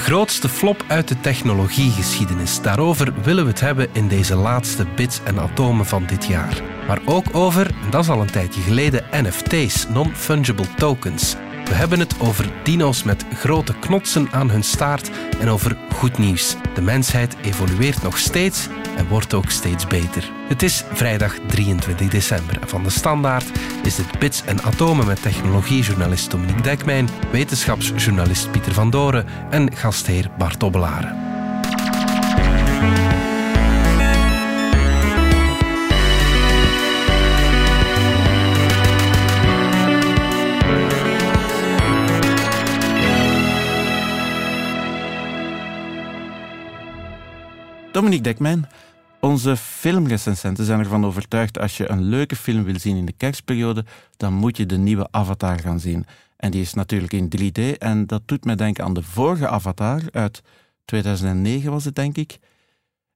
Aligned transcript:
grootste 0.00 0.48
flop 0.48 0.84
uit 0.88 1.08
de 1.08 1.20
technologiegeschiedenis. 1.20 2.62
Daarover 2.62 3.22
willen 3.22 3.44
we 3.44 3.50
het 3.50 3.60
hebben 3.60 3.88
in 3.92 4.08
deze 4.08 4.34
laatste 4.34 4.86
bits 4.96 5.20
en 5.24 5.38
atomen 5.38 5.86
van 5.86 6.06
dit 6.06 6.26
jaar. 6.26 6.62
Maar 6.86 7.00
ook 7.04 7.26
over, 7.32 7.66
en 7.66 7.90
dat 7.90 8.02
is 8.02 8.08
al 8.08 8.20
een 8.20 8.30
tijdje 8.30 8.60
geleden, 8.60 9.04
NFT's, 9.12 9.86
non-fungible 9.88 10.74
tokens. 10.76 11.36
We 11.64 11.74
hebben 11.74 11.98
het 11.98 12.20
over 12.20 12.52
dino's 12.62 13.02
met 13.02 13.24
grote 13.34 13.74
knotsen 13.78 14.28
aan 14.30 14.50
hun 14.50 14.62
staart 14.62 15.10
en 15.40 15.48
over 15.48 15.76
goed 15.94 16.18
nieuws. 16.18 16.56
De 16.74 16.82
mensheid 16.82 17.36
evolueert 17.42 18.02
nog 18.02 18.18
steeds 18.18 18.68
en 19.00 19.08
wordt 19.08 19.34
ook 19.34 19.50
steeds 19.50 19.86
beter. 19.86 20.30
Het 20.48 20.62
is 20.62 20.84
vrijdag 20.92 21.34
23 21.46 22.08
december 22.08 22.58
van 22.66 22.82
de 22.82 22.90
Standaard 22.90 23.50
is 23.82 23.96
dit 23.96 24.18
Bits 24.18 24.44
en 24.44 24.62
Atomen 24.62 25.06
met 25.06 25.22
technologiejournalist 25.22 26.30
Dominique 26.30 26.62
Dekmijn, 26.62 27.08
wetenschapsjournalist 27.32 28.50
Pieter 28.50 28.72
van 28.72 28.90
Doren 28.90 29.26
en 29.50 29.76
gastheer 29.76 30.30
Bart 30.38 30.62
Obbelaren. 30.62 31.28
Dominique 47.92 48.22
Dekmijn, 48.22 48.66
onze 49.20 49.56
filmrecensenten 49.56 50.64
zijn 50.64 50.78
ervan 50.78 51.06
overtuigd 51.06 51.58
als 51.58 51.76
je 51.76 51.90
een 51.90 52.02
leuke 52.02 52.36
film 52.36 52.64
wil 52.64 52.78
zien 52.78 52.96
in 52.96 53.06
de 53.06 53.12
kerstperiode, 53.16 53.84
dan 54.16 54.32
moet 54.32 54.56
je 54.56 54.66
de 54.66 54.78
nieuwe 54.78 55.08
Avatar 55.10 55.58
gaan 55.58 55.80
zien. 55.80 56.06
En 56.36 56.50
die 56.50 56.60
is 56.60 56.74
natuurlijk 56.74 57.12
in 57.12 57.28
3D 57.38 57.78
en 57.78 58.06
dat 58.06 58.22
doet 58.24 58.44
mij 58.44 58.56
denken 58.56 58.84
aan 58.84 58.94
de 58.94 59.02
vorige 59.02 59.48
Avatar 59.48 60.02
uit 60.10 60.42
2009 60.84 61.70
was 61.70 61.84
het 61.84 61.94
denk 61.94 62.16
ik. 62.16 62.38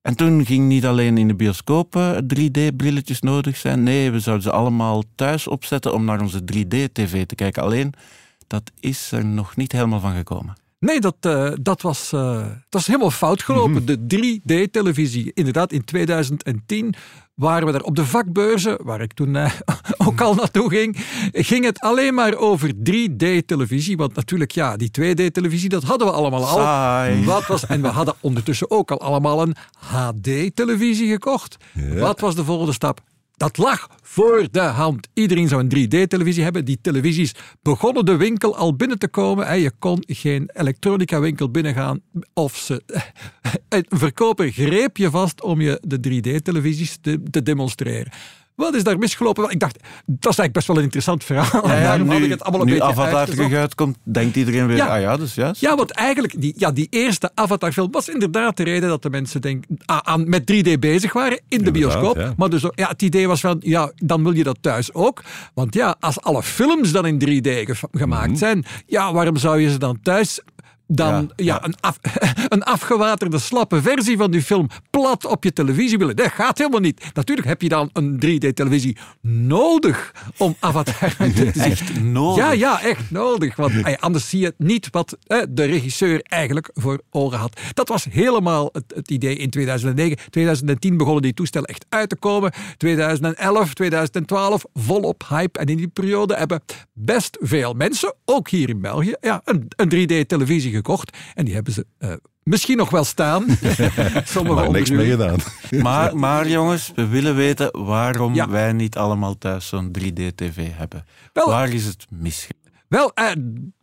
En 0.02 0.16
toen 0.16 0.46
ging 0.46 0.68
niet 0.68 0.86
alleen 0.86 1.18
in 1.18 1.28
de 1.28 1.34
bioscopen 1.34 2.26
3D-brilletjes 2.34 3.20
nodig 3.20 3.56
zijn. 3.56 3.82
Nee, 3.82 4.10
we 4.10 4.20
zouden 4.20 4.44
ze 4.44 4.50
allemaal 4.50 5.02
thuis 5.14 5.48
opzetten 5.48 5.94
om 5.94 6.04
naar 6.04 6.20
onze 6.20 6.40
3D-tv 6.40 7.26
te 7.26 7.34
kijken. 7.34 7.62
Alleen, 7.62 7.92
dat 8.46 8.70
is 8.80 9.12
er 9.12 9.24
nog 9.24 9.56
niet 9.56 9.72
helemaal 9.72 10.00
van 10.00 10.14
gekomen. 10.14 10.63
Nee, 10.84 11.00
dat, 11.00 11.16
uh, 11.20 11.50
dat, 11.60 11.82
was, 11.82 12.12
uh, 12.14 12.36
dat 12.38 12.48
was 12.68 12.86
helemaal 12.86 13.10
fout 13.10 13.42
gelopen. 13.42 13.70
Mm 13.70 13.86
-hmm. 13.86 14.08
De 14.08 14.40
3D-televisie. 14.40 15.30
Inderdaad, 15.34 15.72
in 15.72 15.84
2010 15.84 16.94
waren 17.34 17.66
we 17.66 17.72
daar 17.72 17.82
op 17.82 17.96
de 17.96 18.04
vakbeurzen, 18.04 18.78
waar 18.82 19.00
ik 19.00 19.12
toen 19.12 19.34
uh, 19.34 19.52
ook 20.06 20.20
al 20.20 20.34
naartoe 20.34 20.70
ging, 20.70 20.96
ging 21.32 21.64
het 21.64 21.80
alleen 21.80 22.14
maar 22.14 22.36
over 22.36 22.72
3D-televisie. 22.90 23.96
Want 23.96 24.14
natuurlijk, 24.14 24.50
ja, 24.50 24.76
die 24.76 24.90
2D-televisie, 25.00 25.68
dat 25.68 25.82
hadden 25.82 26.06
we 26.06 26.12
allemaal 26.12 26.46
al. 26.46 26.56
Saai. 26.56 27.24
Wat 27.34 27.46
was, 27.46 27.66
en 27.66 27.82
we 27.82 27.88
hadden 27.88 28.14
ondertussen 28.20 28.70
ook 28.70 28.90
al 28.90 29.00
allemaal 29.00 29.42
een 29.42 29.54
HD-televisie 29.78 31.10
gekocht. 31.10 31.56
Ja. 31.72 31.94
Wat 31.94 32.20
was 32.20 32.34
de 32.34 32.44
volgende 32.44 32.72
stap? 32.72 33.00
Dat 33.36 33.56
lag 33.58 33.88
voor 34.02 34.48
de 34.50 34.60
hand. 34.60 35.08
Iedereen 35.14 35.48
zou 35.48 35.66
een 35.68 35.88
3D-televisie 35.88 36.42
hebben. 36.42 36.64
Die 36.64 36.78
televisies 36.80 37.34
begonnen 37.62 38.04
de 38.04 38.16
winkel 38.16 38.56
al 38.56 38.76
binnen 38.76 38.98
te 38.98 39.08
komen. 39.08 39.60
Je 39.60 39.72
kon 39.78 40.04
geen 40.06 40.50
elektronica-winkel 40.52 41.50
binnengaan 41.50 42.00
of 42.34 42.56
ze... 42.56 42.82
Een 43.68 43.86
verkoper 43.88 44.50
greep 44.50 44.96
je 44.96 45.10
vast 45.10 45.42
om 45.42 45.60
je 45.60 45.80
de 45.82 45.98
3D-televisies 45.98 46.96
te, 47.00 47.22
te 47.30 47.42
demonstreren. 47.42 48.12
Wat 48.54 48.74
is 48.74 48.84
daar 48.84 48.98
misgelopen? 48.98 49.50
Ik 49.50 49.60
dacht, 49.60 49.76
dat 50.06 50.32
is 50.32 50.38
eigenlijk 50.38 50.52
best 50.52 50.66
wel 50.66 50.76
een 50.76 50.82
interessant 50.82 51.24
verhaal. 51.24 51.68
Ja, 51.68 51.80
ja, 51.80 51.96
nu, 52.02 52.12
had 52.12 52.22
ik 52.22 52.30
het 52.30 52.42
allemaal 52.42 52.60
een 52.60 52.72
nu 52.72 52.80
Avatar 52.80 53.26
terug 53.26 53.52
uitkomt, 53.52 53.96
denkt 54.02 54.36
iedereen 54.36 54.66
weer, 54.66 54.76
ja. 54.76 54.86
ah 54.86 55.00
ja, 55.00 55.16
dus 55.16 55.34
juist. 55.34 55.60
Ja, 55.60 55.76
want 55.76 55.90
eigenlijk, 55.90 56.40
die, 56.40 56.54
ja, 56.56 56.70
die 56.70 56.86
eerste 56.90 57.30
Avatar-film 57.34 57.90
was 57.90 58.08
inderdaad 58.08 58.56
de 58.56 58.62
reden 58.62 58.88
dat 58.88 59.02
de 59.02 59.10
mensen 59.10 59.40
denk, 59.40 59.64
aan, 59.86 60.28
met 60.28 60.52
3D 60.52 60.78
bezig 60.78 61.12
waren 61.12 61.40
in 61.48 61.64
de 61.64 61.70
bioscoop. 61.70 62.16
Ja. 62.16 62.34
Maar 62.36 62.50
dus, 62.50 62.62
ja, 62.74 62.88
het 62.88 63.02
idee 63.02 63.28
was 63.28 63.40
van, 63.40 63.56
ja, 63.60 63.92
dan 63.96 64.22
wil 64.22 64.32
je 64.32 64.44
dat 64.44 64.58
thuis 64.60 64.94
ook. 64.94 65.22
Want 65.54 65.74
ja, 65.74 65.96
als 66.00 66.20
alle 66.20 66.42
films 66.42 66.92
dan 66.92 67.06
in 67.06 67.14
3D 67.14 67.48
ge 67.48 67.88
gemaakt 67.92 68.22
mm 68.22 68.28
-hmm. 68.28 68.36
zijn, 68.36 68.64
ja, 68.86 69.12
waarom 69.12 69.36
zou 69.36 69.60
je 69.60 69.70
ze 69.70 69.78
dan 69.78 69.98
thuis 70.02 70.40
dan 70.86 71.32
ja, 71.36 71.44
ja, 71.44 71.64
Een, 71.64 71.74
af, 71.80 71.98
een 72.48 72.62
afgewaterde, 72.62 73.38
slappe 73.38 73.82
versie 73.82 74.16
van 74.16 74.30
die 74.30 74.42
film 74.42 74.68
plat 74.90 75.26
op 75.26 75.44
je 75.44 75.52
televisie 75.52 75.98
willen. 75.98 76.16
Dat 76.16 76.32
gaat 76.32 76.58
helemaal 76.58 76.80
niet. 76.80 77.10
Natuurlijk 77.12 77.48
heb 77.48 77.62
je 77.62 77.68
dan 77.68 77.90
een 77.92 78.14
3D-televisie 78.26 78.96
nodig 79.20 80.12
om 80.36 80.56
Avatar 80.60 81.16
te 81.16 81.30
zien. 81.34 81.62
Echt 81.62 82.00
nodig? 82.00 82.44
Ja, 82.44 82.52
ja, 82.52 82.82
echt 82.82 83.10
nodig. 83.10 83.56
Want 83.56 83.72
anders 84.00 84.28
zie 84.28 84.40
je 84.40 84.54
niet 84.58 84.88
wat 84.90 85.16
eh, 85.26 85.42
de 85.48 85.64
regisseur 85.64 86.20
eigenlijk 86.22 86.70
voor 86.74 87.00
ogen 87.10 87.38
had. 87.38 87.60
Dat 87.72 87.88
was 87.88 88.06
helemaal 88.10 88.68
het, 88.72 88.84
het, 88.94 89.10
idee 89.10 89.36
in 89.36 89.50
2009. 89.50 90.18
2010 90.30 90.96
begonnen 90.96 91.22
die 91.22 91.34
toestellen 91.34 91.68
echt 91.68 91.86
uit 91.88 92.08
te 92.08 92.16
komen. 92.16 92.52
2011, 92.76 93.74
2012, 93.74 94.64
volop 94.74 95.24
hype. 95.28 95.58
En 95.58 95.66
in 95.66 95.76
die 95.76 95.88
periode 95.88 96.34
hebben 96.34 96.62
best 96.92 97.38
veel 97.40 97.72
mensen, 97.72 98.14
ook 98.24 98.48
hier 98.48 98.68
in 98.68 98.80
België, 98.80 99.14
ja, 99.20 99.40
een, 99.44 99.68
een 99.76 99.88
3D-televisie 99.94 100.73
gekocht. 100.74 101.16
En 101.34 101.44
die 101.44 101.54
hebben 101.54 101.72
ze 101.72 101.86
uh, 101.98 102.12
misschien 102.42 102.76
nog 102.76 102.90
wel 102.90 103.04
staan. 103.04 103.46
Sommige 104.24 104.54
maar 104.54 104.70
niks 104.70 104.90
mee 104.90 105.10
gedaan. 105.10 105.38
maar, 105.70 106.16
maar 106.16 106.48
jongens, 106.48 106.92
we 106.94 107.06
willen 107.06 107.36
weten 107.36 107.84
waarom 107.84 108.34
ja. 108.34 108.48
wij 108.48 108.72
niet 108.72 108.96
allemaal 108.96 109.38
thuis 109.38 109.68
zo'n 109.68 109.96
3D-tv 109.98 110.68
hebben. 110.72 111.04
Wel, 111.32 111.48
Waar 111.48 111.72
is 111.72 111.84
het 111.84 112.06
misgegaan? 112.10 112.62
Wel, 112.88 113.12
uh, 113.14 113.30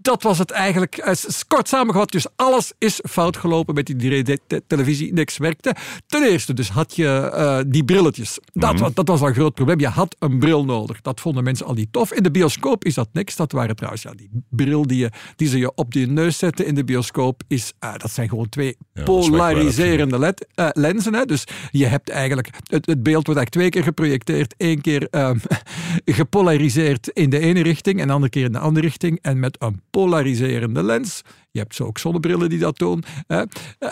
dat 0.01 0.23
was 0.23 0.37
het 0.37 0.51
eigenlijk. 0.51 0.97
Uh, 0.97 1.13
kort 1.47 1.67
samengevat, 1.67 2.11
dus 2.11 2.25
alles 2.35 2.73
is 2.77 2.99
fout 3.09 3.37
gelopen 3.37 3.73
met 3.73 3.85
die 3.85 4.23
3D-televisie. 4.23 5.13
Niks 5.13 5.37
werkte. 5.37 5.75
Ten 6.07 6.23
eerste, 6.23 6.53
dus 6.53 6.69
had 6.69 6.95
je 6.95 7.31
uh, 7.33 7.59
die 7.71 7.83
brilletjes. 7.83 8.39
Dat, 8.53 8.79
mm. 8.79 8.89
dat 8.93 9.07
was 9.07 9.21
al 9.21 9.27
een 9.27 9.33
groot 9.33 9.53
probleem. 9.53 9.79
Je 9.79 9.87
had 9.87 10.15
een 10.19 10.39
bril 10.39 10.65
nodig. 10.65 11.01
Dat 11.01 11.19
vonden 11.19 11.43
mensen 11.43 11.65
al 11.65 11.73
niet 11.73 11.93
tof. 11.93 12.13
In 12.13 12.23
de 12.23 12.31
bioscoop 12.31 12.85
is 12.85 12.93
dat 12.93 13.09
niks. 13.13 13.35
Dat 13.35 13.51
waren 13.51 13.75
trouwens 13.75 14.03
ja, 14.03 14.11
die 14.13 14.29
bril 14.49 14.87
die, 14.87 14.97
je, 14.97 15.11
die 15.35 15.47
ze 15.47 15.57
je 15.57 15.75
op 15.75 15.93
je 15.93 16.07
neus 16.07 16.37
zetten 16.37 16.65
in 16.65 16.75
de 16.75 16.83
bioscoop. 16.83 17.41
Is, 17.47 17.73
dat 17.79 18.11
zijn 18.11 18.29
gewoon 18.29 18.49
twee 18.49 18.77
ja, 18.93 19.03
polariserende 19.03 20.19
led, 20.19 20.47
lenzen. 20.55 21.13
Hè. 21.13 21.25
Dus 21.25 21.43
je 21.71 21.85
hebt 21.85 22.09
eigenlijk, 22.09 22.47
het, 22.47 22.85
het 22.85 23.03
beeld 23.03 23.25
wordt 23.25 23.39
eigenlijk 23.39 23.49
twee 23.49 23.69
keer 23.69 23.83
geprojecteerd. 23.83 24.53
Eén 24.57 24.81
keer 24.81 25.07
um, 25.11 25.41
gepolariseerd 26.05 27.07
in 27.07 27.29
de 27.29 27.39
ene 27.39 27.63
richting 27.63 27.99
en 27.99 28.07
de 28.07 28.13
andere 28.13 28.31
keer 28.31 28.45
in 28.45 28.51
de 28.51 28.59
andere 28.59 28.85
richting. 28.85 29.19
En 29.21 29.39
met 29.39 29.55
een 29.59 29.81
polariserende 29.91 30.83
lens. 30.83 31.21
Je 31.51 31.59
hebt 31.59 31.75
zo 31.75 31.83
ook 31.83 31.97
zonnebrillen 31.97 32.49
die 32.49 32.59
dat 32.59 32.77
doen. 32.77 33.03
Hè. 33.27 33.43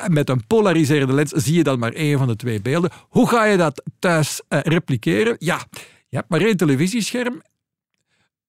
Met 0.07 0.29
een 0.29 0.47
polariserende 0.47 1.13
lens 1.13 1.31
zie 1.31 1.55
je 1.55 1.63
dan 1.63 1.79
maar 1.79 1.93
één 1.93 2.17
van 2.17 2.27
de 2.27 2.35
twee 2.35 2.61
beelden. 2.61 2.91
Hoe 3.09 3.27
ga 3.27 3.45
je 3.45 3.57
dat 3.57 3.83
thuis 3.99 4.41
uh, 4.49 4.59
repliceren? 4.61 5.35
Ja, 5.39 5.65
je 6.07 6.17
hebt 6.17 6.29
maar 6.29 6.41
één 6.41 6.57
televisiescherm 6.57 7.41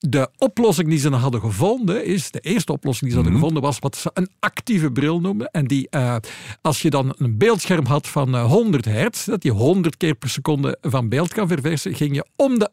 de 0.01 0.29
oplossing 0.39 0.89
die 0.89 0.99
ze 0.99 1.11
hadden 1.11 1.41
gevonden 1.41 2.05
is, 2.05 2.31
de 2.31 2.41
eerste 2.41 2.73
oplossing 2.73 3.11
die 3.11 3.11
ze 3.11 3.17
hadden 3.17 3.33
mm 3.33 3.41
-hmm. 3.41 3.49
gevonden 3.49 3.63
was 3.63 3.79
wat 3.79 3.97
ze 3.97 4.11
een 4.15 4.31
actieve 4.39 4.93
bril 4.93 5.21
noemen. 5.21 5.47
En 5.51 5.67
die, 5.67 5.87
uh, 5.91 6.17
als 6.63 6.83
je 6.83 6.91
dan 6.91 7.15
een 7.19 7.39
beeldscherm 7.39 7.87
had 7.87 8.09
van 8.09 8.35
uh, 8.35 8.45
100 8.45 8.85
hertz, 8.85 9.25
dat 9.25 9.43
je 9.43 9.51
100 9.51 9.97
keer 9.97 10.15
per 10.15 10.29
seconde 10.29 10.79
van 10.81 11.09
beeld 11.09 11.33
kan 11.33 11.49
verversen, 11.49 11.95
ging 11.95 12.15
je 12.15 12.27
om 12.37 12.59
de, 12.59 12.71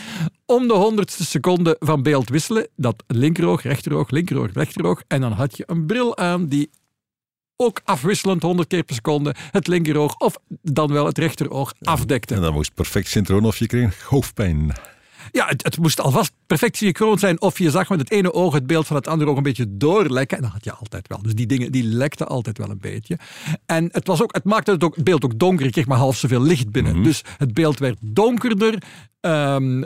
om 0.56 0.68
de 0.68 0.74
honderdste 0.74 1.24
seconde 1.24 1.76
van 1.78 2.02
beeld 2.02 2.28
wisselen. 2.28 2.68
Dat 2.76 3.04
linkeroog, 3.06 3.62
rechteroog, 3.62 4.10
linkeroog, 4.10 4.52
rechteroog. 4.52 5.02
En 5.06 5.20
dan 5.20 5.32
had 5.32 5.56
je 5.56 5.64
een 5.66 5.86
bril 5.86 6.16
aan 6.16 6.46
die 6.46 6.70
ook 7.56 7.80
afwisselend 7.84 8.42
100 8.42 8.68
keer 8.68 8.82
per 8.82 8.94
seconde 8.94 9.34
het 9.50 9.66
linkeroog 9.66 10.16
of 10.18 10.38
dan 10.62 10.92
wel 10.92 11.06
het 11.06 11.18
rechteroog 11.18 11.72
afdekte. 11.80 12.34
En 12.34 12.40
dat 12.40 12.52
moest 12.52 12.74
perfect 12.74 13.08
synchroon 13.08 13.44
of 13.44 13.58
je 13.58 13.66
kreeg 13.66 14.02
hoofdpijn. 14.02 14.74
Ja, 15.32 15.46
het, 15.46 15.64
het, 15.64 15.78
moest 15.78 16.00
alvast 16.00 16.32
perfect 16.46 16.76
synchroon 16.76 17.18
zijn. 17.18 17.40
Of 17.40 17.58
je 17.58 17.70
zag 17.70 17.88
met 17.88 17.98
het 17.98 18.10
ene 18.10 18.32
oog 18.32 18.54
het 18.54 18.66
beeld 18.66 18.86
van 18.86 18.96
het 18.96 19.08
andere 19.08 19.30
oog 19.30 19.36
een 19.36 19.42
beetje 19.42 19.76
doorlekken. 19.76 20.36
En 20.36 20.42
dat 20.42 20.52
had 20.52 20.64
je 20.64 20.72
altijd 20.72 21.08
wel. 21.08 21.22
Dus 21.22 21.34
die 21.34 21.46
dingen 21.46 21.72
die 21.72 21.84
lekten 21.84 22.28
altijd 22.28 22.58
wel 22.58 22.70
een 22.70 22.80
beetje. 22.80 23.18
En 23.66 23.88
het, 23.92 24.06
was 24.06 24.22
ook, 24.22 24.34
het 24.34 24.44
maakte 24.44 24.70
het, 24.70 24.84
ook, 24.84 24.94
het 24.94 25.04
beeld 25.04 25.24
ook 25.24 25.38
donker. 25.38 25.64
Je 25.64 25.72
kreeg 25.72 25.86
maar 25.86 25.98
half 25.98 26.16
zoveel 26.16 26.42
licht 26.42 26.70
binnen. 26.70 26.92
Mm 26.92 26.98
-hmm. 26.98 27.06
Dus 27.06 27.22
het 27.36 27.54
beeld 27.54 27.78
werd 27.78 27.98
donkerder. 28.00 28.82
Um, 29.20 29.84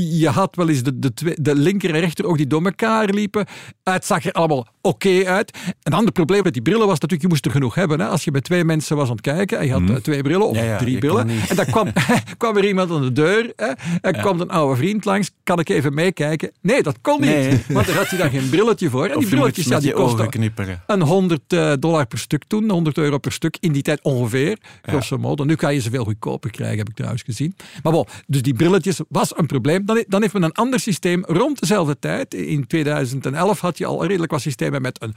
je 0.00 0.28
had 0.28 0.56
wel 0.56 0.68
eens 0.68 0.82
de, 0.82 0.98
de, 0.98 1.14
twee, 1.14 1.34
de 1.40 1.54
linker 1.54 1.94
en 1.94 2.00
rechter 2.00 2.26
oog 2.26 2.36
die 2.36 2.46
door 2.46 2.64
elkaar 2.64 3.08
liepen. 3.08 3.46
Het 3.82 4.04
zag 4.04 4.24
er 4.24 4.32
allemaal 4.32 4.58
oké 4.80 5.08
okay 5.08 5.26
uit. 5.26 5.58
Een 5.82 5.92
ander 5.92 6.12
probleem 6.12 6.42
met 6.42 6.52
die 6.52 6.62
brillen 6.62 6.86
was 6.86 7.00
natuurlijk, 7.00 7.22
je 7.22 7.28
moest 7.28 7.44
er 7.44 7.50
genoeg 7.50 7.74
hebben. 7.74 8.00
Hè? 8.00 8.06
Als 8.06 8.24
je 8.24 8.30
met 8.30 8.44
twee 8.44 8.64
mensen 8.64 8.96
was 8.96 9.08
aan 9.08 9.16
het 9.16 9.20
kijken 9.20 9.58
en 9.58 9.66
je 9.66 9.72
had 9.72 9.80
mm. 9.80 10.02
twee 10.02 10.22
brillen 10.22 10.48
of 10.48 10.56
ja, 10.56 10.62
ja, 10.62 10.78
drie 10.78 10.98
brillen. 10.98 11.28
En 11.48 11.56
dan 11.56 11.64
kwam, 11.64 11.92
kwam 12.38 12.56
er 12.56 12.66
iemand 12.66 12.90
aan 12.90 13.02
de 13.02 13.12
deur. 13.12 13.52
Hè? 13.56 13.66
Ja. 13.66 14.10
kwam 14.10 14.40
een 14.40 14.50
oude 14.50 14.76
vriend 14.76 15.04
langs. 15.04 15.30
Kan 15.42 15.58
ik 15.58 15.68
even 15.68 15.94
meekijken? 15.94 16.50
Nee, 16.60 16.82
dat 16.82 16.98
kon 17.00 17.20
niet. 17.20 17.30
Nee. 17.30 17.62
Want 17.68 17.86
daar 17.86 17.96
had 17.96 18.08
hij 18.08 18.18
dan 18.18 18.30
geen 18.30 18.48
brilletje 18.48 18.90
voor. 18.90 19.06
En 19.06 19.18
die 19.18 19.28
brilletjes 19.28 19.66
ja, 19.66 19.80
die 19.80 19.92
kosten 19.92 20.52
een 20.86 21.02
100 21.02 21.52
uh, 21.52 21.72
dollar 21.78 22.06
per 22.06 22.18
stuk 22.18 22.44
toen. 22.46 22.70
100 22.70 22.98
euro 22.98 23.18
per 23.18 23.32
stuk 23.32 23.56
in 23.60 23.72
die 23.72 23.82
tijd 23.82 24.02
ongeveer. 24.02 24.58
Grosso 24.82 25.18
modo. 25.18 25.44
Nu 25.44 25.54
kan 25.54 25.74
je 25.74 25.80
ze 25.80 25.90
veel 25.90 26.04
goedkoper 26.04 26.50
krijgen, 26.50 26.78
heb 26.78 26.88
ik 26.88 26.94
trouwens 26.94 27.22
gezien. 27.22 27.56
Maar 27.82 27.92
bon, 27.92 28.06
dus 28.26 28.42
die 28.42 28.54
brilletjes 28.54 29.00
was 29.08 29.38
een 29.38 29.46
probleem. 29.46 29.85
Dan, 29.86 30.20
heeft 30.20 30.32
men 30.32 30.42
een 30.42 30.52
ander 30.52 30.80
systeem 30.80 31.24
rond 31.24 31.60
dezelfde 31.60 31.98
tijd. 31.98 32.34
In 32.34 32.66
2011 32.66 33.60
had 33.60 33.78
je 33.78 33.86
al 33.86 34.06
redelijk 34.06 34.32
wat 34.32 34.40
systemen 34.40 34.82
met 34.82 35.02
een 35.02 35.14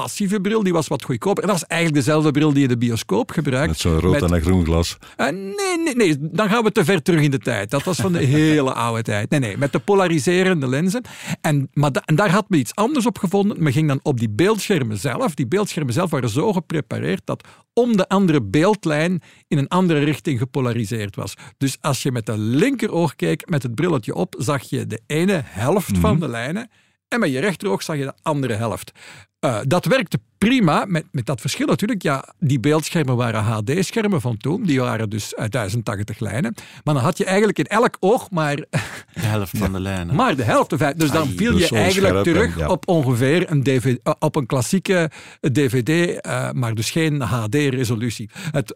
passieve 0.00 0.40
bril, 0.40 0.62
die 0.62 0.72
was 0.72 0.88
wat 0.88 1.02
goedkoper. 1.04 1.42
En 1.42 1.48
dat 1.48 1.58
was 1.60 1.68
eigenlijk 1.68 2.04
dezelfde 2.04 2.30
bril 2.30 2.52
die 2.52 2.62
je 2.62 2.68
de 2.68 2.78
bioscoop 2.78 3.30
gebruikt. 3.30 3.68
Met 3.68 3.78
zo'n 3.78 3.98
rood 4.00 4.12
Met- 4.12 4.22
en 4.22 4.32
een 4.36 4.40
groen 4.42 4.64
glas. 4.64 4.96
Eh, 5.16 5.26
nee, 5.28 5.78
nee, 5.84 5.94
nee, 5.94 6.16
dan 6.20 6.48
gaan 6.48 6.64
we 6.64 6.72
te 6.72 6.84
ver 6.84 7.02
terug 7.02 7.20
in 7.22 7.30
de 7.30 7.38
tijd. 7.38 7.70
Dat 7.70 7.82
was 7.82 7.96
van 7.96 8.12
de 8.12 8.18
hele 8.24 8.72
oude 8.86 9.02
tijd. 9.02 9.30
Nee, 9.30 9.40
nee, 9.40 9.56
met 9.56 9.72
de 9.72 9.78
polariserende 9.78 10.68
lenzen. 10.68 11.02
En, 11.40 11.68
maar 11.72 11.92
da- 11.92 12.02
en 12.04 12.14
daar 12.14 12.30
had 12.30 12.48
men 12.48 12.58
iets 12.58 12.74
anders 12.74 13.06
op 13.06 13.18
gevonden. 13.18 13.62
Men 13.62 13.72
ging 13.72 13.88
dan 13.88 14.00
op 14.02 14.18
die 14.18 14.30
beeldschermen 14.30 14.98
zelf. 14.98 15.34
Die 15.34 15.46
beeldschermen 15.46 15.92
zelf 15.92 16.10
waren 16.10 16.28
zo 16.28 16.52
geprepareerd 16.52 17.20
dat 17.24 17.46
om 17.72 17.96
de 17.96 18.08
andere 18.08 18.42
beeldlijn 18.42 19.22
in 19.48 19.58
een 19.58 19.68
andere 19.68 19.98
richting 20.04 20.38
gepolariseerd 20.38 21.16
was. 21.16 21.34
Dus 21.58 21.76
als 21.80 22.02
je 22.02 22.12
met 22.12 22.26
de 22.26 22.38
linkeroog 22.38 23.14
keek 23.16 23.48
met 23.48 23.62
het 23.62 23.74
brilletje 23.74 24.14
op, 24.14 24.34
zag 24.38 24.62
je 24.62 24.86
de 24.86 25.00
ene 25.06 25.40
helft 25.44 25.98
van 25.98 26.20
de 26.20 26.28
lijnen. 26.28 26.70
En 27.08 27.20
met 27.20 27.30
je 27.30 27.38
rechteroog 27.38 27.82
zag 27.82 27.96
je 27.96 28.02
de 28.04 28.12
andere 28.22 28.54
helft. 28.54 28.92
Eh, 29.40 29.58
dat 29.66 29.84
werkte 29.84 30.18
prima, 30.38 30.84
met, 30.88 31.04
met 31.10 31.26
dat 31.26 31.40
verschil 31.40 31.66
natuurlijk. 31.66 32.02
Ja, 32.02 32.34
die 32.38 32.60
beeldschermen 32.60 33.16
waren 33.16 33.42
HD-schermen 33.42 34.20
van 34.20 34.36
toen. 34.36 34.62
Die 34.62 34.80
waren 34.80 35.10
dus 35.10 35.34
eh, 35.34 35.44
1080 35.48 36.18
lijnen. 36.18 36.54
Maar 36.84 36.94
dan 36.94 37.02
had 37.02 37.18
je 37.18 37.24
eigenlijk 37.24 37.58
in 37.58 37.64
elk 37.64 37.96
oog 38.00 38.30
maar, 38.30 38.56
De 38.56 38.66
helft 39.12 39.58
van 39.58 39.72
de 39.76 39.80
lijnen. 39.80 40.14
maar 40.14 40.36
de 40.36 40.42
helft. 40.42 40.70
Dus 40.98 41.10
dan 41.10 41.26
Ai, 41.26 41.36
viel 41.36 41.52
dus 41.52 41.68
je 41.68 41.76
eigenlijk 41.76 42.14
en- 42.16 42.22
terug 42.22 42.58
ja. 42.58 42.68
op 42.68 42.88
ongeveer 42.88 43.50
een, 43.50 43.62
DVD, 43.62 43.98
eh, 44.02 44.12
op 44.18 44.36
een 44.36 44.46
klassieke 44.46 45.10
DVD, 45.52 46.20
eh, 46.20 46.50
maar 46.50 46.74
dus 46.74 46.90
geen 46.90 47.20
HD-resolutie. 47.20 48.30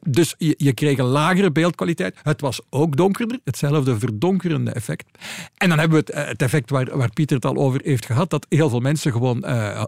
Dus 0.09 0.35
je, 0.39 0.55
je 0.57 0.73
kreeg 0.73 0.99
een 0.99 1.05
lagere 1.05 1.51
beeldkwaliteit. 1.53 2.17
Het 2.23 2.41
was 2.41 2.61
ook 2.71 2.97
donkerder, 2.97 3.39
hetzelfde 3.45 3.99
verdonkerende 3.99 4.71
effect. 4.71 5.05
En 5.57 5.69
dan 5.69 5.79
hebben 5.79 5.99
we 5.99 6.05
het, 6.13 6.15
eh, 6.23 6.29
het 6.29 6.43
effect 6.43 6.71
waar, 6.71 6.97
waar 6.99 7.13
Pieter 7.13 7.37
het 7.37 7.45
al 7.47 7.57
over 7.57 7.81
heeft 7.85 8.07
gehad, 8.07 8.31
dat 8.31 8.47
heel 8.49 8.69
veel 8.69 8.81
mensen 8.81 9.13
gewoon 9.13 9.45
eh, 9.45 9.85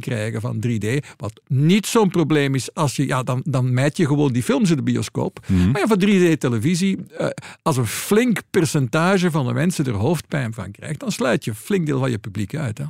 krijgen 0.00 0.40
van 0.40 0.64
3D. 0.66 1.06
Wat 1.16 1.40
niet 1.46 1.86
zo'n 1.86 2.10
probleem 2.10 2.54
is 2.54 2.74
als 2.74 2.96
je, 2.96 3.06
ja, 3.06 3.22
dan, 3.22 3.40
dan 3.44 3.74
mijt 3.74 3.96
je 3.96 4.06
gewoon 4.06 4.32
die 4.32 4.42
films 4.42 4.70
in 4.70 4.76
de 4.76 4.82
bioscoop. 4.82 5.46
Maar 5.48 5.80
ja, 5.80 5.86
voor 5.86 6.00
3D-televisie, 6.00 7.06
eh, 7.06 7.28
als 7.62 7.76
een 7.76 7.86
flink 7.86 8.42
percentage 8.50 9.30
van 9.30 9.46
de 9.46 9.52
mensen 9.52 9.86
er 9.86 9.92
hoofdpijn 9.92 10.54
van 10.54 10.70
krijgt, 10.70 11.00
dan 11.00 11.12
sluit 11.12 11.44
je 11.44 11.50
een 11.50 11.56
flink 11.56 11.86
deel 11.86 11.98
van 11.98 12.10
je 12.10 12.18
publiek 12.18 12.56
uit. 12.56 12.78
Hè? 12.78 12.84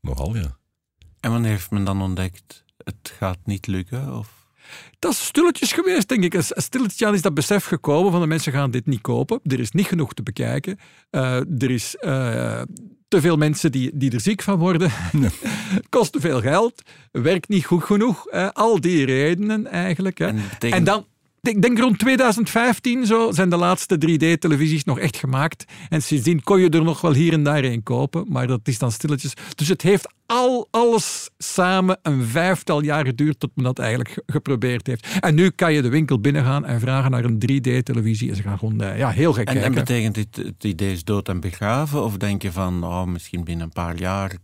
Nogal, 0.00 0.36
ja. 0.36 0.56
En 1.20 1.30
wanneer 1.30 1.50
heeft 1.50 1.70
men 1.70 1.84
dan 1.84 2.02
ontdekt, 2.02 2.64
het 2.76 3.12
gaat 3.18 3.38
niet 3.44 3.66
lukken? 3.66 4.18
Of? 4.18 4.42
Dat 4.98 5.12
is 5.12 5.24
stilletjes 5.24 5.72
geweest, 5.72 6.08
denk 6.08 6.24
ik. 6.24 6.34
Stilletjes 6.40 7.02
aan 7.02 7.14
is 7.14 7.22
dat 7.22 7.34
besef 7.34 7.64
gekomen 7.64 8.12
van 8.12 8.20
de 8.20 8.26
mensen 8.26 8.52
gaan 8.52 8.70
dit 8.70 8.86
niet 8.86 9.00
kopen. 9.00 9.40
Er 9.42 9.60
is 9.60 9.70
niet 9.70 9.86
genoeg 9.86 10.14
te 10.14 10.22
bekijken. 10.22 10.78
Eh, 11.10 11.62
er 11.62 11.70
is 11.70 11.96
eh, 11.96 12.62
te 13.12 13.20
veel 13.20 13.36
mensen 13.36 13.72
die, 13.72 13.90
die 13.94 14.10
er 14.10 14.20
ziek 14.20 14.42
van 14.42 14.58
worden. 14.58 14.90
Kost 15.88 16.12
te 16.12 16.20
veel 16.20 16.40
geld. 16.40 16.82
Werkt 17.10 17.48
niet 17.48 17.64
goed 17.64 17.84
genoeg. 17.84 18.30
Al 18.52 18.80
die 18.80 19.04
redenen 19.04 19.66
eigenlijk. 19.66 20.18
Hè. 20.18 20.30
En 20.58 20.84
dan, 20.84 21.06
ik 21.48 21.62
denk 21.62 21.78
rond 21.78 21.98
2015 21.98 23.06
zo, 23.06 23.32
zijn 23.32 23.48
de 23.50 23.56
laatste 23.56 23.96
3D-televisies 23.96 24.84
nog 24.84 24.98
echt 24.98 25.16
gemaakt. 25.16 25.64
En 25.88 26.02
sindsdien 26.02 26.42
kon 26.42 26.60
je 26.60 26.68
er 26.68 26.82
nog 26.84 27.00
wel 27.00 27.12
hier 27.14 27.32
en 27.32 27.42
daar 27.42 27.64
een 27.64 27.82
kopen. 27.82 28.24
Maar 28.28 28.46
dat 28.46 28.60
is 28.64 28.78
dan 28.78 28.92
stilletjes. 28.92 29.32
Dus 29.54 29.68
het 29.68 29.82
heeft 29.82 30.12
al 30.26 30.68
alles 30.70 31.30
samen 31.38 31.98
een 32.02 32.24
vijftal 32.24 32.82
jaar 32.82 33.04
geduurd 33.06 33.40
tot 33.40 33.50
men 33.54 33.64
dat 33.64 33.78
eigenlijk 33.78 34.10
ge- 34.10 34.22
geprobeerd 34.26 34.86
heeft. 34.86 35.06
En 35.20 35.34
nu 35.34 35.50
kan 35.50 35.72
je 35.72 35.82
de 35.82 35.88
winkel 35.88 36.20
binnengaan 36.20 36.64
en 36.66 36.80
vragen 36.80 37.10
naar 37.10 37.24
een 37.24 37.38
3D-televisie. 37.50 38.30
En 38.30 38.36
ze 38.36 38.42
gaan 38.42 38.58
gewoon 38.58 38.80
eh, 38.80 38.98
ja, 38.98 39.10
heel 39.10 39.32
gek 39.32 39.48
En, 39.48 39.54
en 39.54 39.60
kijken. 39.60 39.78
betekent 39.78 40.14
dit 40.14 40.36
het 40.46 40.64
idee 40.64 40.92
is 40.92 41.04
dood 41.04 41.28
en 41.28 41.40
begraven? 41.40 42.04
Of 42.04 42.16
denk 42.16 42.42
je 42.42 42.52
van, 42.52 42.84
oh, 42.84 43.04
misschien 43.04 43.44
binnen 43.44 43.64
een 43.66 43.72
paar 43.72 43.98
jaar 43.98 44.36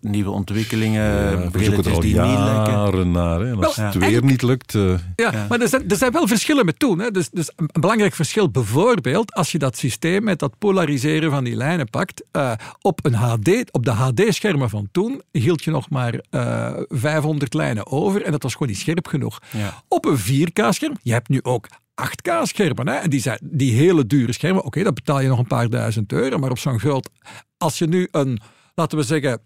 nieuwe 0.00 0.30
ontwikkelingen, 0.30 1.02
Ja, 1.02 1.30
we 1.30 1.34
zoeken 1.36 1.44
er 1.44 1.50
brilletjes 1.50 1.94
al 1.94 2.00
die 2.00 2.14
niet 2.14 2.20
jaren 2.24 3.10
naar. 3.10 3.40
Hè. 3.40 3.50
En 3.50 3.64
als 3.64 3.76
Wel, 3.76 3.86
het 3.86 3.94
weer 3.94 4.24
niet 4.24 4.42
lukt... 4.42 4.74
eh, 4.74 4.82
Ja, 4.90 4.98
Ja. 5.32 5.46
maar 5.48 5.60
er 5.60 5.68
zijn, 5.68 5.88
er 5.88 5.96
zijn 5.96 6.12
wel 6.12 6.26
verschillen 6.26 6.64
met 6.64 6.78
toen. 6.78 6.98
Hè. 6.98 7.10
Dus, 7.10 7.30
dus 7.30 7.50
een 7.56 7.68
belangrijk 7.80 8.14
verschil, 8.14 8.50
bijvoorbeeld, 8.50 9.32
als 9.34 9.52
je 9.52 9.58
dat 9.58 9.76
systeem 9.76 10.24
met 10.24 10.38
dat 10.38 10.58
polariseren 10.58 11.30
van 11.30 11.44
die 11.44 11.56
lijnen 11.56 11.90
pakt, 11.90 12.24
eh, 12.30 12.52
op, 12.80 13.04
een 13.04 13.14
HD, 13.14 13.48
op 13.72 13.84
de 13.84 13.90
HD-schermen 13.90 14.70
van 14.70 14.88
toen 14.92 15.22
hield 15.30 15.64
je 15.64 15.70
nog 15.70 15.90
maar 15.90 16.20
eh 16.30 16.72
500 16.88 17.54
lijnen 17.54 17.86
over 17.86 18.22
en 18.22 18.30
dat 18.32 18.42
was 18.42 18.52
gewoon 18.52 18.68
niet 18.68 18.78
scherp 18.78 19.06
genoeg. 19.06 19.38
Ja. 19.50 19.82
Op 19.88 20.04
een 20.04 20.18
4K-scherm, 20.18 20.96
je 21.02 21.12
hebt 21.12 21.28
nu 21.28 21.40
ook 21.42 21.66
8K-schermen, 22.02 22.88
hè, 22.88 22.94
en 22.94 23.10
die, 23.10 23.20
zijn, 23.20 23.38
die 23.42 23.72
hele 23.72 24.06
dure 24.06 24.32
schermen, 24.32 24.64
oké, 24.64 24.82
dat 24.82 24.94
betaal 24.94 25.20
je 25.20 25.28
nog 25.28 25.38
een 25.38 25.46
paar 25.46 25.68
duizend 25.68 26.12
euro, 26.12 26.38
maar 26.38 26.50
op 26.50 26.58
zo'n 26.58 26.78
groot, 26.78 27.10
als 27.58 27.78
je 27.78 27.86
nu 27.86 28.08
een, 28.10 28.40
laten 28.74 28.98
we 28.98 29.04
zeggen, 29.04 29.30
eh, 29.32 29.36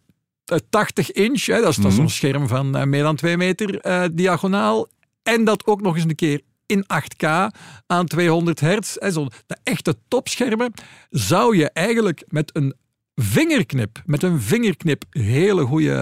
80 0.68 1.12
inch, 1.12 1.46
hè, 1.46 1.60
dat 1.60 1.68
is, 1.70 1.76
Mhm. 1.76 1.90
zo'n 1.90 2.08
scherm 2.08 2.48
van 2.48 2.76
eh, 2.76 2.84
meer 2.84 3.02
dan 3.02 3.16
2 3.16 3.36
meter 3.36 3.80
eh, 3.80 4.04
diagonaal. 4.12 4.86
En 5.22 5.44
dat 5.44 5.66
ook 5.66 5.80
nog 5.80 5.94
eens 5.94 6.04
een 6.04 6.14
keer 6.14 6.40
in 6.66 6.84
8K 6.86 7.50
aan 7.86 8.06
200 8.06 8.60
hertz. 8.60 8.94
Hè, 8.98 9.10
zo, 9.10 9.26
de 9.46 9.56
echte 9.62 9.94
topschermen 10.08 10.72
zou 11.10 11.56
je 11.56 11.70
eigenlijk 11.70 12.24
met 12.28 12.50
een 12.56 12.74
vingerknip, 13.14 14.02
met 14.06 14.22
een 14.22 14.40
vingerknip 14.40 15.04
hele 15.10 15.64
goede 15.64 15.92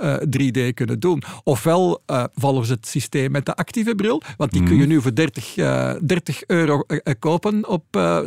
eh, 0.00 0.14
3D 0.70 0.74
kunnen 0.74 1.00
doen. 1.00 1.22
Ofwel 1.44 2.02
eh, 2.06 2.24
volgens 2.34 2.68
het 2.68 2.86
systeem 2.86 3.30
met 3.30 3.46
de 3.46 3.54
actieve 3.54 3.94
bril, 3.94 4.22
want 4.36 4.52
die 4.52 4.62
kun 4.62 4.76
je 4.76 4.86
nu 4.86 5.00
voor 5.02 5.14
30, 5.14 5.56
eh, 5.56 5.94
30 6.04 6.42
euro 6.46 6.80
eh, 6.86 6.98
eh, 7.02 7.14
kopen 7.18 7.68
op 7.68 7.84
eh, 7.96 8.18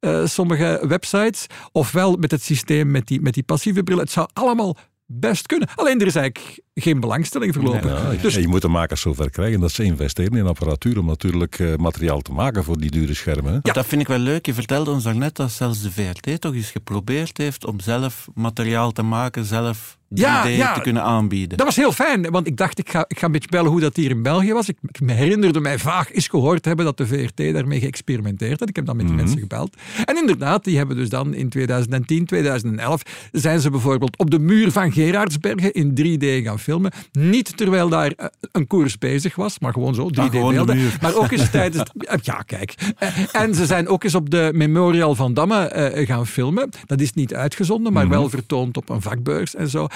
eh, 0.00 0.26
sommige 0.26 0.84
websites. 0.88 1.46
Ofwel 1.72 2.16
met 2.16 2.30
het 2.30 2.42
systeem 2.42 2.90
met 2.90 3.06
die, 3.06 3.20
met 3.20 3.34
die 3.34 3.42
passieve 3.42 3.82
bril. 3.82 3.98
Het 3.98 4.10
zou 4.10 4.28
allemaal 4.32 4.76
best 5.06 5.46
kunnen. 5.46 5.68
Alleen 5.74 6.00
er 6.00 6.06
is 6.06 6.14
eigenlijk 6.14 6.60
geen 6.74 7.00
belangstelling 7.00 7.54
voorlopig. 7.54 7.84
ja, 7.84 8.22
Dus 8.22 8.34
ja, 8.34 8.40
je 8.40 8.48
moet 8.48 8.62
de 8.62 8.68
makers 8.68 9.00
zover 9.00 9.30
krijgen 9.30 9.60
dat 9.60 9.72
ze 9.72 9.84
investeren 9.84 10.38
in 10.38 10.46
apparatuur 10.46 10.98
om 10.98 11.06
natuurlijk 11.06 11.58
eh, 11.58 11.74
materiaal 11.74 12.20
te 12.20 12.32
maken 12.32 12.64
voor 12.64 12.78
die 12.78 12.90
dure 12.90 13.14
schermen. 13.14 13.52
Hè. 13.52 13.72
Dat 13.72 13.86
vind 13.86 14.00
ik 14.00 14.08
wel 14.08 14.18
leuk. 14.18 14.46
Je 14.46 14.54
vertelde 14.54 14.90
ons 14.90 15.04
daarnet 15.04 15.34
dat 15.34 15.50
zelfs 15.50 15.82
de 15.82 15.90
VRT 15.90 16.40
toch 16.40 16.54
eens 16.54 16.70
geprobeerd 16.70 17.38
heeft 17.38 17.66
om 17.66 17.80
zelf 17.80 18.28
materiaal 18.34 18.92
te 18.92 19.02
maken, 19.02 19.44
zelf 19.44 19.95
3D 19.95 19.95
Ja, 20.08 20.46
ja. 20.46 20.72
te 20.74 20.80
kunnen 20.80 21.02
aanbieden. 21.02 21.56
Dat 21.56 21.66
was 21.66 21.76
heel 21.76 21.92
fijn, 21.92 22.30
want 22.30 22.46
ik 22.46 22.56
dacht, 22.56 22.78
ik 22.78 22.90
ga, 22.90 23.04
ik 23.08 23.18
ga 23.18 23.26
een 23.26 23.32
beetje 23.32 23.48
bellen 23.48 23.70
hoe 23.70 23.80
dat 23.80 23.96
hier 23.96 24.10
in 24.10 24.22
België 24.22 24.52
was. 24.52 24.68
Ik, 24.68 24.76
ik 24.88 25.00
me 25.00 25.12
herinnerde 25.12 25.60
mij 25.60 25.78
vaag 25.78 26.12
eens 26.12 26.28
gehoord 26.28 26.64
hebben 26.64 26.84
dat 26.84 26.96
de 26.96 27.06
VRT 27.06 27.36
daarmee 27.54 27.80
geëxperimenteerd 27.80 28.60
had. 28.60 28.68
Ik 28.68 28.76
heb 28.76 28.86
dan 28.86 28.96
met 28.96 29.06
die 29.06 29.14
mensen 29.16 29.38
gebeld. 29.38 29.76
En 30.04 30.16
inderdaad, 30.16 30.64
die 30.64 30.76
hebben 30.76 30.96
dus 30.96 31.08
dan 31.08 31.34
in 31.34 31.48
2010, 31.48 32.24
2011, 32.24 33.02
zijn 33.32 33.60
ze 33.60 33.70
bijvoorbeeld 33.70 34.16
op 34.18 34.30
de 34.30 34.38
muur 34.38 34.72
van 34.72 34.92
Gerardsbergen 34.92 35.72
in 35.72 35.90
3D 35.90 36.44
gaan 36.44 36.58
filmen. 36.58 36.92
Niet 37.12 37.56
terwijl 37.56 37.88
daar 37.88 38.10
eh, 38.16 38.26
een 38.52 38.66
koers 38.66 38.98
bezig 38.98 39.34
was, 39.34 39.58
maar 39.58 39.72
gewoon 39.72 39.94
zo, 39.94 40.08
3D-beelden. 40.08 40.30
gewoon 40.30 40.66
de 40.66 40.74
muur. 40.74 40.96
Maar 41.00 41.14
ook 41.16 41.30
eens 41.30 41.50
tijdens... 41.50 41.82
Ja, 42.22 42.42
kijk. 42.46 42.74
Eh, 42.98 43.08
En 43.32 43.54
ze 43.54 43.66
zijn 43.66 43.88
ook 43.88 44.04
eens 44.04 44.14
op 44.14 44.30
de 44.30 44.50
Memorial 44.54 45.14
van 45.14 45.34
Damme 45.34 45.56
eh, 45.66 46.06
gaan 46.06 46.26
filmen. 46.26 46.68
Dat 46.86 47.00
is 47.00 47.12
niet 47.12 47.34
uitgezonden, 47.34 47.92
maar 47.92 48.08
wel 48.08 48.28
vertoond 48.28 48.76
op 48.76 48.88
een 48.88 49.02
vakbeurs 49.02 49.54
en 49.54 49.68
zo. 49.68 49.86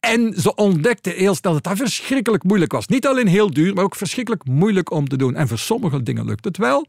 En 0.00 0.34
ze 0.36 0.54
ontdekten 0.54 1.12
heel 1.12 1.34
snel 1.34 1.52
dat 1.52 1.62
dat 1.62 1.76
verschrikkelijk 1.76 2.42
moeilijk 2.42 2.72
was. 2.72 2.86
Niet 2.86 3.06
alleen 3.06 3.26
heel 3.26 3.50
duur, 3.50 3.74
maar 3.74 3.84
ook 3.84 3.96
verschrikkelijk 3.96 4.44
moeilijk 4.44 4.90
om 4.90 5.08
te 5.08 5.16
doen. 5.16 5.34
En 5.34 5.48
voor 5.48 5.58
sommige 5.58 6.02
dingen 6.02 6.24
lukt 6.24 6.44
het 6.44 6.56
wel. 6.56 6.86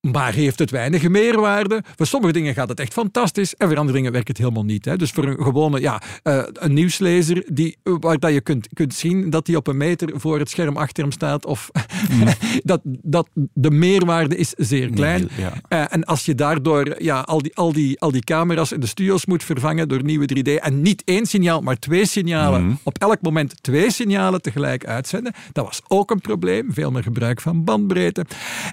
Maar 0.00 0.32
heeft 0.32 0.58
het 0.58 0.70
weinig 0.70 1.08
meerwaarde? 1.08 1.82
Voor 1.96 2.06
sommige 2.06 2.32
dingen 2.32 2.54
gaat 2.54 2.68
het 2.68 2.80
echt 2.80 2.92
fantastisch 2.92 3.54
en 3.54 3.68
voor 3.68 3.76
andere 3.76 3.96
dingen 3.96 4.12
werkt 4.12 4.28
het 4.28 4.38
helemaal 4.38 4.64
niet. 4.64 4.84
Hè. 4.84 4.96
Dus 4.96 5.10
voor 5.10 5.24
een 5.24 5.42
gewone 5.42 5.80
ja, 5.80 6.02
eh, 6.22 6.42
een 6.52 6.72
nieuwslezer 6.72 7.44
die, 7.52 7.76
waar 7.82 8.18
dat 8.18 8.32
je 8.32 8.40
kunt, 8.40 8.68
kunt 8.72 8.94
zien 8.94 9.30
dat 9.30 9.46
hij 9.46 9.56
op 9.56 9.66
een 9.66 9.76
meter 9.76 10.10
voor 10.14 10.38
het 10.38 10.50
scherm 10.50 10.76
achter 10.76 11.02
hem 11.02 11.12
staat, 11.12 11.46
of 11.46 11.70
dat, 12.62 12.80
dat 12.84 13.28
de 13.54 13.70
meerwaarde 13.70 14.36
is 14.36 14.52
zeer 14.56 14.90
klein. 14.90 15.28
Ja. 15.36 15.52
Eh, 15.68 15.84
en 15.94 16.04
als 16.04 16.24
je 16.24 16.34
daardoor 16.34 17.02
ja, 17.02 17.20
al, 17.20 17.42
die, 17.42 17.56
al, 17.56 17.72
die, 17.72 18.00
al 18.00 18.10
die 18.10 18.24
camera's 18.24 18.72
in 18.72 18.80
de 18.80 18.86
studio's 18.86 19.26
moet 19.26 19.44
vervangen 19.44 19.88
door 19.88 20.02
nieuwe 20.02 20.28
3D 20.36 20.62
en 20.62 20.82
niet 20.82 21.02
één 21.04 21.26
signaal, 21.26 21.60
maar 21.60 21.78
twee 21.78 22.06
signalen, 22.06 22.78
op 22.82 22.98
elk 22.98 23.20
moment 23.20 23.62
twee 23.62 23.90
signalen 23.90 24.42
tegelijk 24.42 24.86
uitzenden, 24.86 25.32
dat 25.52 25.64
was 25.64 25.80
ook 25.88 26.10
een 26.10 26.20
probleem. 26.20 26.72
Veel 26.72 26.90
meer 26.90 27.02
gebruik 27.02 27.40
van 27.40 27.64
bandbreedte. 27.64 28.24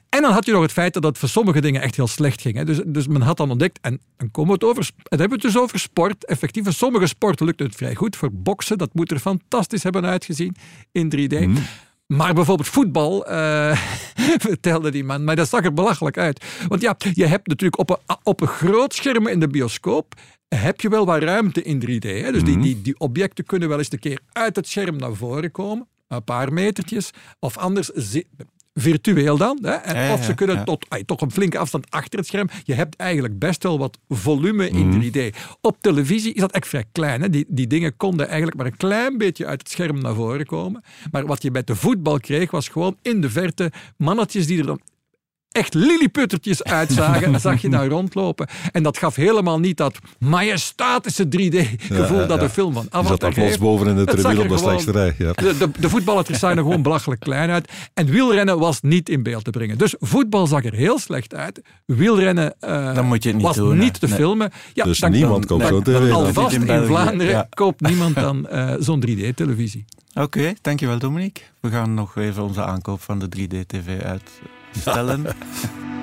En 0.09 0.21
dan 0.21 0.31
had 0.31 0.45
je 0.45 0.51
nog 0.51 0.61
het 0.61 0.71
feit 0.71 0.93
dat 0.93 1.03
het 1.03 1.17
voor 1.25 1.43
sommige 1.43 1.61
dingen 1.61 1.81
echt 1.81 1.95
heel 1.95 2.07
slecht 2.07 2.41
ging. 2.41 2.55
Hè. 2.55 2.65
Dus, 2.65 2.81
dus 2.85 3.07
men 3.07 3.21
had 3.21 3.37
dan 3.37 3.51
ontdekt, 3.51 3.79
en 3.81 4.01
dan 4.17 4.31
komen 4.31 4.59
we 4.59 4.65
het 4.65 4.75
over, 4.75 4.91
dan 4.95 5.19
hebben 5.19 5.37
we 5.37 5.45
het 5.45 5.53
dus 5.53 5.61
over 5.61 5.79
sport. 5.79 6.25
Effectief, 6.25 6.63
voor 6.63 6.73
sommige 6.73 7.07
sporten 7.07 7.45
lukt 7.45 7.59
het 7.59 7.75
vrij 7.75 7.95
goed. 7.95 8.15
Voor 8.15 8.29
boksen, 8.33 8.77
dat 8.77 8.93
moet 8.93 9.11
er 9.11 9.19
fantastisch 9.19 9.83
hebben 9.83 10.05
uitgezien 10.05 10.55
in 10.91 11.13
3D. 11.15 11.59
Maar 12.07 12.33
bijvoorbeeld 12.33 12.67
voetbal, 12.67 13.25
eh, 13.25 13.77
vertelde 14.49 14.91
die 14.91 15.03
man, 15.03 15.23
maar 15.23 15.35
dat 15.35 15.49
zag 15.49 15.63
er 15.63 15.73
belachelijk 15.73 16.17
uit. 16.17 16.45
Want 16.67 16.81
ja, 16.81 16.95
je 17.13 17.25
hebt 17.25 17.47
natuurlijk 17.47 17.79
op 17.79 17.89
een, 17.89 18.17
op 18.23 18.41
een 18.41 18.47
groot 18.47 18.93
scherm 18.93 19.27
in 19.27 19.39
de 19.39 19.47
bioscoop, 19.47 20.13
heb 20.47 20.81
je 20.81 20.89
wel 20.89 21.05
wat 21.05 21.23
ruimte 21.23 21.61
in 21.61 21.81
3D. 21.81 22.09
Hè? 22.09 22.31
Dus 22.31 22.43
die, 22.43 22.59
die, 22.59 22.81
die 22.81 22.99
objecten 22.99 23.45
kunnen 23.45 23.69
wel 23.69 23.77
eens 23.77 23.91
een 23.91 23.99
keer 23.99 24.19
uit 24.31 24.55
het 24.55 24.67
scherm 24.67 24.95
naar 24.95 25.13
voren 25.13 25.51
komen, 25.51 25.87
een 26.07 26.23
paar 26.23 26.53
metertjes. 26.53 27.09
Of 27.39 27.57
anders 27.57 27.91
virtueel 28.79 29.37
dan. 29.37 29.59
Hè? 29.61 29.71
En 29.71 29.95
Ja, 30.03 30.13
of 30.13 30.23
ze 30.23 30.33
kunnen 30.33 30.55
ja. 30.55 30.63
tot 30.63 30.85
ay, 30.89 31.03
toch 31.03 31.21
een 31.21 31.31
flinke 31.31 31.57
afstand 31.57 31.85
achter 31.89 32.19
het 32.19 32.27
scherm. 32.27 32.49
Je 32.63 32.73
hebt 32.73 32.95
eigenlijk 32.95 33.39
best 33.39 33.63
wel 33.63 33.77
wat 33.79 33.99
volume 34.09 34.69
in 34.69 34.87
Mhm. 34.87 34.99
3D. 34.99 35.37
Op 35.61 35.77
televisie 35.81 36.33
is 36.33 36.41
dat 36.41 36.51
echt 36.51 36.67
vrij 36.67 36.83
klein. 36.91 37.21
Hè? 37.21 37.29
Die, 37.29 37.45
die 37.47 37.67
dingen 37.67 37.97
konden 37.97 38.25
eigenlijk 38.27 38.57
maar 38.57 38.65
een 38.65 38.77
klein 38.77 39.17
beetje 39.17 39.45
uit 39.45 39.59
het 39.59 39.69
scherm 39.69 40.01
naar 40.01 40.13
voren 40.15 40.45
komen. 40.45 40.83
Maar 41.11 41.25
wat 41.25 41.41
je 41.41 41.51
bij 41.51 41.63
de 41.63 41.75
voetbal 41.75 42.19
kreeg, 42.19 42.51
was 42.51 42.67
gewoon 42.67 42.97
in 43.01 43.21
de 43.21 43.29
verte 43.29 43.71
mannetjes 43.97 44.47
die 44.47 44.59
er 44.59 44.65
dan 44.65 44.79
echt 45.55 45.73
lilliputtertjes 45.73 46.63
uitzagen, 46.63 47.39
zag 47.39 47.61
je 47.61 47.69
daar 47.69 47.87
rondlopen. 47.87 48.47
En 48.71 48.83
dat 48.83 48.97
gaf 48.97 49.15
helemaal 49.15 49.59
niet 49.59 49.77
dat 49.77 49.97
majestatische 50.19 51.25
3D-gevoel 51.25 52.19
Ja, 52.19 52.25
dat 52.25 52.37
ja. 52.37 52.43
een 52.43 52.49
film 52.49 52.73
van 52.73 52.83
zat 52.83 52.93
Avatar 52.93 53.17
daar 53.19 53.33
plots 53.33 53.47
geeft. 53.49 53.59
boven 53.59 53.87
in 53.87 53.95
de 53.95 54.05
tribune 54.05 54.41
op 54.41 54.49
de 54.49 54.57
slechtste 54.57 54.91
rij. 54.91 55.15
Ja. 55.17 55.31
De, 55.31 55.57
de, 55.57 55.69
de 55.79 55.89
voetballetjes 55.89 56.39
zagen 56.39 56.57
er 56.57 56.63
gewoon 56.63 56.81
belachelijk 56.81 57.19
klein 57.21 57.49
uit. 57.49 57.71
En 57.93 58.05
wielrennen 58.05 58.59
was 58.59 58.81
niet 58.81 59.09
in 59.09 59.23
beeld 59.23 59.43
te 59.43 59.49
brengen. 59.51 59.77
Dus 59.77 59.95
voetbal 59.99 60.47
zag 60.47 60.63
er 60.65 60.73
heel 60.73 60.99
slecht 60.99 61.33
uit. 61.35 61.61
Wielrennen 61.85 62.55
eh, 62.59 62.95
Dan 62.95 63.05
moet 63.05 63.23
je 63.23 63.29
het 63.29 63.37
niet 63.37 63.47
was 63.47 63.55
doen, 63.55 63.77
niet 63.77 63.99
te 63.99 64.07
Nee. 64.07 64.15
filmen. 64.15 64.51
Ja, 64.73 64.83
Dus 64.83 64.99
dan- 64.99 65.11
niemand 65.11 65.47
dan- 65.47 65.57
koopt 65.59 65.69
zo'n 65.69 65.83
tv. 65.83 66.11
Alvast 66.11 66.55
in 66.55 66.85
Vlaanderen 66.85 67.33
ja. 67.33 67.47
koopt 67.49 67.81
niemand 67.81 68.15
dan 68.15 68.47
eh, 68.47 68.73
zo'n 68.79 69.03
3D-televisie. 69.07 69.85
Oké, 70.13 70.53
dankjewel 70.61 70.99
Dominique. 70.99 71.43
We 71.59 71.69
gaan 71.69 71.93
nog 71.93 72.15
even 72.15 72.43
onze 72.43 72.63
aankoop 72.63 73.01
van 73.01 73.19
de 73.19 73.25
3D-tv 73.37 74.01
stellen. 74.81 75.27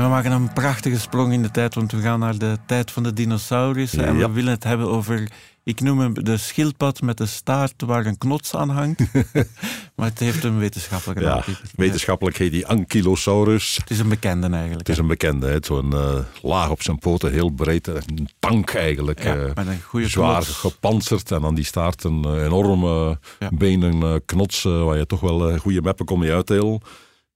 En 0.00 0.06
we 0.06 0.12
maken 0.12 0.32
een 0.32 0.52
prachtige 0.52 0.98
sprong 1.00 1.32
in 1.32 1.42
de 1.42 1.50
tijd, 1.50 1.74
want 1.74 1.92
we 1.92 2.00
gaan 2.00 2.18
naar 2.18 2.38
de 2.38 2.56
tijd 2.66 2.90
van 2.90 3.02
de 3.02 3.12
dinosaurussen. 3.12 4.04
En 4.06 4.16
Ja. 4.18 4.26
we 4.28 4.34
willen 4.34 4.52
het 4.52 4.64
hebben 4.64 4.88
over, 4.88 5.30
ik 5.64 5.80
noem 5.80 5.98
hem 5.98 6.14
de 6.24 6.36
schildpad 6.36 7.00
met 7.02 7.16
de 7.16 7.26
staart 7.26 7.82
waar 7.82 8.06
een 8.06 8.18
knots 8.18 8.54
aan 8.54 8.68
hangt. 8.70 9.00
maar 9.96 10.08
het 10.08 10.18
heeft 10.18 10.44
een 10.44 10.58
wetenschappelijke 10.58 11.22
Ja, 11.22 11.28
naam. 11.34 11.42
wetenschappelijk 11.76 12.36
heet 12.36 12.50
die 12.50 12.66
Ankylosaurus. 12.66 13.76
Het 13.76 13.90
is 13.90 13.98
een 13.98 14.08
bekende 14.08 14.48
eigenlijk. 14.48 14.78
Het 14.86 14.88
is 14.88 14.98
een 14.98 15.06
bekende, 15.06 15.46
hè. 15.46 15.56
zo'n 15.60 15.92
eh, 15.92 16.14
laag 16.42 16.70
op 16.70 16.82
zijn 16.82 16.98
poten, 16.98 17.32
heel 17.32 17.50
breed. 17.50 17.86
Een 17.86 18.28
tank 18.38 18.70
eigenlijk. 18.74 19.22
ja, 19.22 19.34
eh, 19.36 19.54
met 19.54 19.66
een 19.66 19.82
goede 19.82 20.08
zwaar 20.08 20.32
knots. 20.42 20.48
gepantserd 20.58 21.30
en 21.30 21.44
aan 21.44 21.54
die 21.54 21.64
staart 21.64 22.04
een 22.04 22.24
eh, 22.24 22.44
enorme 22.44 23.18
Ja. 23.38 23.48
benen 23.52 24.02
eh, 24.02 24.14
knots 24.24 24.64
eh, 24.64 24.84
waar 24.84 24.96
je 24.98 25.06
toch 25.06 25.20
wel 25.20 25.50
eh, 25.50 25.58
goede 25.60 25.82
meppen 25.82 26.06
kon 26.06 26.18
mee 26.18 26.32
uitdelen. 26.32 26.80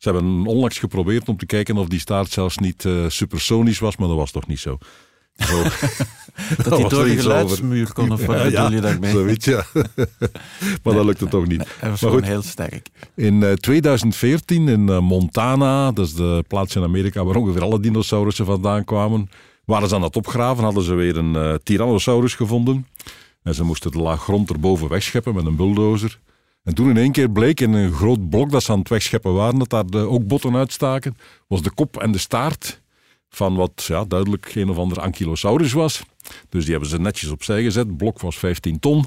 Ze 0.04 0.10
hebben 0.10 0.46
onlangs 0.46 0.78
geprobeerd 0.78 1.28
om 1.28 1.36
te 1.36 1.46
kijken 1.46 1.76
of 1.76 1.88
die 1.88 2.00
staart 2.00 2.30
zelfs 2.30 2.58
niet 2.58 2.84
eh, 2.84 2.92
supersonisch 3.08 3.78
was, 3.78 3.96
maar 3.96 4.08
dat 4.08 4.16
was 4.16 4.30
toch 4.30 4.46
niet 4.46 4.58
zo. 4.58 4.78
Zo- 5.36 5.62
Dat 6.56 6.66
was 6.66 6.78
hij 6.80 6.88
door 6.88 7.04
de 7.04 7.16
geluidsmuur 7.16 7.92
kon, 7.92 8.12
of 8.12 8.26
wat 8.26 8.36
Ja, 8.36 8.44
bedoel 8.44 8.60
ja, 8.62 8.68
je 8.70 8.80
daarmee? 8.80 9.10
Zoiets, 9.10 9.44
ja. 9.44 9.64
maar 10.82 10.94
dat 10.94 11.04
lukte 11.04 11.28
toch 11.28 11.46
niet. 11.46 11.58
Nee, 11.58 11.66
hij 11.78 11.90
was 11.90 12.00
Maar 12.00 12.10
gewoon 12.10 12.24
goed. 12.24 12.32
heel 12.34 12.42
sterk. 12.42 12.88
In 13.14 13.42
eh, 13.42 13.52
2014 13.52 14.68
in 14.68 14.88
eh, 14.88 14.98
Montana, 14.98 15.92
dat 15.92 16.06
is 16.06 16.14
de 16.14 16.44
plaats 16.48 16.76
in 16.76 16.82
Amerika 16.82 17.24
waar 17.24 17.36
ongeveer 17.36 17.62
alle 17.62 17.80
dinosaurussen 17.80 18.46
vandaan 18.46 18.84
kwamen, 18.84 19.28
waren 19.64 19.88
ze 19.88 19.94
aan 19.94 20.02
het 20.02 20.16
opgraven, 20.16 20.64
hadden 20.64 20.82
ze 20.82 20.94
weer 20.94 21.16
een 21.16 21.36
eh, 21.36 21.54
Tyrannosaurus 21.62 22.34
gevonden. 22.34 22.86
En 23.42 23.54
ze 23.54 23.64
moesten 23.64 23.90
de 23.90 23.98
laag 23.98 24.22
grond 24.22 24.50
erboven 24.50 24.88
wegscheppen 24.88 25.34
met 25.34 25.46
een 25.46 25.56
bulldozer. 25.56 26.18
En 26.64 26.74
toen 26.74 26.88
in 26.88 26.96
één 26.96 27.12
keer 27.12 27.30
bleek 27.30 27.60
in 27.60 27.72
een 27.72 27.92
groot 27.92 28.28
blok 28.28 28.50
dat 28.50 28.62
ze 28.62 28.72
aan 28.72 28.78
het 28.78 28.88
wegscheppen 28.88 29.34
waren, 29.34 29.58
dat 29.58 29.70
daar 29.70 29.86
de, 29.86 29.98
ook 29.98 30.26
botten 30.26 30.56
uitstaken, 30.56 31.16
was 31.46 31.62
de 31.62 31.70
kop 31.70 31.96
en 31.96 32.12
de 32.12 32.18
staart 32.18 32.82
van 33.28 33.54
wat 33.54 33.84
ja, 33.86 34.04
duidelijk 34.04 34.54
een 34.54 34.68
of 34.68 34.78
ander 34.78 35.00
ankylosaurus 35.00 35.72
was. 35.72 36.02
Dus 36.48 36.62
die 36.62 36.70
hebben 36.70 36.90
ze 36.90 37.00
netjes 37.00 37.30
opzij 37.30 37.62
gezet. 37.62 37.86
Het 37.86 37.96
blok 37.96 38.20
was 38.20 38.38
15 38.38 38.78
ton. 38.78 39.04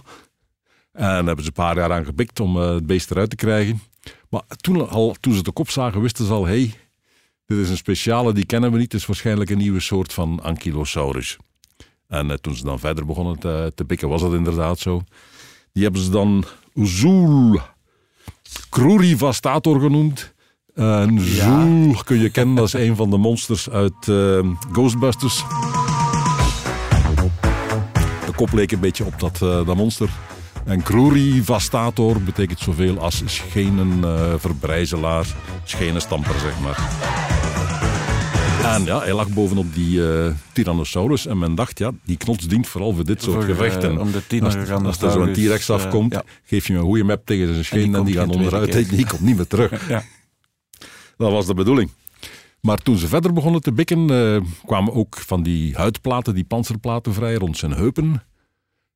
En 0.91 1.25
hebben 1.25 1.43
ze 1.43 1.47
een 1.47 1.63
paar 1.63 1.75
jaar 1.75 1.91
aan 1.91 2.05
gepikt 2.05 2.39
om 2.39 2.61
eh, 2.61 2.73
het 2.73 2.85
beest 2.85 3.11
eruit 3.11 3.29
te 3.29 3.35
krijgen. 3.35 3.81
Maar 4.29 4.43
toen, 4.61 4.89
al, 4.89 5.15
toen 5.19 5.33
ze 5.33 5.43
de 5.43 5.51
kop 5.51 5.69
zagen, 5.69 6.01
wisten 6.01 6.25
ze 6.25 6.33
al: 6.33 6.45
hey, 6.45 6.73
dit 7.45 7.57
is 7.57 7.69
een 7.69 7.77
speciale, 7.77 8.33
die 8.33 8.45
kennen 8.45 8.71
we 8.71 8.77
niet. 8.77 8.91
Het 8.91 9.01
is 9.01 9.07
waarschijnlijk 9.07 9.49
een 9.49 9.57
nieuwe 9.57 9.79
soort 9.79 10.13
van 10.13 10.39
ankylosaurus. 10.41 11.37
En 12.07 12.31
eh, 12.31 12.37
toen 12.37 12.55
ze 12.55 12.63
dan 12.63 12.79
verder 12.79 13.05
begonnen 13.05 13.39
te, 13.39 13.71
te 13.75 13.85
pikken, 13.85 14.09
was 14.09 14.21
dat 14.21 14.33
inderdaad 14.33 14.79
zo. 14.79 15.01
Die 15.71 15.83
hebben 15.83 16.01
ze 16.01 16.09
dan 16.09 16.45
Zool 16.83 17.59
Crurivastator 18.69 19.79
genoemd. 19.79 20.33
En 20.75 21.19
Zool 21.19 22.03
kun 22.03 22.19
je 22.19 22.29
kennen, 22.29 22.55
dat 22.55 22.65
is 22.65 22.73
een 22.73 22.95
van 22.95 23.09
de 23.09 23.17
monsters 23.17 23.69
uit 23.69 24.07
eh, 24.07 24.39
Ghostbusters. 24.71 25.43
De 28.25 28.33
kop 28.35 28.53
leek 28.53 28.71
een 28.71 28.79
beetje 28.79 29.05
op 29.05 29.19
dat, 29.19 29.41
eh, 29.41 29.65
dat 29.65 29.75
monster. 29.75 30.09
En 30.65 30.83
Crurivastator 30.83 32.21
betekent 32.21 32.59
zoveel 32.59 32.99
als 32.99 33.21
schenenverbrijzelaar, 33.25 35.25
schenenstamper, 35.63 36.39
zeg 36.39 36.59
maar. 36.59 36.89
En 38.75 38.85
ja, 38.85 38.99
hij 38.99 39.13
lag 39.13 39.29
bovenop 39.29 39.73
die 39.73 40.11
eh, 40.11 40.31
Tyrannosaurus 40.51 41.25
en 41.25 41.37
men 41.37 41.55
dacht, 41.55 41.79
ja, 41.79 41.91
die 42.03 42.17
knots 42.17 42.47
dient 42.47 42.67
vooral 42.67 42.93
voor 42.93 43.03
dit 43.03 43.21
soort 43.21 43.35
Voor, 43.35 43.43
eh, 43.43 43.49
gevechten. 43.49 43.99
om 43.99 44.11
de 44.11 44.41
als, 44.41 44.55
als 44.69 45.01
er 45.01 45.11
zo'n 45.11 45.33
T-Rex 45.33 45.69
eh, 45.69 45.75
afkomt, 45.75 46.13
ja. 46.13 46.23
geef 46.43 46.67
je 46.67 46.73
hem 46.73 46.81
een 46.81 46.87
goede 46.87 47.03
map 47.03 47.25
tegen 47.25 47.47
zijn 47.53 47.65
schenen 47.65 47.95
en 47.99 48.05
die, 48.05 48.15
komt 48.15 48.27
gaan 48.27 48.35
onderuit. 48.35 48.69
keer. 48.69 48.87
Die 48.87 49.07
komt 49.07 49.21
niet 49.21 49.35
meer 49.35 49.47
terug. 49.47 49.89
Ja. 49.89 50.03
Dat 51.17 51.31
was 51.31 51.45
de 51.45 51.53
bedoeling. 51.53 51.89
Maar 52.61 52.77
toen 52.77 52.97
ze 52.97 53.07
verder 53.07 53.33
begonnen 53.33 53.61
te 53.61 53.71
bikken, 53.71 54.07
kwamen 54.65 54.93
ook 54.93 55.17
van 55.17 55.43
die 55.43 55.75
huidplaten, 55.75 56.35
die 56.35 56.43
panzerplaten 56.43 57.13
vrij 57.13 57.35
rond 57.35 57.57
zijn 57.57 57.71
heupen. 57.71 58.23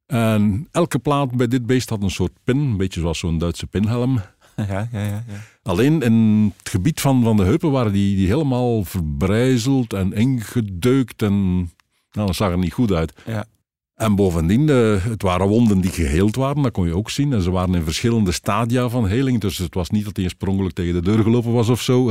En 0.05 0.67
elke 0.71 0.99
plaat 0.99 1.35
bij 1.35 1.47
dit 1.47 1.65
beest 1.65 1.89
had 1.89 2.03
een 2.03 2.11
soort 2.11 2.31
pin, 2.43 2.57
een 2.57 2.77
beetje 2.77 2.99
zoals 2.99 3.19
zo'n 3.19 3.37
Duitse 3.37 3.67
pinhelm. 3.67 4.21
Ja, 4.67 4.87
ja, 4.91 5.01
ja. 5.03 5.23
Alleen 5.63 6.01
in 6.01 6.43
het 6.57 6.69
gebied 6.69 7.01
van, 7.01 7.23
van 7.23 7.37
de 7.37 7.43
heupen 7.43 7.71
waren 7.71 7.91
die, 7.91 8.15
die 8.15 8.27
helemaal 8.27 8.83
verbrijzeld 8.83 9.93
en 9.93 10.13
ingedeukt 10.13 11.21
en 11.21 11.55
nou, 12.11 12.27
dat 12.27 12.35
zag 12.35 12.51
er 12.51 12.57
niet 12.57 12.73
goed 12.73 12.91
uit. 12.91 13.13
Ja. 13.25 13.45
En 13.95 14.15
bovendien, 14.15 14.69
eh, 14.69 15.03
het 15.05 15.21
waren 15.21 15.47
wonden 15.47 15.81
die 15.81 15.91
geheeld 15.91 16.35
waren, 16.35 16.63
dat 16.63 16.71
kon 16.71 16.87
je 16.87 16.95
ook 16.95 17.09
zien. 17.09 17.33
En 17.33 17.41
ze 17.41 17.51
waren 17.51 17.75
in 17.75 17.83
verschillende 17.83 18.31
stadia 18.31 18.89
van 18.89 19.07
heling. 19.07 19.39
Dus 19.41 19.57
het 19.57 19.73
was 19.73 19.89
niet 19.89 20.05
dat 20.05 20.15
hij 20.15 20.25
oorspronkelijk 20.25 20.75
tegen 20.75 20.93
de 20.93 21.01
deur 21.01 21.23
gelopen 21.23 21.51
was 21.51 21.69
of 21.69 21.81
zo. 21.81 22.09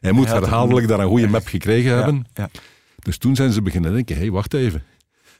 Hij 0.00 0.12
moet 0.12 0.26
Hij 0.28 0.38
herhaaldelijk 0.38 0.86
een- 0.86 0.96
daar 0.96 1.00
een 1.04 1.08
goede 1.10 1.28
map 1.28 1.46
gekregen 1.46 1.94
hebben. 1.96 2.14
Ja, 2.34 2.42
ja. 2.52 2.60
Dus 2.98 3.18
toen 3.18 3.36
zijn 3.36 3.52
ze 3.52 3.62
beginnen 3.62 3.92
denken, 3.92 4.14
hé, 4.14 4.20
hey, 4.20 4.30
wacht 4.30 4.54
even. 4.54 4.82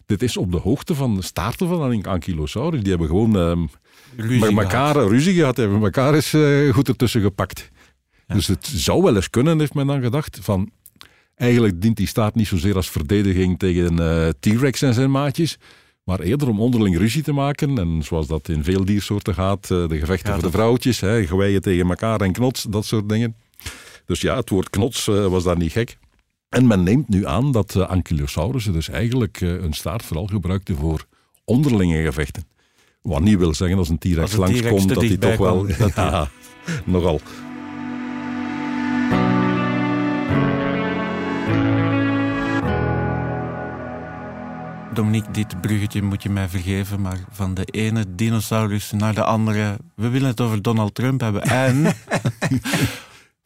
Dit 0.06 0.22
is 0.22 0.36
op 0.36 0.52
de 0.52 0.58
hoogte 0.58 0.94
van 0.94 1.14
de 1.14 1.22
staarten 1.22 1.68
van 1.68 1.90
een 1.90 2.04
ankylosaurus. 2.06 2.80
Die 2.80 2.88
hebben 2.90 3.08
gewoon 3.08 3.36
ehm, 3.36 3.66
Ruzie 4.16 4.40
met 4.40 4.48
gehad. 4.48 4.62
elkaar 4.62 5.08
ruzie 5.08 5.34
gehad. 5.34 5.56
Hebben 5.56 5.82
elkaar 5.82 6.14
eens 6.14 6.32
eh, 6.32 6.74
goed 6.74 6.88
ertussen 6.88 7.20
gepakt. 7.20 7.70
Dus 8.26 8.46
het 8.46 8.66
zou 8.66 9.02
wel 9.02 9.16
eens 9.16 9.30
kunnen, 9.30 9.58
heeft 9.58 9.74
men 9.74 9.86
dan 9.86 10.02
gedacht. 10.02 10.38
Van, 10.42 10.70
eigenlijk 11.34 11.80
dient 11.80 11.96
die 11.96 12.06
staat 12.06 12.34
niet 12.34 12.46
zozeer 12.46 12.74
als 12.74 12.90
verdediging 12.90 13.58
tegen 13.58 13.98
een 13.98 14.34
T-Rex 14.40 14.82
en 14.82 14.94
zijn 14.94 15.10
maatjes. 15.10 15.58
Maar 16.04 16.20
eerder 16.20 16.48
om 16.48 16.60
onderling 16.60 16.96
ruzie 16.96 17.22
te 17.22 17.32
maken. 17.32 17.78
En 17.78 18.02
zoals 18.02 18.26
dat 18.26 18.48
in 18.48 18.64
veel 18.64 18.84
diersoorten 18.84 19.34
gaat, 19.34 19.70
eh, 19.70 19.88
de 19.88 19.98
gevechten 19.98 20.28
Ja, 20.28 20.34
voor 20.34 20.50
de 20.50 20.56
vrouwtjes, 20.56 21.00
hè, 21.00 21.26
geweien 21.26 21.60
tegen 21.60 21.88
elkaar 21.88 22.20
en 22.20 22.32
knots, 22.32 22.62
dat 22.62 22.84
soort 22.84 23.08
dingen. 23.08 23.36
Dus 24.04 24.20
ja, 24.20 24.36
het 24.36 24.50
woord 24.50 24.70
knots 24.70 25.04
was 25.04 25.44
daar 25.44 25.56
niet 25.56 25.72
gek. 25.72 25.98
En 26.48 26.66
men 26.66 26.82
neemt 26.82 27.08
nu 27.08 27.26
aan 27.26 27.52
dat 27.52 27.74
uh, 27.74 27.88
ankylosaurussen 27.88 28.72
dus 28.72 28.88
eigenlijk 28.88 29.40
een 29.40 29.72
staart 29.72 30.02
vooral 30.02 30.26
gebruikten 30.26 30.76
voor 30.76 31.06
onderlinge 31.44 32.02
gevechten. 32.02 32.44
Wat 33.06 33.20
niet 33.20 33.38
wil 33.38 33.54
zeggen 33.54 33.78
als 33.78 33.88
een 33.88 33.98
T-Rex 33.98 34.36
langskomt, 34.36 34.88
dat 34.88 35.02
hij 35.02 35.16
toch 35.16 35.36
wel... 35.36 35.66
ja, 35.94 36.28
nogal. 36.84 37.20
Dominique, 44.94 45.30
dit 45.30 45.60
bruggetje 45.60 46.02
moet 46.02 46.22
je 46.22 46.30
mij 46.30 46.48
vergeven, 46.48 47.00
maar 47.00 47.18
van 47.30 47.54
de 47.54 47.64
ene 47.64 48.04
dinosaurus 48.14 48.92
naar 48.92 49.14
de 49.14 49.24
andere. 49.24 49.76
We 49.94 50.08
willen 50.08 50.28
het 50.28 50.40
over 50.40 50.62
Donald 50.62 50.94
Trump 50.94 51.20
hebben 51.20 51.42
en 51.42 51.84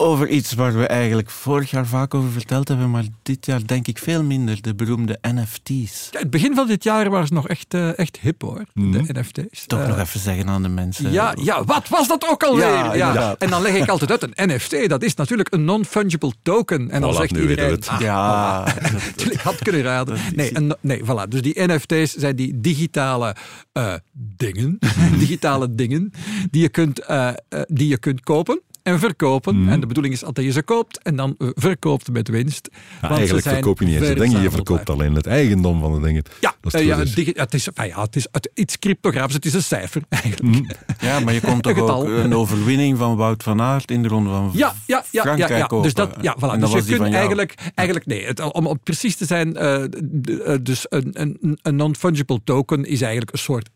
over 0.01 0.29
iets 0.29 0.53
waar 0.55 0.75
we 0.79 0.87
eigenlijk 0.87 1.31
vorig 1.31 1.71
jaar 1.71 1.87
vaak 1.87 2.15
over 2.15 2.31
verteld 2.31 2.69
hebben, 2.69 2.91
maar 2.91 3.05
dit 3.23 3.47
jaar 3.47 3.67
denk 3.67 3.87
ik 3.87 3.99
veel 3.99 4.23
minder, 4.23 4.63
de 4.63 4.75
beroemde 4.75 5.19
NFT's. 5.23 6.09
Ja, 6.11 6.19
het 6.19 6.31
begin 6.31 6.55
van 6.55 6.67
dit 6.67 6.85
jaar 6.85 7.11
waren 7.11 7.27
ze 7.27 7.33
nog 7.33 7.49
echt, 7.49 7.75
eh, 7.75 7.99
echt 7.99 8.19
hip 8.21 8.43
hoor, 8.43 8.65
Mhm. 8.75 8.91
de 9.05 9.13
NFT's. 9.21 9.67
Toch 9.67 9.81
Eh, 9.81 9.89
nog 9.89 9.99
even 9.99 10.21
zeggen 10.21 10.49
aan 10.49 10.63
de 10.63 10.69
mensen. 10.69 11.13
Ja, 11.13 11.35
ja, 11.43 11.65
wat 11.65 11.89
was 11.89 12.09
dat 12.09 12.27
ook 12.31 12.43
alweer? 12.43 12.97
Ja. 12.97 13.35
En 13.39 13.51
dan 13.51 13.63
leg 13.63 13.75
ik 13.75 13.89
altijd 13.89 14.11
uit, 14.11 14.23
een 14.23 14.49
NFT, 14.49 14.89
dat 14.89 15.03
is 15.03 15.15
natuurlijk 15.15 15.53
een 15.55 15.65
non-fungible 15.65 16.33
token. 16.43 16.91
En 16.91 17.01
dan 17.01 17.13
Voilà, 17.15 17.17
zegt 17.17 17.33
nu 17.33 17.39
weten 17.47 17.57
we 17.57 17.63
iedereen, 17.63 17.73
het. 17.75 17.89
ah, 17.89 18.01
Ja, 18.01 18.75
voilà. 18.75 19.31
ik 19.33 19.41
had 19.41 19.59
kunnen 19.63 19.83
raden. 19.83 20.19
Nee, 20.35 20.57
een, 20.57 20.77
nee, 20.81 21.01
voilà. 21.05 21.29
Dus 21.29 21.43
die 21.43 21.63
NFT's 21.67 22.15
zijn 22.15 22.37
die 22.37 22.61
digitale 22.61 23.37
eh, 23.73 23.95
dingen, 24.37 24.79
digitale 25.19 25.75
dingen, 25.75 26.13
die 26.51 26.63
je 26.63 26.69
kunt, 26.69 26.99
eh, 26.99 27.29
eh, 27.29 27.35
die 27.67 27.89
je 27.89 27.99
kunt 27.99 28.21
kopen. 28.21 28.61
En 28.93 28.99
verkopen. 28.99 29.69
En 29.69 29.81
de 29.81 29.87
bedoeling 29.87 30.15
is 30.15 30.21
dat 30.21 30.37
je 30.37 30.51
ze 30.53 30.63
koopt 30.63 31.03
en 31.03 31.17
dan 31.17 31.35
eh, 31.39 31.49
verkoopt 31.55 32.13
met 32.13 32.29
winst. 32.29 32.69
Ja, 32.73 32.79
Want 33.01 33.03
ze 33.03 33.09
eigenlijk 33.17 33.43
zijn 33.43 33.55
verkoop 33.55 33.79
je 33.79 33.85
niet 33.85 33.95
eens 33.97 34.07
de 34.09 34.15
dingen, 34.15 34.43
je 34.43 34.51
verkoopt 34.51 34.91
alleen 34.91 35.15
het 35.15 35.27
eigendom 35.27 35.81
van 35.81 35.93
de 35.95 36.07
dingen. 36.07 36.23
Ja, 36.41 36.55
Dat 36.61 36.75
is 36.75 36.81
eh, 36.81 36.87
het 36.87 36.89
ja, 36.89 36.97
proces. 36.97 37.15
digi- 37.15 37.33
het 37.41 37.55
is, 37.55 37.75
ah 37.75 37.87
ja, 37.87 38.03
het 38.03 38.17
is 38.17 38.27
het, 38.33 38.51
iets 38.55 38.79
cryptografisch, 38.79 39.35
het 39.35 39.45
is 39.47 39.55
een 39.55 39.63
cijfer 39.63 40.03
eigenlijk. 40.23 40.77
Ja, 41.01 41.21
maar 41.21 41.35
je 41.35 41.41
komt 41.41 41.63
toch 41.75 41.79
ook 41.79 42.05
een 42.09 42.35
overwinning 42.35 42.99
van 42.99 43.17
Wout 43.17 43.43
van 43.43 43.61
Aert 43.61 43.91
in 43.91 44.03
de 44.03 44.09
ronde 44.09 44.31
van 44.31 44.51
Ja, 44.53 44.59
ja, 44.59 44.75
ja, 44.87 45.05
ja, 45.11 45.23
Frankrijk 45.23 45.51
ja. 45.61 45.67
kopen. 45.67 45.83
Dus, 45.85 45.95
dat, 45.95 46.17
ja, 46.21 46.37
voilà. 46.39 46.53
En 46.53 46.61
dus 46.61 46.71
was 46.71 46.87
je 46.87 46.97
kunt 46.97 47.15
eigenlijk, 47.15 47.55
eigenlijk 47.75 48.07
nee, 48.09 48.27
het, 48.27 48.41
om, 48.53 48.67
om 48.67 48.81
precies 48.83 49.17
te 49.17 49.25
zijn, 49.25 49.53
d- 49.53 49.57
eh, 49.57 50.55
dus 50.63 50.87
een, 50.89 51.09
een, 51.21 51.59
een 51.63 51.77
non-fungible 51.77 52.41
token 52.45 52.85
is 52.85 53.01
eigenlijk 53.01 53.33
een 53.33 53.39
soort 53.39 53.69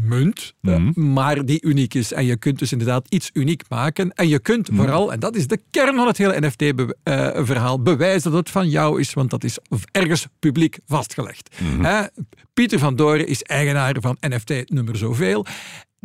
munt, 0.00 0.54
eh, 0.62 0.76
Mhm. 0.76 1.12
maar 1.12 1.44
die 1.44 1.62
uniek 1.62 1.94
is. 1.94 2.12
En 2.12 2.24
je 2.24 2.36
kunt 2.36 2.58
dus 2.58 2.72
inderdaad 2.72 3.06
iets 3.08 3.30
uniek 3.32 3.62
maken. 3.68 4.12
En 4.12 4.28
je 4.28 4.38
kunt 4.38 4.70
Mhm. 4.70 4.76
vooral, 4.80 5.12
en 5.12 5.20
dat 5.20 5.36
is 5.36 5.46
de 5.46 5.60
kern 5.70 5.96
van 5.96 6.06
het 6.06 6.18
hele 6.18 6.40
NFT-verhaal, 6.40 7.82
bewijzen 7.82 8.30
dat 8.30 8.40
het 8.40 8.50
van 8.50 8.68
jou 8.68 9.00
is, 9.00 9.12
want 9.14 9.30
dat 9.30 9.44
is 9.44 9.58
ergens 9.90 10.26
publiek 10.38 10.78
vastgelegd. 10.86 11.56
Mhm. 11.60 12.06
Pieter 12.54 12.78
van 12.78 12.96
Doren 12.96 13.26
is 13.26 13.42
eigenaar 13.42 13.96
van 14.00 14.16
NFT 14.20 14.70
nummer 14.70 14.96
zoveel. 14.96 15.46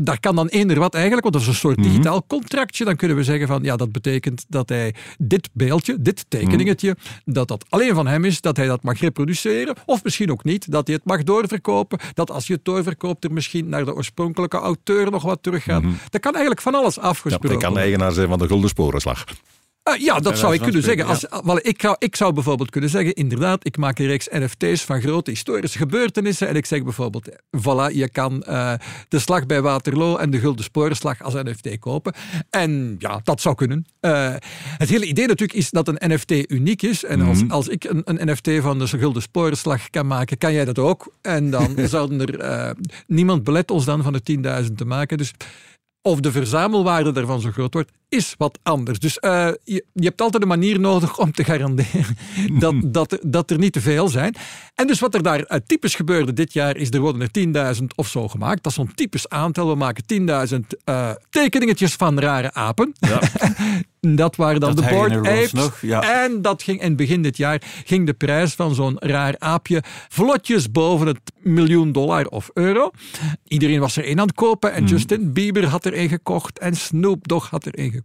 Daar 0.03 0.19
kan 0.19 0.35
dan 0.35 0.47
eender 0.47 0.79
wat 0.79 0.93
eigenlijk, 0.93 1.23
want 1.23 1.33
dat 1.33 1.43
is 1.43 1.49
een 1.49 1.69
soort 1.69 1.83
digitaal 1.83 2.23
contractje. 2.27 2.85
Dan 2.85 2.95
kunnen 2.95 3.17
we 3.17 3.23
zeggen 3.23 3.47
van, 3.47 3.63
ja, 3.63 3.75
dat 3.75 3.91
betekent 3.91 4.45
dat 4.47 4.69
hij 4.69 4.95
dit 5.17 5.49
beeldje, 5.53 6.01
dit 6.01 6.25
tekeningetje, 6.27 6.95
dat 7.25 7.47
dat 7.47 7.65
alleen 7.69 7.95
van 7.95 8.07
hem 8.07 8.25
is, 8.25 8.41
dat 8.41 8.57
hij 8.57 8.67
dat 8.67 8.83
mag 8.83 8.99
reproduceren, 8.99 9.75
of 9.85 10.03
misschien 10.03 10.31
ook 10.31 10.43
niet, 10.43 10.71
dat 10.71 10.87
hij 10.87 10.95
het 10.95 11.05
mag 11.05 11.23
doorverkopen, 11.23 11.99
dat 12.13 12.31
als 12.31 12.47
je 12.47 12.53
het 12.53 12.65
doorverkoopt 12.65 13.23
er 13.23 13.33
misschien 13.33 13.69
naar 13.69 13.85
de 13.85 13.95
oorspronkelijke 13.95 14.57
auteur 14.57 15.11
nog 15.11 15.23
wat 15.23 15.39
teruggaat. 15.41 15.83
Dat 16.09 16.21
kan 16.21 16.31
eigenlijk 16.31 16.61
van 16.61 16.75
alles 16.75 16.95
Ja, 16.95 17.01
afgesproken 17.01 17.49
hij 17.49 17.57
kan 17.57 17.67
worden. 17.69 17.83
eigenaar 17.83 18.11
zijn 18.11 18.27
van 18.27 18.39
de 18.39 18.47
Gulden 18.47 18.69
Sporenslag. 18.69 19.23
Eh, 19.83 19.99
ja, 19.99 20.19
dat 20.19 20.37
zou 20.37 20.53
ik 20.53 20.61
kunnen 20.61 20.83
zeggen. 20.83 21.05
Als, 21.05 21.25
ik, 21.61 21.81
zou, 21.81 21.95
ik 21.99 22.15
zou 22.15 22.33
bijvoorbeeld 22.33 22.69
kunnen 22.69 22.89
zeggen, 22.89 23.13
inderdaad, 23.13 23.65
ik 23.65 23.77
maak 23.77 23.99
een 23.99 24.05
reeks 24.05 24.27
NFT's 24.31 24.83
van 24.83 25.01
grote 25.01 25.29
historische 25.31 25.77
gebeurtenissen. 25.77 26.47
En 26.47 26.55
ik 26.55 26.65
zeg 26.65 26.83
bijvoorbeeld, 26.83 27.29
voilà, 27.57 27.95
je 27.95 28.09
kan 28.09 28.43
eh, 28.43 28.73
de 29.07 29.19
slag 29.19 29.45
bij 29.45 29.61
Waterloo 29.61 30.15
en 30.17 30.29
de 30.29 30.39
Gulden 30.39 30.63
Sporenslag 30.63 31.21
als 31.21 31.33
NFT 31.33 31.79
kopen. 31.79 32.13
En 32.49 32.95
ja, 32.99 33.19
dat 33.23 33.41
zou 33.41 33.55
kunnen. 33.55 33.85
Eh, 33.99 34.35
het 34.77 34.89
hele 34.89 35.05
idee 35.05 35.27
natuurlijk 35.27 35.59
is 35.59 35.69
dat 35.69 35.87
een 35.87 36.13
NFT 36.13 36.51
uniek 36.51 36.81
is. 36.81 37.03
En 37.03 37.21
als, 37.21 37.43
als 37.47 37.67
ik 37.67 37.83
een, 37.83 38.01
een 38.05 38.31
NFT 38.31 38.49
van 38.59 38.79
de 38.79 38.87
Gulden 38.87 39.21
Sporenslag 39.21 39.89
kan 39.89 40.07
maken, 40.07 40.37
kan 40.37 40.53
jij 40.53 40.65
dat 40.65 40.79
ook. 40.79 41.13
En 41.21 41.49
dan 41.49 41.75
zouden 41.87 42.21
er... 42.21 42.39
eh, 42.39 42.71
niemand 43.07 43.43
belet 43.43 43.71
ons 43.71 43.85
dan 43.85 44.03
van 44.03 44.13
de 44.13 44.61
10.000 44.63 44.73
te 44.75 44.85
maken. 44.85 45.17
Dus 45.17 45.33
of 46.01 46.19
de 46.19 46.31
verzamelwaarde 46.31 47.11
daarvan 47.11 47.41
zo 47.41 47.51
groot 47.51 47.73
wordt, 47.73 47.91
is 48.11 48.35
wat 48.37 48.59
anders. 48.63 48.99
Dus 48.99 49.19
eh, 49.19 49.47
je, 49.63 49.85
je 49.93 50.05
hebt 50.05 50.21
altijd 50.21 50.43
een 50.43 50.49
manier 50.49 50.79
nodig 50.79 51.17
om 51.19 51.31
te 51.31 51.43
garanderen 51.43 52.05
dat, 52.59 52.75
dat, 52.85 53.11
er- 53.11 53.19
dat 53.23 53.51
er 53.51 53.57
niet 53.57 53.73
te 53.73 53.81
veel 53.81 54.07
zijn. 54.07 54.35
En 54.75 54.87
dus 54.87 54.99
wat 54.99 55.13
er 55.15 55.23
daar 55.23 55.59
typisch 55.65 55.95
gebeurde 55.95 56.33
dit 56.33 56.53
jaar, 56.53 56.77
is 56.77 56.89
er 56.91 56.99
worden 56.99 57.29
er 57.31 57.75
10.000 57.77 57.83
of 57.95 58.07
zo 58.07 58.27
gemaakt. 58.27 58.63
Dat 58.63 58.71
is 58.71 58.77
zo'n 58.77 58.93
typisch 58.95 59.29
aantal. 59.29 59.67
We 59.69 59.75
maken 59.75 60.03
10.000 60.53 60.59
eh, 60.83 61.09
tekeningetjes 61.29 61.93
van 61.93 62.19
rare 62.19 62.53
apen. 62.53 62.93
dat 63.99 64.35
waren 64.35 64.59
dan 64.59 64.75
Dat 64.75 64.83
de 64.83 64.89
board 64.89 65.13
apes. 65.15 65.51
nog, 65.51 65.81
ja. 65.81 66.23
En 66.23 66.41
dat 66.41 66.63
ging, 66.63 66.81
in 66.81 66.95
begin 66.95 67.21
dit 67.21 67.37
jaar 67.37 67.61
ging 67.85 68.05
de 68.05 68.13
prijs 68.13 68.53
van 68.53 68.75
zo'n 68.75 68.95
raar 68.99 69.35
aapje 69.37 69.83
vlotjes 70.09 70.71
boven 70.71 71.07
het 71.07 71.19
miljoen 71.39 71.91
dollar 71.91 72.25
of 72.25 72.49
euro. 72.53 72.91
Iedereen 73.47 73.79
was 73.79 73.97
er 73.97 74.03
één 74.05 74.19
aan 74.19 74.27
het 74.27 74.35
kopen. 74.35 74.73
En 74.73 74.85
Justin 74.85 75.33
Bieber 75.33 75.65
had 75.65 75.85
er 75.85 75.93
één 75.93 76.09
gekocht. 76.09 76.59
En 76.59 76.75
Snoop 76.75 77.27
Dogg 77.27 77.49
had 77.49 77.65
er 77.65 77.73
één 77.73 77.85
gekocht. 77.91 77.99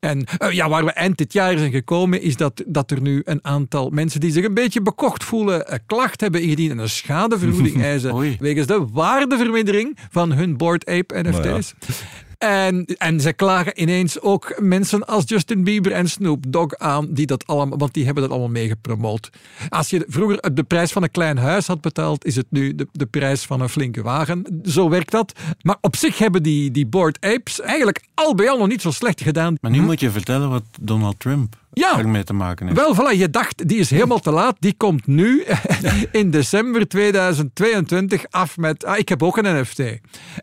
En 0.00 0.24
eh, 0.38 0.50
ja, 0.50 0.68
waar 0.68 0.84
we 0.84 0.90
eind 0.90 1.18
dit 1.18 1.32
jaar 1.32 1.58
zijn 1.58 1.72
gekomen, 1.72 2.22
is 2.22 2.36
dat, 2.36 2.62
dat 2.66 2.90
er 2.90 3.00
nu 3.00 3.22
een 3.24 3.38
aantal 3.42 3.90
mensen 3.90 4.20
die 4.20 4.30
zich 4.30 4.44
een 4.44 4.54
beetje 4.54 4.82
bekocht 4.82 5.24
voelen, 5.24 5.66
eh, 5.66 5.78
klacht 5.86 6.20
hebben 6.20 6.42
ingediend 6.42 6.70
en 6.70 6.78
een 6.78 6.88
schadevergoeding 6.88 7.82
eisen. 7.92 8.36
Wegens 8.38 8.66
de 8.66 8.86
waardevermindering 8.92 9.96
van 10.10 10.32
hun 10.32 10.56
Board 10.56 10.86
Ape 10.86 11.20
NFT's. 11.20 11.74
En, 12.38 12.84
en 12.84 13.20
ze 13.20 13.32
klagen 13.32 13.80
ineens 13.80 14.20
ook 14.20 14.60
mensen 14.60 15.06
als 15.06 15.24
Justin 15.26 15.64
Bieber 15.64 15.92
en 15.92 16.08
Snoop 16.08 16.44
Dogg 16.48 16.74
aan, 16.74 17.06
die 17.10 17.26
dat 17.26 17.46
allemaal, 17.46 17.78
want 17.78 17.94
die 17.94 18.04
hebben 18.04 18.22
dat 18.22 18.32
allemaal 18.32 18.50
mee 18.50 18.68
gepromoot. 18.68 19.30
Als 19.68 19.90
je 19.90 20.04
vroeger 20.08 20.54
de 20.54 20.62
prijs 20.62 20.92
van 20.92 21.02
een 21.02 21.10
klein 21.10 21.38
huis 21.38 21.66
had 21.66 21.80
betaald, 21.80 22.24
is 22.24 22.36
het 22.36 22.46
nu 22.48 22.74
de, 22.74 22.88
de 22.92 23.06
prijs 23.06 23.42
van 23.42 23.60
een 23.60 23.68
flinke 23.68 24.02
wagen. 24.02 24.60
Zo 24.64 24.88
werkt 24.88 25.10
dat. 25.10 25.32
Maar 25.62 25.76
op 25.80 25.96
zich 25.96 26.18
hebben 26.18 26.42
die, 26.42 26.70
die 26.70 26.86
Bored 26.86 27.20
Apes 27.20 27.60
eigenlijk 27.60 28.04
al 28.14 28.34
bij 28.34 28.50
al 28.50 28.58
nog 28.58 28.68
niet 28.68 28.82
zo 28.82 28.90
slecht 28.90 29.20
gedaan. 29.20 29.54
Maar 29.60 29.70
nu 29.70 29.82
moet 29.82 30.00
je 30.00 30.10
vertellen 30.10 30.50
wat 30.50 30.64
Donald 30.80 31.20
Trump 31.20 31.56
Ja. 31.78 31.98
ermee 31.98 32.24
te 32.24 32.32
maken 32.32 32.66
heeft. 32.66 32.78
Wel, 32.78 32.94
voilà, 32.94 33.18
je 33.18 33.30
dacht, 33.30 33.68
die 33.68 33.78
is 33.78 33.90
helemaal 33.90 34.18
te 34.18 34.30
laat. 34.30 34.56
Die 34.58 34.74
komt 34.76 35.06
nu 35.06 35.44
in 36.12 36.30
december 36.30 36.88
2022 36.88 38.24
af 38.30 38.56
met, 38.56 38.84
ah, 38.84 38.98
ik 38.98 39.08
heb 39.08 39.22
ook 39.22 39.36
een 39.36 39.60
NFT. 39.60 39.78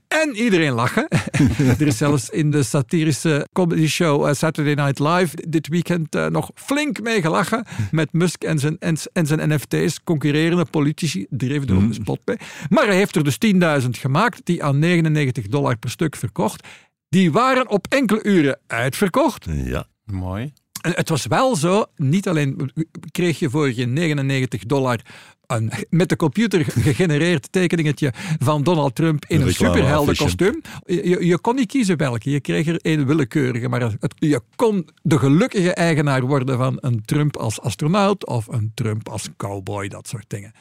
En 0.08 0.36
iedereen 0.36 0.74
lachen. 0.74 1.08
er 1.80 1.88
is 1.88 1.98
zelfs 1.98 2.30
in 2.30 2.52
de 2.52 2.64
satirische 2.64 3.48
comedy 3.54 3.88
show 3.88 4.28
eh, 4.28 4.34
Saturday 4.34 4.74
Night 4.74 5.00
Live 5.00 5.36
dit 5.48 5.68
weekend 5.68 6.16
eh, 6.16 6.26
nog 6.26 6.52
flink 6.56 7.02
mee 7.02 7.22
gelachen 7.22 7.66
met 7.92 8.14
Musk 8.14 8.44
en 8.44 8.60
zijn, 8.60 8.78
en, 8.80 8.98
en 9.14 9.26
zijn 9.26 9.54
NFT's. 9.54 10.04
Concurrerende 10.04 10.66
politici 10.66 11.26
dreven 11.30 11.68
er 11.68 11.76
op 11.76 11.88
de 11.88 11.94
spot 11.94 12.20
bij. 12.24 12.40
Maar 12.70 12.86
hij 12.86 12.96
heeft 12.96 13.16
er 13.16 13.24
dus 13.24 13.38
10.000 13.84 13.90
gemaakt, 13.90 14.42
die 14.44 14.64
aan 14.64 14.80
99 14.80 15.48
dollar 15.48 15.78
per 15.78 15.90
stuk 15.90 16.16
verkocht. 16.16 16.68
Die 17.10 17.32
waren 17.32 17.70
op 17.70 17.86
enkele 17.90 18.24
uren 18.24 18.60
uitverkocht. 18.68 19.46
Ja. 19.50 19.88
Mooi. 20.06 20.54
Het 20.94 21.10
was 21.10 21.26
wel 21.26 21.56
zo, 21.56 21.86
niet 21.96 22.28
alleen 22.28 22.72
kreeg 23.12 23.40
je 23.40 23.50
voor 23.50 23.74
je 23.74 23.86
99 23.86 24.64
dollar 24.64 25.00
een 25.48 25.72
met 25.90 26.10
de 26.10 26.16
computer 26.16 26.66
gegenereerd 26.66 27.52
tekeningetje 27.52 28.14
van 28.40 28.64
Donald 28.64 28.96
Trump 28.96 29.26
in 29.28 29.36
Een 29.36 29.42
een 29.42 29.48
reclame 29.48 29.76
superheldenkostuum. 29.76 30.62
Je, 30.86 31.10
je, 31.10 31.26
je 31.26 31.40
kon 31.40 31.56
niet 31.56 31.68
kiezen 31.68 31.98
welke, 31.98 32.30
je 32.30 32.40
kreeg 32.40 32.68
er 32.68 32.80
een 32.82 33.06
willekeurige, 33.06 33.70
maar 33.70 33.82
het, 33.82 34.14
je 34.16 34.42
kon 34.56 34.90
de 35.02 35.20
gelukkige 35.20 35.74
eigenaar 35.74 36.22
worden 36.22 36.58
van 36.58 36.78
een 36.80 37.06
Trump 37.06 37.38
als 37.38 37.62
astronaut 37.62 38.28
of 38.28 38.48
een 38.48 38.72
Trump 38.74 39.10
als 39.10 39.30
cowboy, 39.38 39.88
dat 39.88 40.08
soort 40.08 40.30
dingen. 40.30 40.54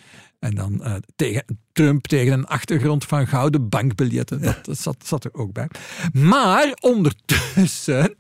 En 0.45 0.55
dan 0.55 0.83
eh, 0.83 0.95
tegen, 1.17 1.45
Trump 1.73 2.07
tegen 2.07 2.33
een 2.33 2.47
achtergrond 2.47 3.05
van 3.05 3.27
gouden 3.27 3.69
bankbiljetten. 3.69 4.41
Dat 4.41 4.79
zat, 4.79 4.97
zat 5.05 5.25
er 5.25 5.35
ook 5.35 5.53
bij. 5.53 5.69
Maar 6.13 6.77
ondertussen, 6.81 8.15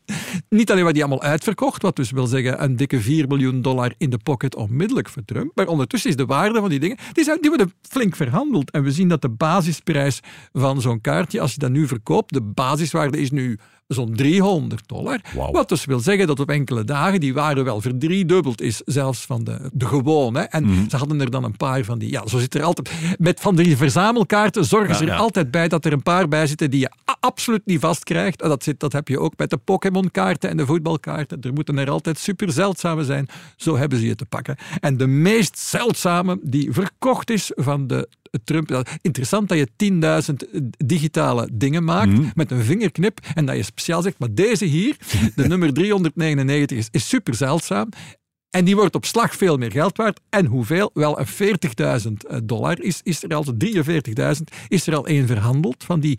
niet 0.48 0.70
alleen 0.70 0.82
waren 0.82 0.94
die 0.94 1.04
allemaal 1.04 1.30
uitverkocht, 1.30 1.82
wat 1.82 1.96
dus 1.96 2.10
wil 2.10 2.26
zeggen 2.26 2.62
een 2.62 2.76
dikke 2.76 3.00
4 3.00 3.28
miljoen 3.28 3.62
dollar 3.62 3.94
in 3.98 4.10
de 4.10 4.18
pocket 4.18 4.56
onmiddellijk 4.56 5.08
voor 5.08 5.24
Trump. 5.24 5.50
Maar 5.54 5.66
ondertussen 5.66 6.10
is 6.10 6.16
de 6.16 6.26
waarde 6.26 6.60
van 6.60 6.68
die 6.68 6.80
dingen, 6.80 6.98
die, 7.12 7.24
zijn, 7.24 7.38
die 7.40 7.50
worden 7.50 7.72
flink 7.82 8.16
verhandeld. 8.16 8.70
En 8.70 8.82
we 8.82 8.92
zien 8.92 9.08
dat 9.08 9.22
de 9.22 9.30
basisprijs 9.30 10.20
van 10.52 10.80
zo'n 10.80 11.00
kaartje, 11.00 11.40
als 11.40 11.52
je 11.52 11.58
dat 11.58 11.70
nu 11.70 11.86
verkoopt, 11.86 12.32
de 12.32 12.42
basiswaarde 12.42 13.20
is 13.20 13.30
nu 13.30 13.58
zo'n 13.86 14.14
300 14.14 14.88
dollar. 14.88 15.20
Wat 15.52 15.68
dus 15.68 15.84
wil 15.84 16.00
zeggen 16.00 16.26
dat 16.26 16.40
op 16.40 16.50
enkele 16.50 16.84
dagen 16.84 17.20
die 17.20 17.34
waarde 17.34 17.62
wel 17.62 17.80
verdriedubbeld 17.80 18.60
is, 18.60 18.82
zelfs 18.84 19.20
van 19.26 19.44
de, 19.44 19.70
de 19.72 19.86
gewone. 19.86 20.40
En 20.40 20.64
Mhm. 20.64 20.88
ze 20.88 20.96
hadden 20.96 21.20
er 21.20 21.30
dan 21.30 21.44
een 21.44 21.56
paar 21.56 21.84
van 21.84 21.98
die, 21.98 22.10
ja, 22.10 22.26
zo 22.26 22.38
zit 22.38 22.54
er 22.54 22.62
altijd, 22.62 22.90
met 23.18 23.40
van 23.40 23.56
die 23.56 23.76
verzamelkaarten 23.76 24.64
zorgen 24.64 24.88
Ja, 24.88 24.94
ze 24.94 25.02
er 25.04 25.08
ja. 25.10 25.16
altijd 25.16 25.50
bij 25.50 25.68
dat 25.68 25.84
er 25.84 25.92
een 25.92 26.02
paar 26.02 26.28
bij 26.28 26.46
zitten 26.46 26.70
die 26.70 26.80
je 26.80 26.90
absoluut 27.20 27.66
niet 27.66 27.80
vastkrijgt. 27.80 28.42
En 28.42 28.48
Dat, 28.48 28.62
zit, 28.62 28.80
dat 28.80 28.92
heb 28.92 29.08
je 29.08 29.20
ook 29.20 29.32
met 29.36 29.50
de 29.50 29.56
Pokémon-kaarten 29.56 30.50
en 30.50 30.56
de 30.56 30.66
voetbalkaarten. 30.66 31.40
Er 31.40 31.52
moeten 31.52 31.78
er 31.78 31.90
altijd 31.90 32.18
super 32.18 32.52
zeldzame 32.52 33.04
zijn. 33.04 33.28
Zo 33.56 33.76
hebben 33.76 33.98
ze 33.98 34.06
je 34.06 34.14
te 34.14 34.26
pakken. 34.26 34.56
En 34.80 34.96
de 34.96 35.06
meest 35.06 35.58
zeldzame 35.58 36.38
die 36.42 36.72
verkocht 36.72 37.30
is 37.30 37.50
van 37.54 37.86
de 37.86 38.08
Trump. 38.44 38.82
Interessant 39.02 39.48
dat 39.48 39.58
je 39.58 39.68
10.000 39.76 40.44
digitale 40.86 41.48
dingen 41.52 41.84
maakt 41.84 42.10
Mhm. 42.10 42.28
met 42.34 42.50
een 42.50 42.62
vingerknip 42.62 43.18
en 43.34 43.46
dat 43.46 43.56
je 43.56 43.62
speciaal 43.84 44.02
zegt, 44.02 44.18
maar 44.18 44.34
deze 44.34 44.64
hier, 44.64 44.96
de 45.34 45.48
nummer 45.52 45.72
399, 45.72 46.78
is, 46.78 46.88
is 46.90 47.08
super 47.08 47.34
zeldzaam. 47.34 47.88
En 48.50 48.64
die 48.64 48.76
wordt 48.76 48.94
op 48.94 49.04
slag 49.04 49.36
veel 49.36 49.56
meer 49.56 49.70
geld 49.70 49.96
waard. 49.96 50.20
En 50.28 50.46
hoeveel? 50.46 50.90
Wel, 50.94 51.20
een 51.20 51.26
40.000 52.30 52.44
dollar 52.44 52.80
is, 52.80 53.00
is 53.02 53.22
er 53.22 53.34
al, 53.34 53.44
43.000 53.64 54.42
is 54.68 54.86
er 54.86 54.96
al 54.96 55.06
één 55.06 55.26
verhandeld 55.26 55.84
van 55.84 56.00
die 56.00 56.18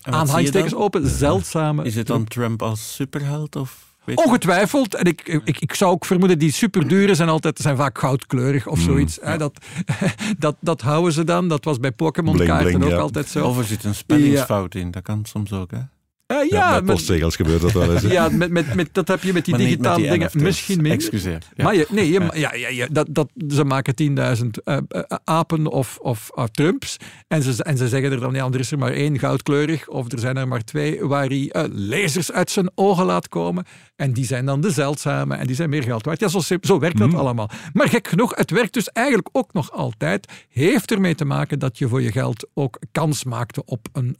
dan? 0.00 0.74
open, 0.74 1.08
zeldzame. 1.08 1.84
Is 1.84 1.94
het 1.94 2.06
dan 2.06 2.24
Trump 2.24 2.62
als 2.62 2.94
superheld? 2.94 3.56
Of? 3.56 3.86
Ongetwijfeld. 4.14 4.94
En 4.94 5.04
ik, 5.04 5.40
ik, 5.44 5.60
ik 5.60 5.74
zou 5.74 5.92
ook 5.92 6.04
vermoeden, 6.04 6.38
die 6.38 6.52
superduren 6.52 7.16
zijn 7.16 7.28
altijd 7.28 7.58
zijn 7.58 7.76
vaak 7.76 7.98
goudkleurig 7.98 8.66
of 8.66 8.80
zoiets. 8.80 9.18
hè. 9.22 9.38
Dat, 9.38 9.64
dat, 10.38 10.56
dat 10.60 10.80
houden 10.80 11.12
ze 11.12 11.24
dan. 11.24 11.48
Dat 11.48 11.64
was 11.64 11.78
bij 11.78 11.92
Pokémon 11.92 12.34
Bling, 12.34 12.50
kaarten 12.50 12.70
bling, 12.70 12.84
ook 12.84 12.90
ja. 12.90 12.96
altijd 12.96 13.28
zo. 13.28 13.46
Of 13.46 13.58
er 13.58 13.64
zit 13.64 13.84
een 13.84 13.94
spellingsfout 13.94 14.74
in. 14.74 14.90
Dat 14.90 15.02
kan 15.02 15.24
soms 15.24 15.52
ook, 15.52 15.70
hè? 15.70 15.80
Eh, 16.28 16.36
Ja, 16.36 16.44
ja, 16.58 16.74
met 16.74 16.84
met- 16.84 16.94
postzegels 16.94 17.36
gebeurt 17.36 17.60
dat 17.60 17.72
wel 17.72 17.92
eens. 17.92 18.02
ja 18.18 18.28
met, 18.28 18.50
met, 18.50 18.74
met, 18.74 18.88
dat 18.92 19.08
heb 19.08 19.22
je 19.22 19.32
met 19.32 19.44
die 19.44 19.54
Maar 19.56 19.62
niet 19.62 19.68
met 19.70 19.78
digitale 19.78 20.02
die 20.02 20.10
dingen 20.10 20.26
NFT's. 20.26 20.42
misschien 20.42 20.76
minder. 20.82 20.92
Excuseer. 20.92 21.42
Ja. 21.54 21.64
Maar 21.64 21.74
je, 21.74 21.86
nee, 21.90 22.10
je, 22.10 22.30
ja, 22.34 22.54
ja, 22.54 22.68
ja, 22.68 22.86
dat, 22.90 23.06
dat, 23.10 23.28
ze 23.48 23.64
maken 23.64 23.94
10.000 24.42 24.46
eh, 24.64 24.76
eh, 24.88 25.02
apen 25.24 25.66
of, 25.66 25.98
of 25.98 26.30
Trumps. 26.52 26.96
En 27.28 27.42
ze, 27.42 27.62
en 27.64 27.76
ze 27.76 27.88
zeggen 27.88 28.12
er 28.12 28.20
dan, 28.20 28.34
ja, 28.34 28.46
er 28.52 28.58
is 28.58 28.70
er 28.72 28.78
maar 28.78 28.92
één 28.92 29.18
goudkleurig. 29.18 29.88
Of 29.88 30.12
er 30.12 30.18
zijn 30.18 30.36
er 30.36 30.48
maar 30.48 30.64
twee 30.64 31.00
waar 31.04 31.26
hij 31.26 31.52
lasers 31.72 32.32
uit 32.32 32.50
zijn 32.50 32.70
ogen 32.74 33.04
laat 33.04 33.28
komen. 33.28 33.64
En 33.96 34.12
die 34.12 34.24
zijn 34.24 34.46
dan 34.46 34.60
de 34.60 34.70
zeldzame 34.70 35.34
en 35.36 35.46
die 35.46 35.56
zijn 35.56 35.70
meer 35.70 35.82
geld 35.82 36.04
waard. 36.04 36.20
Ja, 36.20 36.28
zo, 36.28 36.40
zo 36.60 36.78
werkt 36.78 36.98
dat 36.98 37.14
allemaal. 37.14 37.50
Maar 37.72 37.88
gek 37.88 38.08
genoeg, 38.08 38.36
het 38.36 38.50
werkt 38.50 38.72
dus 38.74 38.88
eigenlijk 38.92 39.28
ook 39.32 39.52
nog 39.52 39.72
altijd. 39.72 40.32
Heeft 40.48 40.90
ermee 40.90 41.14
te 41.14 41.24
maken 41.24 41.58
dat 41.58 41.78
je 41.78 41.88
voor 41.88 42.02
je 42.02 42.12
geld 42.12 42.46
ook 42.54 42.78
kans 42.92 43.24
maakte 43.24 43.62
op 43.64 43.86
een... 43.92 44.16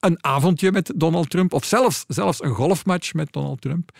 eh, 0.00 0.10
een 0.10 0.24
avondje 0.24 0.72
met 0.72 0.92
Donald 0.96 1.30
Trump, 1.30 1.52
of 1.52 1.64
zelfs, 1.64 2.04
zelfs 2.08 2.42
een 2.42 2.54
golfmatch 2.54 3.14
met 3.14 3.32
Donald 3.32 3.60
Trump. 3.60 3.90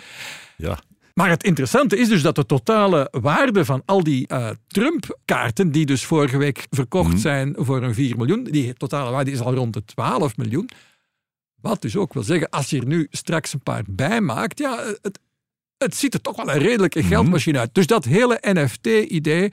Ja. 0.56 0.78
Maar 1.14 1.30
het 1.30 1.44
interessante 1.44 1.96
is 1.98 2.08
dus 2.08 2.22
dat 2.22 2.34
de 2.34 2.46
totale 2.46 3.08
waarde 3.10 3.64
van 3.64 3.82
al 3.84 4.02
die 4.02 4.26
eh, 4.26 4.50
Trump-kaarten, 4.66 5.70
die 5.70 5.86
dus 5.86 6.04
vorige 6.04 6.36
week 6.36 6.66
verkocht 6.70 7.20
zijn 7.20 7.54
voor 7.58 7.82
een 7.82 7.94
4 7.94 8.16
miljoen, 8.16 8.44
die 8.44 8.74
totale 8.74 9.10
waarde 9.10 9.30
is 9.30 9.40
al 9.40 9.54
rond 9.54 9.72
de 9.72 9.84
12 9.84 10.36
miljoen. 10.36 10.68
Wat 11.60 11.82
dus 11.82 11.96
ook 11.96 12.12
wil 12.12 12.22
zeggen, 12.22 12.50
als 12.50 12.70
je 12.70 12.80
er 12.80 12.86
nu 12.86 13.06
straks 13.10 13.52
een 13.52 13.62
paar 13.62 13.82
bij 13.86 14.20
maakt, 14.20 14.58
ja, 14.58 14.84
het, 15.02 15.18
het 15.76 15.96
ziet 15.96 16.14
er 16.14 16.20
toch 16.20 16.36
wel 16.36 16.50
een 16.50 16.62
redelijke 16.62 17.02
geldmachine 17.02 17.58
uit. 17.58 17.74
Dus 17.74 17.86
dat 17.86 18.04
hele 18.04 18.38
NFT-idee 18.40 19.52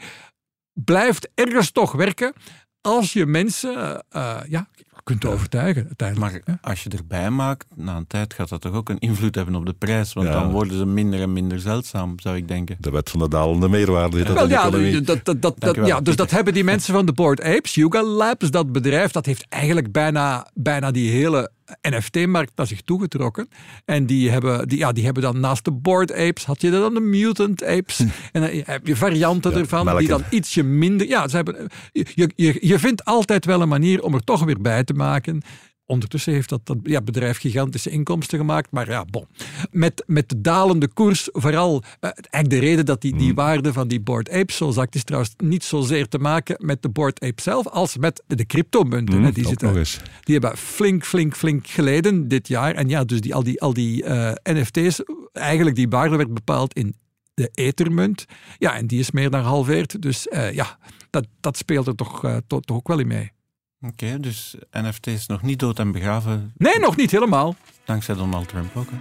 blijft 0.73 1.29
ergens 1.33 1.71
toch 1.71 1.91
werken 1.91 2.33
als 2.81 3.13
je 3.13 3.25
mensen 3.25 3.75
eh, 4.09 4.37
eh, 4.39 4.49
ja, 4.49 4.67
kunt 5.05 5.25
overtuigen 5.25 5.85
uiteindelijk. 5.85 6.47
Maar 6.47 6.57
als 6.61 6.83
je 6.83 6.89
erbij 6.89 7.29
maakt, 7.29 7.65
na 7.75 7.95
een 7.97 8.07
tijd 8.07 8.33
gaat 8.33 8.49
dat 8.49 8.61
toch 8.61 8.73
ook 8.73 8.89
een 8.89 8.99
invloed 8.99 9.35
hebben 9.35 9.55
op 9.55 9.65
de 9.65 9.73
prijs. 9.73 10.13
Want 10.13 10.27
Ja. 10.27 10.33
dan 10.33 10.51
worden 10.51 10.77
ze 10.77 10.85
minder 10.85 11.21
en 11.21 11.33
minder 11.33 11.59
zeldzaam, 11.59 12.19
zou 12.19 12.35
ik 12.35 12.47
denken. 12.47 12.77
De 12.79 12.89
wet 12.91 13.09
van 13.09 13.19
de 13.19 13.27
dalende 13.29 13.69
meerwaarde. 13.69 14.33
Wel 14.33 14.49
ja, 14.49 14.65
economie. 14.65 14.91
dat, 14.91 15.05
dat, 15.05 15.25
dat, 15.25 15.41
dat, 15.41 15.55
Dankjewel, 15.59 15.89
ja, 15.89 16.01
dus 16.01 16.15
dat 16.15 16.31
hebben 16.31 16.53
die 16.53 16.63
mensen 16.63 16.93
van 16.93 17.05
de 17.05 17.13
Board 17.13 17.41
Apes, 17.41 17.75
Yuga 17.75 18.03
Labs, 18.03 18.51
dat 18.51 18.71
bedrijf, 18.71 19.11
dat 19.11 19.25
heeft 19.25 19.45
eigenlijk 19.49 19.91
bijna, 19.91 20.47
bijna 20.53 20.91
die 20.91 21.11
hele 21.11 21.51
NFT-markt 21.81 22.51
naar 22.55 22.67
zich 22.67 22.81
toegetrokken. 22.81 23.49
En 23.85 24.05
die 24.05 24.29
hebben, 24.29 24.67
die, 24.67 24.77
ja, 24.77 24.91
die 24.91 25.05
hebben 25.05 25.23
dan 25.23 25.39
naast 25.39 25.65
de 25.65 25.71
Board 25.71 26.13
Apes, 26.13 26.45
had 26.45 26.61
je 26.61 26.71
dan 26.71 26.93
de 26.93 26.99
Mutant 26.99 27.63
Apes. 27.63 27.99
en 28.31 28.41
dan 28.41 28.49
heb 28.65 28.87
je 28.87 28.95
varianten 28.95 29.51
Ja, 29.51 29.57
ervan, 29.57 29.85
melken. 29.85 29.99
die 30.05 30.11
dan 30.17 30.23
ietsje 30.29 30.63
minder... 30.63 31.07
Ja, 31.07 31.27
ze 31.27 31.35
hebben, 31.35 31.67
je, 31.91 32.29
je, 32.35 32.57
je 32.61 32.79
vindt 32.79 33.05
altijd 33.05 33.45
wel 33.45 33.61
een 33.61 33.67
manier 33.67 34.03
om 34.03 34.13
er 34.13 34.23
toch 34.23 34.43
weer 34.43 34.61
bij 34.61 34.83
te 34.83 34.93
maken. 34.93 35.41
Ondertussen 35.87 36.33
heeft 36.33 36.49
dat, 36.49 36.65
dat 36.65 36.77
ja, 36.83 37.01
bedrijf 37.01 37.37
gigantische 37.37 37.89
inkomsten 37.89 38.37
gemaakt. 38.37 38.71
Maar 38.71 38.89
ja, 38.89 39.05
bon. 39.05 39.25
Met, 39.71 40.03
met 40.07 40.29
de 40.29 40.41
dalende 40.41 40.87
koers, 40.87 41.29
vooral 41.31 41.83
eh, 41.99 42.09
eigenlijk 42.29 42.49
de 42.49 42.69
reden 42.69 42.85
dat 42.85 43.01
die, 43.01 43.15
die 43.15 43.25
Hmm. 43.25 43.35
waarde 43.35 43.73
van 43.73 43.87
die 43.87 43.99
Board 43.99 44.29
Apes 44.29 44.57
zo 44.57 44.71
zakt, 44.71 44.95
is 44.95 45.03
trouwens 45.03 45.33
niet 45.37 45.63
zozeer 45.63 46.07
te 46.07 46.17
maken 46.17 46.55
met 46.59 46.81
de 46.81 46.89
Board 46.89 47.19
Ape 47.19 47.41
zelf, 47.41 47.67
als 47.67 47.97
met 47.97 48.23
de 48.27 48.45
cryptomunten. 48.45 49.23
Hm, 49.23 49.31
die, 49.31 49.47
zitten, 49.47 49.85
die 50.23 50.33
hebben 50.33 50.57
flink, 50.57 51.05
flink, 51.05 51.35
flink 51.35 51.67
geleden 51.67 52.27
dit 52.27 52.47
jaar. 52.47 52.75
En 52.75 52.89
ja, 52.89 53.03
dus 53.03 53.21
die, 53.21 53.35
al 53.35 53.43
die, 53.43 53.61
al 53.61 53.73
die 53.73 54.03
eh, 54.03 54.31
NFT's, 54.43 55.01
eigenlijk 55.33 55.75
die 55.75 55.89
waarde 55.89 56.15
werd 56.15 56.33
bepaald 56.33 56.73
in 56.73 56.95
de 57.33 57.49
ethermunt. 57.53 58.25
Ja, 58.57 58.75
en 58.75 58.87
die 58.87 58.99
is 58.99 59.11
meer 59.11 59.29
dan 59.29 59.41
halveerd. 59.43 60.01
Dus 60.01 60.27
eh, 60.27 60.53
ja, 60.53 60.77
dat, 61.09 61.27
dat 61.39 61.57
speelt 61.57 61.87
er 61.87 61.95
toch, 61.95 62.41
toch, 62.47 62.61
toch 62.61 62.77
ook 62.77 62.87
wel 62.87 62.99
in 62.99 63.07
mee. 63.07 63.33
Oké, 63.81 64.19
dus 64.19 64.55
NFT 64.71 65.07
is 65.07 65.25
nog 65.27 65.41
niet 65.41 65.59
dood 65.59 65.79
en 65.79 65.91
begraven, 65.91 66.53
Nee, 66.57 66.79
nog 66.79 66.95
niet 66.95 67.11
helemaal. 67.11 67.55
dankzij 67.85 68.15
Donald 68.15 68.47
Trump 68.47 68.75
ook. 68.75 68.87
Hè? 68.91 68.97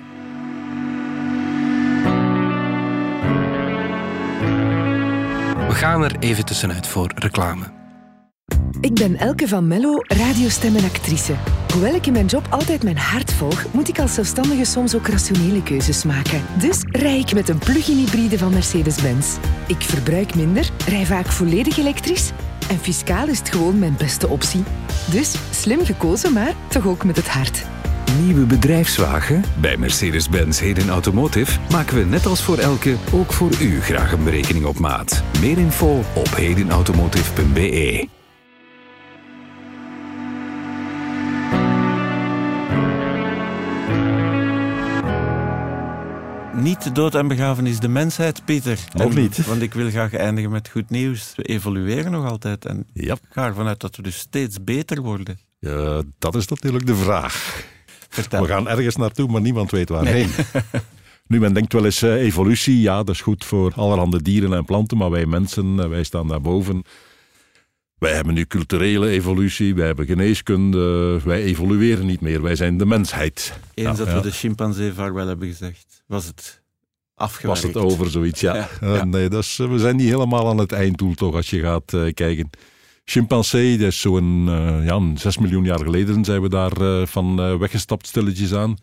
We 5.68 5.74
gaan 5.80 6.02
er 6.04 6.16
even 6.18 6.44
tussenuit 6.44 6.87
voor 6.87 7.12
reclame. 7.14 7.64
Ik 8.80 8.94
ben 8.94 9.16
Elke 9.16 9.48
van 9.48 9.68
Mello, 9.68 9.94
radiostem 10.02 10.76
en 10.76 10.84
actrice. 10.84 11.34
Hoewel 11.72 11.94
ik 11.94 12.06
in 12.06 12.12
mijn 12.12 12.26
job 12.26 12.46
altijd 12.50 12.82
mijn 12.82 12.96
hart 12.98 13.32
volg, 13.32 13.64
moet 13.72 13.88
ik 13.88 13.98
als 13.98 14.14
zelfstandige 14.14 14.64
soms 14.64 14.94
ook 14.94 15.06
rationele 15.06 15.62
keuzes 15.62 16.04
maken. 16.04 16.42
Dus 16.58 16.78
rij 16.82 17.18
ik 17.18 17.34
met 17.34 17.48
een 17.48 17.58
plug-in 17.58 17.96
hybride 17.96 18.38
van 18.38 18.52
Mercedes-Benz. 18.52 19.37
Ik 19.66 19.82
verbruik 19.82 20.34
minder, 20.34 20.70
rij 20.87 21.06
vaak 21.06 21.26
volledig 21.26 21.76
elektrisch 21.78 22.32
en 22.68 22.79
fiscaal 22.79 23.29
is 23.29 23.38
het 23.38 23.48
gewoon 23.48 23.79
mijn 23.79 23.94
beste 23.98 24.29
optie. 24.29 24.64
Dus 25.11 25.35
slim 25.50 25.85
gekozen, 25.85 26.33
maar 26.33 26.53
toch 26.68 26.87
ook 26.87 27.05
met 27.05 27.16
het 27.16 27.29
hart. 27.29 27.64
Nieuwe 28.22 28.46
bedrijfswagen? 28.46 29.42
Bij 29.61 29.77
Mercedes-Benz 29.77 30.61
Heden 30.61 30.88
Automotive 30.88 31.61
maken 31.70 31.96
we 31.96 32.05
net 32.05 32.27
als 32.27 32.42
voor 32.42 32.59
elke 32.59 32.96
ook 33.12 33.33
voor 33.33 33.50
u 33.61 33.81
graag 33.81 34.12
een 34.12 34.24
berekening 34.24 34.64
op 34.64 34.79
maat. 34.79 35.22
Meer 35.40 35.59
info 35.59 36.03
op 36.14 36.35
hedenautomotive.be. 36.35 38.23
Niet 46.85 46.94
dood 46.94 47.14
en 47.14 47.29
begraven 47.29 47.66
is 47.66 47.79
de 47.81 47.88
mensheid, 47.88 48.44
Pieter. 48.44 48.79
Nog 48.92 49.14
En- 49.14 49.20
niet. 49.20 49.47
Want 49.47 49.62
ik 49.62 49.75
wil 49.75 49.90
graag 49.90 50.14
eindigen 50.14 50.51
met 50.51 50.68
goed 50.68 50.90
nieuws. 50.90 51.33
We 51.37 51.42
evolueren 51.42 52.12
nog 52.12 52.25
altijd. 52.31 52.64
En 52.64 52.87
Ja. 52.92 53.12
ik 53.14 53.20
ga 53.31 53.47
ervan 53.47 53.66
uit 53.66 53.81
dat 53.81 53.97
we 53.97 54.03
dus 54.03 54.18
steeds 54.18 54.64
beter 54.64 55.03
worden. 55.03 55.38
Ja, 55.59 56.03
dat 56.18 56.35
is 56.35 56.47
natuurlijk 56.49 56.87
de 56.87 56.94
vraag. 56.94 57.64
Vertel. 58.09 58.42
We 58.42 58.49
gaan 58.49 58.68
ergens 58.68 58.97
naartoe, 58.97 59.29
maar 59.31 59.40
niemand 59.40 59.70
weet 59.70 59.88
waarheen. 59.88 60.29
nu, 61.27 61.40
men 61.40 61.55
denkt 61.55 61.73
wel 61.73 61.85
eens 61.85 62.03
eh, 62.03 62.14
evolutie, 62.14 62.81
ja, 62.81 62.97
dat 63.03 63.14
is 63.14 63.20
goed 63.20 63.44
voor 63.44 63.73
allerhande 63.75 64.23
dieren 64.23 64.53
en 64.53 64.64
planten, 64.64 64.97
maar 64.97 65.11
wij 65.11 65.27
mensen, 65.27 65.81
eh, 65.81 65.88
wij 65.88 66.05
staan 66.05 66.29
daarboven. 66.29 66.83
Wij 67.99 68.12
hebben 68.14 68.35
nu 68.35 68.44
culturele 68.47 69.09
evolutie, 69.09 69.75
wij 69.75 69.87
hebben 69.87 70.07
geneeskunde, 70.07 71.18
wij 71.25 71.42
evolueren 71.42 72.07
niet 72.07 72.20
meer, 72.20 72.42
wij 72.42 72.57
zijn 72.57 72.79
de 72.79 72.87
mensheid. 72.87 73.59
Eens 73.75 73.88
Ja, 73.88 73.94
dat 73.94 74.07
ja. 74.07 74.14
we 74.14 74.20
de 74.20 74.31
chimpansee 74.31 74.92
vaarwel 74.92 75.27
hebben 75.27 75.49
gezegd, 75.49 76.03
was 76.07 76.27
het 76.27 76.62
afgewerkt. 77.14 77.62
Was 77.62 77.72
het 77.72 77.83
over 77.83 78.11
zoiets, 78.11 78.40
ja. 78.40 78.55
Ja, 78.57 78.68
Eh, 78.81 78.94
ja. 78.94 79.05
nee, 79.05 79.29
dat 79.29 79.42
is, 79.42 79.57
we 79.57 79.79
zijn 79.79 79.96
niet 79.96 80.09
helemaal 80.09 80.48
aan 80.48 80.59
het 80.59 80.72
einddoel 80.72 81.14
toch, 81.14 81.35
als 81.35 81.50
je 81.50 81.61
gaat 81.61 81.92
eh, 81.92 82.12
kijken. 82.14 82.50
Chimpansee, 83.05 83.79
dat 83.79 83.88
is 83.88 84.00
zo'n 84.00 84.44
eh, 84.48 84.85
ja, 84.87 84.94
een 84.94 85.18
6 85.18 85.38
miljoen 85.38 85.64
jaar 85.64 85.79
geleden 85.79 86.24
zijn 86.24 86.42
we 86.42 86.48
daar 86.48 86.81
eh, 86.81 87.07
van 87.07 87.40
eh, 87.40 87.57
weggestapt 87.57 88.07
stilletjes 88.07 88.55
aan. 88.55 88.77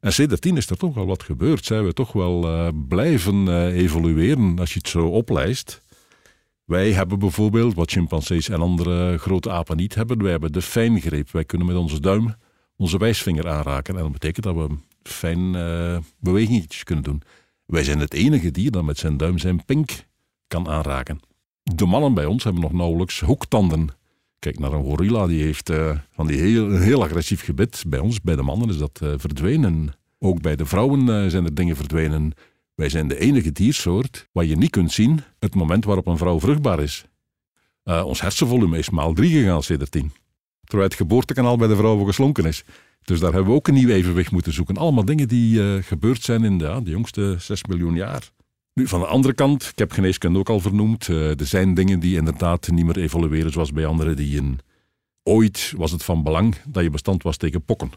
En 0.00 0.12
sindsdien 0.12 0.56
is 0.56 0.70
er 0.70 0.76
toch 0.76 0.94
wel 0.94 1.06
wat 1.06 1.22
gebeurd. 1.22 1.64
Zijn 1.64 1.84
we 1.84 1.92
toch 1.92 2.12
wel 2.12 2.44
eh, 2.44 2.68
blijven 2.88 3.48
eh, 3.48 3.66
evolueren 3.76 4.58
als 4.58 4.72
je 4.72 4.78
het 4.78 4.88
zo 4.88 5.06
oplijst. 5.06 5.80
Wij 6.64 6.92
hebben 6.92 7.18
bijvoorbeeld, 7.18 7.74
wat 7.74 7.90
chimpansees 7.90 8.48
en 8.48 8.60
andere 8.60 9.18
grote 9.18 9.50
apen 9.50 9.76
niet 9.76 9.94
hebben, 9.94 10.22
wij 10.22 10.30
hebben 10.30 10.52
de 10.52 10.62
fijngreep. 10.62 11.30
Wij 11.30 11.44
kunnen 11.44 11.66
met 11.66 11.76
onze 11.76 12.00
duim 12.00 12.34
onze 12.76 12.98
wijsvinger 12.98 13.48
aanraken. 13.48 13.96
En 13.96 14.02
dat 14.02 14.12
betekent 14.12 14.44
dat 14.44 14.54
we 14.54 14.66
fijn 15.02 15.54
eh 15.54 15.96
bewegingetjes 16.20 16.84
kunnen 16.84 17.04
doen. 17.04 17.22
Wij 17.72 17.84
zijn 17.84 17.98
het 17.98 18.14
enige 18.14 18.50
dier 18.50 18.70
dat 18.70 18.84
met 18.84 18.98
zijn 18.98 19.16
duim 19.16 19.38
zijn 19.38 19.64
pink 19.64 19.90
kan 20.46 20.68
aanraken. 20.68 21.20
De 21.62 21.86
mannen 21.86 22.14
bij 22.14 22.24
ons 22.24 22.44
hebben 22.44 22.62
nog 22.62 22.72
nauwelijks 22.72 23.20
hoektanden. 23.20 23.88
Kijk 24.38 24.58
naar 24.58 24.72
een 24.72 24.84
gorilla, 24.84 25.26
die 25.26 25.42
heeft 25.42 25.70
eh, 25.70 25.98
van 26.10 26.26
die 26.26 26.40
heel, 26.40 26.70
een 26.70 26.82
heel 26.82 27.02
agressief 27.02 27.44
gebit. 27.44 27.84
Bij 27.86 27.98
ons, 27.98 28.20
bij 28.20 28.36
de 28.36 28.42
mannen, 28.42 28.68
is 28.68 28.78
dat 28.78 29.00
eh, 29.02 29.12
verdwenen. 29.16 29.94
Ook 30.18 30.40
bij 30.40 30.56
de 30.56 30.66
vrouwen 30.66 31.00
eh, 31.08 31.30
zijn 31.30 31.44
er 31.44 31.54
dingen 31.54 31.76
verdwenen. 31.76 32.32
Wij 32.74 32.88
zijn 32.88 33.08
de 33.08 33.18
enige 33.18 33.52
diersoort 33.52 34.28
waar 34.32 34.44
je 34.44 34.56
niet 34.56 34.70
kunt 34.70 34.92
zien 34.92 35.20
het 35.38 35.54
moment 35.54 35.84
waarop 35.84 36.06
een 36.06 36.18
vrouw 36.18 36.40
vruchtbaar 36.40 36.80
is. 36.80 37.04
Ons 37.84 38.20
hersenvolume 38.20 38.78
is 38.78 38.90
maal 38.90 39.12
drie 39.12 39.30
gegaan 39.30 39.62
sindsdien. 39.62 40.12
Terwijl 40.64 40.88
het 40.88 40.98
geboortekanaal 40.98 41.56
bij 41.56 41.68
de 41.68 41.76
vrouwen 41.76 42.06
geslonken 42.06 42.44
is. 42.44 42.64
Dus 43.04 43.20
daar 43.20 43.32
hebben 43.32 43.50
we 43.50 43.56
ook 43.56 43.68
een 43.68 43.74
nieuw 43.74 43.88
evenwicht 43.88 44.30
moeten 44.30 44.52
zoeken. 44.52 44.76
Allemaal 44.76 45.04
dingen 45.04 45.28
die 45.28 45.62
eh, 45.62 45.82
gebeurd 45.82 46.22
zijn 46.22 46.44
in 46.44 46.58
de, 46.58 46.80
de 46.84 46.90
jongste 46.90 47.36
6 47.38 47.64
miljoen 47.64 47.94
jaar. 47.94 48.30
Nu, 48.74 48.88
van 48.88 49.00
de 49.00 49.06
andere 49.06 49.34
kant, 49.34 49.62
ik 49.64 49.78
heb 49.78 49.92
geneeskunde 49.92 50.38
ook 50.38 50.48
al 50.48 50.60
vernoemd, 50.60 51.08
eh, 51.08 51.40
er 51.40 51.46
zijn 51.46 51.74
dingen 51.74 52.00
die 52.00 52.16
inderdaad 52.16 52.68
niet 52.70 52.84
meer 52.84 52.98
evolueren 52.98 53.52
zoals 53.52 53.72
bij 53.72 53.86
andere 53.86 54.14
dieren. 54.14 54.58
Ooit 55.22 55.72
was 55.76 55.90
het 55.90 56.04
van 56.04 56.22
belang 56.22 56.56
dat 56.68 56.82
je 56.82 56.90
bestand 56.90 57.22
was 57.22 57.36
tegen 57.36 57.64
pokken. 57.64 57.90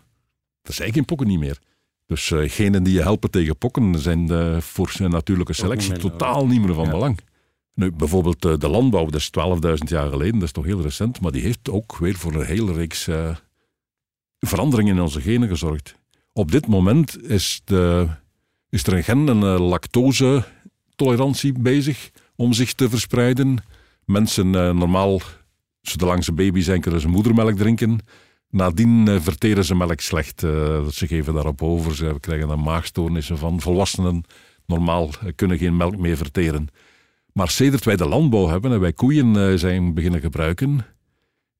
Er 0.61 0.73
zijn 0.73 0.93
geen 0.93 1.05
pokken 1.05 1.27
niet 1.27 1.39
meer. 1.39 1.59
Dus 2.05 2.31
eh 2.31 2.49
genen 2.49 2.83
die 2.83 2.93
je 2.93 3.01
helpen 3.01 3.31
tegen 3.31 3.57
pokken 3.57 3.99
zijn 3.99 4.61
voor 4.61 4.89
zijn 4.89 5.11
natuurlijke 5.11 5.53
selectie 5.53 5.91
niet 5.91 6.01
meer 6.03 6.11
totaal 6.11 6.47
niet 6.47 6.61
meer 6.61 6.73
van 6.73 6.85
Ja. 6.85 6.91
belang. 6.91 7.19
Nu, 7.73 7.91
bijvoorbeeld 7.91 8.41
de 8.61 8.67
landbouw, 8.69 9.05
dat 9.05 9.15
is 9.15 9.29
12.000 9.29 9.89
jaar 9.89 10.09
geleden, 10.09 10.33
dat 10.33 10.43
is 10.43 10.51
toch 10.51 10.65
heel 10.65 10.81
recent, 10.81 11.21
maar 11.21 11.31
die 11.31 11.41
heeft 11.41 11.69
ook 11.69 11.97
weer 11.97 12.15
voor 12.15 12.33
een 12.33 12.45
hele 12.45 12.73
reeks 12.73 13.07
veranderingen 14.47 14.95
in 14.95 15.01
onze 15.01 15.21
genen 15.21 15.47
gezorgd. 15.47 15.95
Op 16.33 16.51
dit 16.51 16.67
moment 16.67 17.23
is, 17.29 17.61
de, 17.63 18.07
is 18.69 18.83
er 18.83 18.93
een 18.93 19.03
gen, 19.03 19.27
een 19.27 19.43
eh, 19.43 19.67
lactose-tolerantie 19.67 21.53
bezig 21.59 22.11
om 22.35 22.53
zich 22.53 22.73
te 22.73 22.89
verspreiden. 22.89 23.57
Mensen 24.05 24.55
eh, 24.55 24.71
normaal, 24.71 25.21
zolang 25.81 26.23
ze 26.23 26.33
baby 26.33 26.61
zijn, 26.61 26.81
kunnen 26.81 27.01
ze 27.01 27.07
moedermelk 27.07 27.57
drinken. 27.57 27.99
Nadien 28.49 29.07
eh, 29.07 29.19
verteren 29.19 29.65
ze 29.65 29.75
melk 29.75 29.99
slecht. 29.99 30.43
Eh, 30.43 30.87
ze 30.87 31.07
geven 31.07 31.33
daarop 31.33 31.61
over. 31.61 31.95
Ze 31.95 32.15
krijgen 32.19 32.47
dan 32.47 32.63
maagstoornissen 32.63 33.37
van. 33.37 33.61
Volwassenen 33.61 34.23
normaal 34.65 35.09
kunnen 35.35 35.57
geen 35.57 35.77
melk 35.77 35.97
meer 35.97 36.17
verteren. 36.17 36.67
Maar 37.33 37.49
sedert 37.49 37.85
wij 37.85 37.95
de 37.95 38.07
landbouw 38.07 38.47
hebben 38.47 38.71
en 38.71 38.79
wij 38.79 38.93
koeien 38.93 39.59
zijn 39.59 39.93
beginnen 39.93 40.19
gebruiken, 40.19 40.85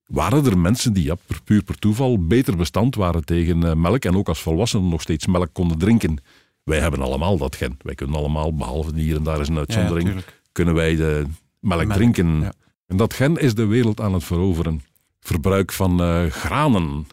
waren 0.06 0.46
er 0.46 0.58
mensen 0.58 0.94
die 0.94 1.04
ja, 1.04 1.16
per, 1.26 1.42
puur 1.44 1.64
per 1.64 1.80
toeval 1.80 2.28
beter 2.28 2.58
bestand 2.58 2.96
waren 2.96 3.26
tegen 3.26 3.64
eh, 3.64 3.74
melk 3.74 4.06
en 4.06 4.16
ook 4.16 4.28
als 4.28 4.42
volwassenen 4.42 4.90
nog 4.90 5.02
steeds 5.02 5.26
melk 5.26 5.50
konden 5.54 5.78
drinken. 5.78 6.18
Wij 6.64 6.80
hebben 6.80 7.02
allemaal 7.02 7.38
dat 7.38 7.56
gen. 7.56 7.78
Wij 7.82 7.96
kunnen 7.96 8.16
allemaal, 8.16 8.56
behalve 8.56 8.96
hier 8.96 9.16
en 9.16 9.24
daar 9.24 9.40
is 9.40 9.48
een 9.48 9.58
uitzondering, 9.58 10.24
kunnen 10.52 10.74
wij 10.74 10.96
de 10.96 11.26
melk, 11.60 11.86
Melk, 11.86 11.94
drinken. 11.98 12.40
ja. 12.40 12.54
En 12.88 12.98
dat 12.98 13.14
gen 13.14 13.38
is 13.38 13.56
de 13.56 13.66
wereld 13.66 14.02
aan 14.02 14.14
het 14.14 14.24
veroveren. 14.24 14.82
Verbruik 15.20 15.72
van 15.72 16.02
eh, 16.02 16.26
granen 16.26 17.08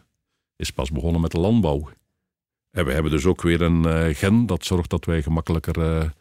is 0.55 0.71
pas 0.71 0.91
begonnen 0.91 1.21
met 1.21 1.31
de 1.31 1.39
landbouw. 1.39 1.89
En 2.71 2.85
we 2.85 2.91
hebben 2.93 3.11
dus 3.11 3.25
ook 3.25 3.41
weer 3.41 3.61
een 3.61 3.85
eh, 3.85 4.15
gen 4.15 4.45
dat 4.45 4.65
zorgt 4.65 4.89
dat 4.89 5.05
wij 5.05 5.21
gemakkelijker 5.23 6.11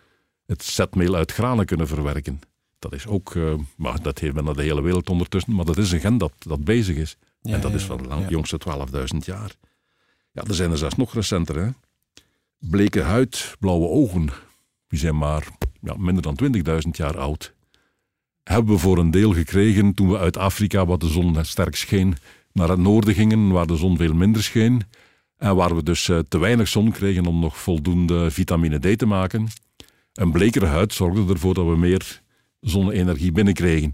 het 0.46 0.62
zetmeel 0.64 1.14
uit 1.14 1.32
granen 1.32 1.64
kunnen 1.64 1.86
verwerken. 1.88 2.40
Dat 2.82 2.92
is 2.92 3.06
ook, 3.06 3.34
eh, 3.34 3.54
maar 3.76 4.02
dat 4.02 4.18
heeft 4.18 4.34
bijna 4.34 4.52
de 4.52 4.62
hele 4.62 4.82
wereld 4.82 5.10
ondertussen, 5.10 5.54
maar 5.54 5.64
dat 5.64 5.78
is 5.78 5.92
een 5.92 6.00
gen 6.00 6.18
dat, 6.18 6.32
dat 6.38 6.64
bezig 6.64 6.96
is. 6.96 7.16
Ja, 7.42 7.54
en 7.54 7.60
dat 7.60 7.70
ja, 7.70 7.76
is 7.76 7.84
van 7.84 7.96
de 7.96 8.08
lang, 8.08 8.28
jongste 8.28 8.58
12.000 8.58 9.24
jaar. 9.24 9.56
Ja, 10.32 10.42
er 10.42 10.54
zijn 10.54 10.70
er 10.70 10.78
zelfs 10.78 10.94
nog 10.94 11.14
recenter. 11.14 11.56
Hè? 11.56 11.68
Bleke 12.58 13.00
huid, 13.00 13.56
blauwe 13.58 13.88
ogen, 13.88 14.28
die 14.88 14.98
zijn 14.98 15.18
maar 15.18 15.48
ja, 15.80 15.94
minder 15.96 16.22
dan 16.22 16.38
20.000 16.84 16.90
jaar 16.90 17.18
oud. 17.18 17.54
Hebben 18.42 18.74
we 18.74 18.80
voor 18.80 18.98
een 18.98 19.10
deel 19.10 19.32
gekregen 19.32 19.94
toen 19.94 20.08
we 20.08 20.18
uit 20.18 20.36
Afrika, 20.36 20.86
waar 20.86 20.98
de 20.98 21.08
zon 21.08 21.44
sterk 21.44 21.76
scheen, 21.76 22.16
naar 22.52 22.68
het 22.68 22.78
noorden 22.78 23.14
gingen, 23.14 23.50
waar 23.50 23.66
de 23.66 23.76
zon 23.76 23.96
veel 23.96 24.14
minder 24.14 24.42
scheen. 24.42 24.82
En 25.36 25.56
waar 25.56 25.76
we 25.76 25.82
dus 25.82 26.08
eh, 26.08 26.18
te 26.18 26.38
weinig 26.38 26.68
zon 26.68 26.90
kregen 26.92 27.26
om 27.26 27.40
nog 27.40 27.58
voldoende 27.58 28.30
vitamine 28.30 28.94
D 28.94 28.98
te 28.98 29.06
maken. 29.06 29.48
Een 30.12 30.32
blekere 30.32 30.66
huid 30.66 30.92
zorgde 30.92 31.32
ervoor 31.32 31.54
dat 31.54 31.66
we 31.66 31.76
meer 31.76 32.21
zonne-energie 32.62 33.32
binnenkregen. 33.32 33.92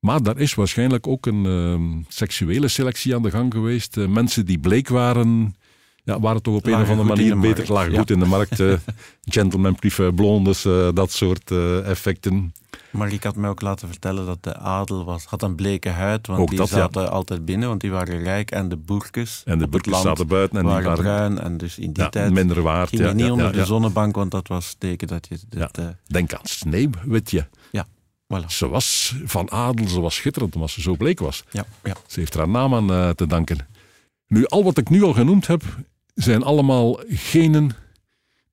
Maar 0.00 0.22
daar 0.22 0.38
is 0.38 0.54
waarschijnlijk 0.54 1.06
ook 1.06 1.26
een 1.26 1.46
ehm, 1.46 2.02
seksuele 2.08 2.68
selectie 2.68 3.14
aan 3.14 3.22
de 3.22 3.30
gang 3.30 3.52
geweest. 3.52 3.96
Eh, 3.96 4.06
mensen 4.06 4.46
die 4.46 4.58
bleek 4.58 4.88
waren, 4.88 5.56
ja, 6.04 6.20
waren 6.20 6.42
toch 6.42 6.54
op 6.54 6.66
een 6.66 6.80
of 6.80 6.88
andere 6.88 7.08
manier 7.08 7.38
beter, 7.38 7.72
lagen 7.72 7.92
ja. 7.92 7.98
goed 7.98 8.10
in 8.10 8.18
de 8.18 8.26
markt. 8.26 8.60
eh, 8.60 8.72
gentlemen 9.36 9.74
prefer 9.74 10.14
blondes, 10.14 10.64
eh, 10.64 10.88
dat 10.94 11.12
soort 11.12 11.50
eh, 11.50 11.88
effecten. 11.88 12.52
Maar 12.96 13.12
ik 13.12 13.22
had 13.22 13.36
mij 13.36 13.50
ook 13.50 13.60
laten 13.60 13.88
vertellen 13.88 14.26
dat 14.26 14.42
de 14.42 14.56
adel 14.56 15.04
was, 15.04 15.24
had 15.24 15.42
een 15.42 15.54
bleke 15.54 15.88
huid, 15.88 16.26
want 16.26 16.40
Ook 16.40 16.48
die 16.48 16.58
dat, 16.58 16.68
ja. 16.68 16.76
zaten 16.76 17.10
altijd 17.10 17.44
binnen, 17.44 17.68
want 17.68 17.80
die 17.80 17.90
waren 17.90 18.22
rijk. 18.22 18.50
En 18.50 18.68
de 18.68 18.76
boerkes 18.76 19.42
En 19.44 19.58
de 19.58 19.68
land 19.82 20.02
zaten 20.02 20.26
buiten 20.26 20.58
en 20.58 20.64
die 20.64 20.72
waren 20.72 20.88
waren 20.88 21.04
bruin. 21.04 21.38
En 21.38 21.56
dus 21.56 21.78
in 21.78 21.92
die 21.92 22.02
ja, 22.02 22.08
tijd 22.08 22.32
minder 22.32 22.62
waard. 22.62 22.88
ging 22.88 23.00
je 23.00 23.08
ja, 23.08 23.14
niet 23.14 23.24
ja, 23.24 23.30
onder 23.30 23.46
ja, 23.46 23.52
de 23.52 23.58
ja. 23.58 23.64
zonnebank, 23.64 24.14
want 24.14 24.30
dat 24.30 24.48
was 24.48 24.74
teken 24.78 25.08
dat 25.08 25.26
je... 25.28 25.38
Ja. 25.50 25.58
Dat, 25.58 25.78
eh, 25.78 25.86
Denk 26.06 26.34
aan 26.34 26.40
Sneeuwwitje. 26.42 27.48
voilà. 28.34 28.46
Ze 28.46 28.68
was 28.68 29.16
van 29.24 29.50
adel, 29.50 29.88
ze 29.88 30.00
was 30.00 30.14
schitterend 30.14 30.54
omdat 30.54 30.70
ze 30.70 30.80
zo 30.80 30.96
bleek 30.96 31.18
was. 31.18 31.44
Ja, 31.50 31.64
ja. 31.82 31.94
Ze 32.06 32.20
heeft 32.20 32.34
haar 32.34 32.48
naam 32.48 32.74
aan 32.74 32.90
eh, 32.90 33.08
te 33.08 33.26
danken. 33.26 33.58
Nu, 34.26 34.46
al 34.46 34.64
wat 34.64 34.78
ik 34.78 34.88
nu 34.88 35.02
al 35.02 35.12
genoemd 35.12 35.46
heb, 35.46 35.62
zijn 36.14 36.42
allemaal 36.42 37.00
genen 37.08 37.70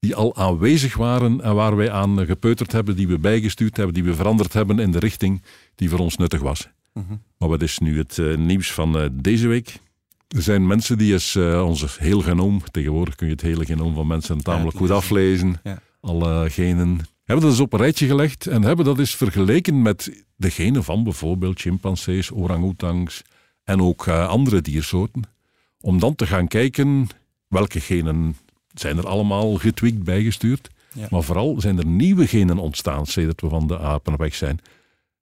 die 0.03 0.15
al 0.15 0.35
aanwezig 0.35 0.95
waren 0.95 1.41
en 1.41 1.55
waar 1.55 1.75
wij 1.75 1.91
aan 1.91 2.25
gepeuterd 2.25 2.71
hebben, 2.71 2.95
die 2.95 3.07
we 3.07 3.19
bijgestuurd 3.19 3.77
hebben, 3.77 3.93
die 3.93 4.03
we 4.03 4.15
veranderd 4.15 4.53
hebben 4.53 4.79
in 4.79 4.91
de 4.91 4.99
richting 4.99 5.41
die 5.75 5.89
voor 5.89 5.99
ons 5.99 6.17
nuttig 6.17 6.41
was. 6.41 6.69
Mhm. 6.93 7.13
Maar 7.37 7.49
wat 7.49 7.61
is 7.61 7.79
nu 7.79 7.97
het 7.97 8.17
eh, 8.17 8.37
nieuws 8.37 8.71
van 8.71 8.99
eh, 8.99 9.05
deze 9.11 9.47
week? 9.47 9.79
Er 10.27 10.41
zijn 10.41 10.67
mensen 10.67 10.97
die 10.97 11.15
eh 11.35 11.65
onze 11.65 11.87
heel 11.97 12.21
genoom, 12.21 12.61
tegenwoordig 12.71 13.15
kun 13.15 13.27
je 13.27 13.33
het 13.33 13.41
hele 13.41 13.65
genoom 13.65 13.93
van 13.93 14.07
mensen 14.07 14.43
tamelijk 14.43 14.77
goed 14.77 14.91
aflezen, 14.91 15.59
Ja. 15.63 15.79
alle 16.01 16.49
genen, 16.49 16.99
hebben 17.23 17.45
dat 17.45 17.53
eens 17.53 17.59
op 17.59 17.73
een 17.73 17.79
rijtje 17.79 18.07
gelegd 18.07 18.47
en 18.47 18.63
hebben 18.63 18.85
dat 18.85 18.99
eens 18.99 19.15
vergeleken 19.15 19.81
met 19.81 20.23
de 20.35 20.49
genen 20.49 20.83
van 20.83 21.03
bijvoorbeeld 21.03 21.59
chimpansees, 21.59 22.31
orang-oetangs 22.31 23.21
en 23.63 23.81
ook 23.81 24.07
andere 24.07 24.61
diersoorten. 24.61 25.21
Om 25.81 25.99
dan 25.99 26.15
te 26.15 26.27
gaan 26.27 26.47
kijken 26.47 27.07
welke 27.47 27.79
genen 27.79 28.35
zijn 28.73 28.97
er 28.97 29.07
allemaal 29.07 29.55
getweakt 29.55 30.03
bijgestuurd. 30.03 30.69
Ja. 30.93 31.07
Maar 31.09 31.23
vooral 31.23 31.61
zijn 31.61 31.77
er 31.77 31.85
nieuwe 31.85 32.27
genen 32.27 32.57
ontstaan 32.57 33.05
sedert 33.05 33.41
we 33.41 33.49
van 33.49 33.67
de 33.67 33.79
apen 33.79 34.17
weg 34.17 34.35
zijn. 34.35 34.59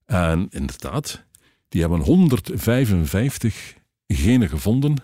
En 0.06 0.48
inderdaad, 0.50 1.24
die 1.70 1.82
hebben 1.82 2.00
155 2.00 3.76
genen 4.08 4.50
gevonden, 4.50 4.96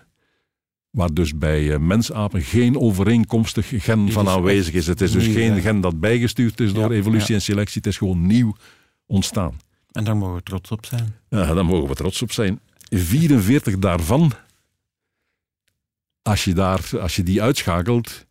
waar 0.90 1.14
dus 1.14 1.38
bij 1.38 1.72
eh, 1.72 1.78
mensapen 1.78 2.42
geen 2.42 2.78
overeenkomstig 2.78 3.68
gen 3.68 4.04
Die 4.04 4.12
van 4.12 4.26
is 4.26 4.32
aanwezig 4.32 4.74
is. 4.74 4.86
Het 4.86 5.00
is 5.00 5.10
dus 5.10 5.26
nieuw, 5.26 5.34
geen 5.34 5.60
gen 5.60 5.80
dat 5.80 6.00
bijgestuurd 6.00 6.60
is 6.60 6.72
door 6.72 6.90
evolutie 6.90 7.34
en 7.34 7.42
selectie, 7.42 7.76
het 7.76 7.86
is 7.86 7.96
gewoon 7.96 8.26
nieuw 8.26 8.56
ontstaan. 9.06 9.56
En 9.92 10.04
daar 10.04 10.16
mogen 10.16 10.34
we 10.34 10.42
trots 10.42 10.70
op 10.70 10.86
zijn. 10.86 11.16
Ja, 11.28 11.54
daar 11.54 11.64
mogen 11.64 11.88
we 11.88 11.94
trots 11.94 12.22
op 12.22 12.32
zijn. 12.32 12.60
44 12.90 13.78
daarvan, 13.78 14.32
als 16.22 16.44
je, 16.44 16.54
daar, 16.54 16.88
als 17.00 17.16
je 17.16 17.22
die 17.22 17.42
uitschakelt, 17.42 18.26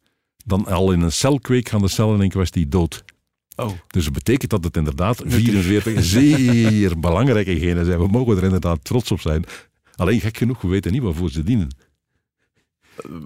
dan 0.47 0.65
al 0.65 0.91
in 0.91 1.01
een 1.01 1.11
celkweek 1.11 1.69
gaan 1.69 1.81
de 1.81 1.87
cellen 1.87 2.21
in 2.21 2.29
kwestie 2.29 2.67
dood. 2.67 3.03
Oh, 3.55 3.71
Dus 3.87 4.03
dat 4.03 4.13
betekent 4.13 4.51
dat 4.51 4.63
het 4.63 4.77
inderdaad 4.77 5.21
44 5.25 6.03
zeer 6.15 6.99
belangrijke 6.99 7.59
genen 7.59 7.85
zijn. 7.85 7.99
We 7.99 8.07
mogen 8.07 8.37
er 8.37 8.43
inderdaad 8.43 8.83
trots 8.83 9.11
op 9.11 9.19
zijn. 9.21 9.45
Alleen 9.95 10.19
gek 10.19 10.37
genoeg, 10.37 10.61
we 10.61 10.67
weten 10.67 10.91
niet 10.91 11.01
waarvoor 11.01 11.29
ze 11.31 11.43
dienen. 11.43 11.75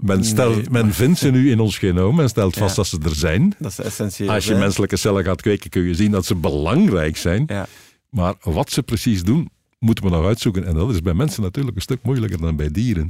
Men, 0.01 0.23
stelt, 0.25 0.55
nee, 0.55 0.69
men 0.69 0.93
vindt 0.93 1.19
ze 1.19 1.31
nu 1.31 1.51
in 1.51 1.59
ons 1.59 1.77
genoom 1.77 2.19
en 2.19 2.29
stelt 2.29 2.57
vast 2.57 2.75
Ja. 2.75 2.81
dat 2.81 2.87
ze 2.87 3.09
er 3.09 3.15
zijn. 3.15 3.55
dat 3.59 3.71
is 3.71 3.79
essentieel. 3.79 4.29
Als 4.31 4.45
je 4.45 4.53
hè? 4.53 4.59
menselijke 4.59 4.95
cellen 4.95 5.23
gaat 5.23 5.41
kweken, 5.41 5.69
kun 5.69 5.81
je 5.81 5.95
zien 5.95 6.11
dat 6.11 6.25
ze 6.25 6.35
belangrijk 6.35 7.17
zijn. 7.17 7.43
Ja. 7.47 7.67
Maar 8.09 8.35
wat 8.41 8.71
ze 8.71 8.83
precies 8.83 9.23
doen, 9.23 9.49
moeten 9.79 10.03
we 10.03 10.09
nog 10.09 10.25
uitzoeken. 10.25 10.65
En 10.65 10.73
dat 10.73 10.91
is 10.91 11.01
bij 11.01 11.13
mensen 11.13 11.41
natuurlijk 11.41 11.75
een 11.75 11.81
stuk 11.81 11.99
moeilijker 12.03 12.41
dan 12.41 12.55
bij 12.55 12.71
dieren. 12.71 13.09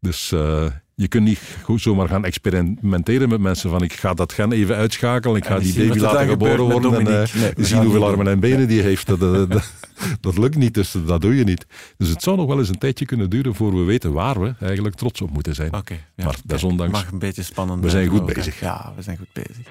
Dus 0.00 0.32
eh, 0.32 0.66
je 0.98 1.08
kunt 1.08 1.24
niet 1.24 1.40
goed 1.62 1.80
zomaar 1.80 2.08
gaan 2.08 2.24
experimenteren 2.24 3.28
met 3.28 3.40
mensen 3.40 3.70
van 3.70 3.82
ik 3.82 3.92
ga 3.92 4.14
dat 4.14 4.32
gen 4.32 4.52
even 4.52 4.76
uitschakelen, 4.76 5.36
ik 5.36 5.44
ga 5.46 5.58
die 5.58 5.74
baby 5.74 5.98
laten 5.98 6.28
geboren 6.28 6.64
worden 6.64 6.92
en 6.92 7.06
eh, 7.22 7.34
Nee, 7.34 7.52
zien 7.56 7.66
gaan 7.66 7.84
hoeveel 7.84 8.06
armen 8.06 8.28
en 8.28 8.40
benen 8.40 8.68
die 8.68 8.80
heeft. 8.80 9.06
Dat, 9.06 9.20
dat, 9.20 9.50
dat, 9.50 9.72
dat 10.20 10.38
lukt 10.38 10.56
niet, 10.56 10.74
dus 10.74 10.94
dat 11.06 11.20
doe 11.20 11.36
je 11.36 11.44
niet. 11.44 11.66
Dus 11.96 12.08
het 12.08 12.22
zou 12.22 12.36
nog 12.36 12.46
wel 12.46 12.58
eens 12.58 12.68
een 12.68 12.78
tijdje 12.78 13.04
kunnen 13.04 13.30
duren 13.30 13.54
voor 13.54 13.76
we 13.76 13.82
weten 13.82 14.12
waar 14.12 14.40
we 14.40 14.54
eigenlijk 14.60 14.94
trots 14.96 15.20
op 15.20 15.30
moeten 15.30 15.54
zijn. 15.54 15.74
Oké. 15.74 15.96
ja, 16.14 16.24
Maar 16.24 16.36
desondanks- 16.44 16.92
mag 16.92 17.10
een 17.12 17.18
beetje 17.18 17.42
spannend 17.42 17.82
We 17.82 17.90
zijn 17.90 18.08
goed 18.08 18.20
ook, 18.20 18.34
bezig. 18.34 18.60
Ja, 18.60 18.92
we 18.96 19.02
zijn 19.02 19.16
goed 19.16 19.32
bezig. 19.32 19.66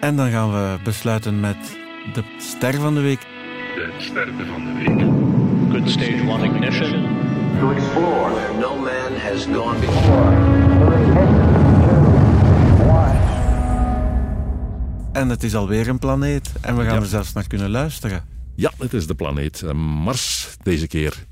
En 0.00 0.16
dan 0.16 0.30
gaan 0.30 0.52
we 0.52 0.78
besluiten 0.84 1.40
met 1.40 1.56
de 2.14 2.22
ster 2.38 2.74
van 2.74 2.94
de 2.94 3.00
week. 3.00 3.20
De 3.20 3.90
sterren 3.98 4.34
van 4.46 4.64
de 4.64 4.72
week. 4.72 5.10
Good 5.72 5.90
stage 5.90 6.22
one 6.28 6.44
ignition. 6.44 7.30
to 7.60 7.70
explore 7.70 8.32
where 8.32 8.58
no 8.58 8.76
man 8.76 9.12
has 9.20 9.44
gone 9.46 9.78
before. 9.78 10.51
En 15.22 15.28
het 15.28 15.42
is 15.42 15.54
alweer 15.54 15.88
een 15.88 15.98
planeet. 15.98 16.52
En 16.60 16.76
we 16.76 16.84
gaan 16.84 16.94
Ja. 16.94 17.00
er 17.00 17.06
zelfs 17.06 17.32
naar 17.32 17.46
kunnen 17.46 17.70
luisteren. 17.70 18.24
Ja, 18.54 18.70
het 18.78 18.92
is 18.92 19.06
de 19.06 19.14
planeet 19.14 19.62
eh, 19.62 19.72
Mars 19.72 20.56
deze 20.62 20.86
keer. 20.86 21.24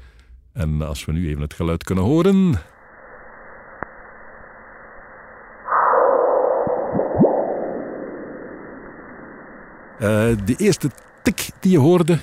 En 0.53 0.83
als 0.83 1.05
we 1.05 1.13
nu 1.13 1.29
even 1.29 1.41
het 1.43 1.55
geluid 1.55 1.85
kunnen 1.85 2.05
horen. 2.05 2.55
Eh, 9.99 10.09
de 10.45 10.55
eerste 10.57 10.91
tik 11.23 11.51
die 11.61 11.71
je 11.73 11.79
hoorde, 11.79 12.19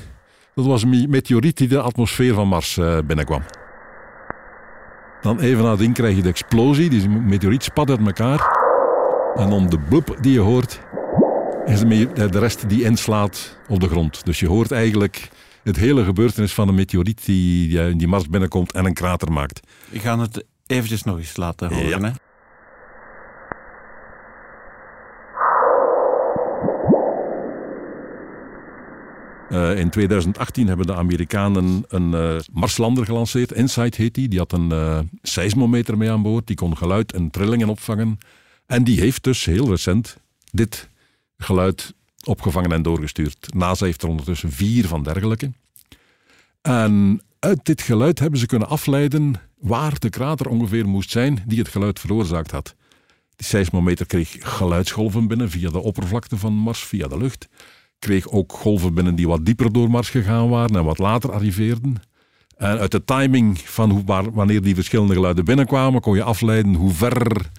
dat 0.56 0.66
was 0.66 0.84
een 0.84 0.90
me- 0.90 1.08
meteoriet 1.08 1.58
die 1.58 1.68
de 1.68 1.82
atmosfeer 1.82 2.34
van 2.34 2.48
Mars 2.48 2.78
eh, 2.78 2.98
binnenkwam. 3.06 3.42
Dan 5.22 5.40
even 5.40 5.64
nadien 5.64 5.94
krijg 5.94 6.16
je 6.16 6.22
de 6.22 6.30
explosie, 6.30 6.90
die 6.90 7.10
meteoriet 7.10 7.64
spat 7.64 7.90
uit 7.90 8.06
elkaar. 8.06 8.56
En 9.36 9.50
dan 9.50 9.68
de 9.70 9.80
blub 9.80 10.18
die 10.22 10.34
je 10.34 10.40
hoort, 10.40 10.80
is 11.68 11.80
de 12.14 12.40
rest 12.40 12.70
die 12.70 12.84
inslaat 12.84 13.58
op 13.68 13.80
de 13.80 13.88
grond. 13.88 14.26
Dus 14.26 14.40
je 14.40 14.48
hoort 14.48 14.72
eigenlijk 14.72 15.30
het 15.64 15.78
hele 15.78 16.04
gebeurtenis 16.04 16.54
van 16.54 16.68
een 16.68 16.76
meteoriet 16.76 17.26
die, 17.26 17.70
die 17.70 17.96
die 17.96 18.08
Mars 18.08 18.28
binnenkomt 18.30 18.72
en 18.72 18.86
een 18.86 18.94
krater 18.94 19.32
maakt. 19.32 19.60
We 19.90 20.00
gaan 20.00 20.20
het 20.20 20.46
eventjes 20.68 21.04
nog 21.04 21.18
eens 21.18 21.38
laten 21.38 21.74
horen. 21.74 21.90
Ja. 21.90 22.00
Hè? 22.02 22.12
Eh, 29.50 29.80
in 29.80 29.90
2018 29.90 30.68
hebben 30.68 30.88
de 30.88 30.96
Amerikanen 30.96 31.84
een 31.88 32.14
eh, 32.14 32.36
Marslander 32.54 33.06
gelanceerd. 33.06 33.52
InSight 33.52 33.96
heet 33.96 34.14
die. 34.14 34.28
Die 34.28 34.40
had 34.40 34.52
een 34.52 34.72
eh, 34.72 35.00
seismometer 35.22 35.98
mee 35.98 36.12
aan 36.12 36.22
boord. 36.22 36.48
Die 36.48 36.56
kon 36.56 36.78
geluid 36.78 37.14
en 37.14 37.30
trillingen 37.30 37.70
opvangen. 37.70 38.18
En 38.66 38.84
die 38.84 39.00
heeft 39.00 39.24
dus 39.24 39.46
heel 39.46 39.70
recent 39.70 40.18
dit 40.52 40.90
geluid 41.38 41.94
opgevangen 42.24 42.72
en 42.72 42.82
doorgestuurd. 42.82 43.54
NASA 43.54 43.86
heeft 43.86 44.02
er 44.02 44.10
ondertussen 44.10 44.52
vier 44.52 44.88
van 44.88 45.04
dergelijke. 45.04 45.52
En 46.62 47.22
uit 47.40 47.66
dit 47.66 47.82
geluid 47.82 48.20
hebben 48.20 48.40
ze 48.40 48.46
kunnen 48.46 48.70
afleiden 48.70 49.34
waar 49.60 50.00
de 50.00 50.10
krater 50.10 50.48
ongeveer 50.48 50.88
moest 50.88 51.10
zijn 51.10 51.44
die 51.46 51.60
het 51.60 51.68
geluid 51.68 52.00
veroorzaakt 52.00 52.52
had. 52.52 52.76
Die 53.36 53.48
seismometer 53.48 54.06
kreeg 54.06 54.36
geluidsgolven 54.40 55.28
binnen 55.28 55.50
via 55.50 55.70
de 55.70 55.80
oppervlakte 55.80 56.38
van 56.38 56.54
Mars, 56.54 56.80
via 56.80 57.08
de 57.08 57.18
lucht. 57.18 57.48
Kreeg 58.00 58.30
ook 58.30 58.54
golven 58.54 58.94
binnen 58.94 59.16
die 59.16 59.28
wat 59.28 59.46
dieper 59.46 59.72
door 59.72 59.90
Mars 59.90 60.10
gegaan 60.10 60.50
waren 60.50 60.76
en 60.76 60.84
wat 60.84 60.98
later 60.98 61.32
arriveerden. 61.32 61.96
En 62.58 62.80
uit 62.80 62.92
de 62.92 63.04
timing 63.04 63.60
van 63.60 63.90
hoe, 63.92 64.32
wanneer 64.34 64.62
die 64.62 64.76
verschillende 64.76 65.14
geluiden 65.14 65.46
binnenkwamen, 65.46 66.02
kon 66.02 66.16
je 66.16 66.24
afleiden 66.24 66.74
hoe 66.74 66.92
ver 66.92 67.50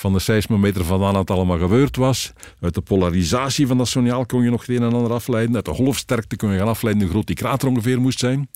van 0.00 0.12
de 0.12 0.18
seismometer 0.18 0.84
vandaan 0.84 1.14
het 1.14 1.30
allemaal 1.30 1.58
gebeurd 1.58 1.96
was. 1.96 2.32
Uit 2.60 2.74
de 2.74 2.80
polarisatie 2.80 3.66
van 3.66 3.78
dat 3.78 3.88
signaal 3.88 4.26
kon 4.26 4.42
je 4.42 4.50
nog 4.50 4.66
het 4.66 4.76
een 4.76 4.82
en 4.82 4.92
ander 4.92 5.12
afleiden. 5.12 5.54
Uit 5.54 5.64
de 5.64 5.74
golfsterkte 5.74 6.36
kon 6.36 6.52
je 6.52 6.58
gaan 6.58 6.68
afleiden 6.68 7.02
hoe 7.02 7.12
groot 7.12 7.26
die 7.26 7.36
krater 7.36 7.68
ongeveer 7.68 8.00
moest 8.00 8.18
zijn. 8.18 8.48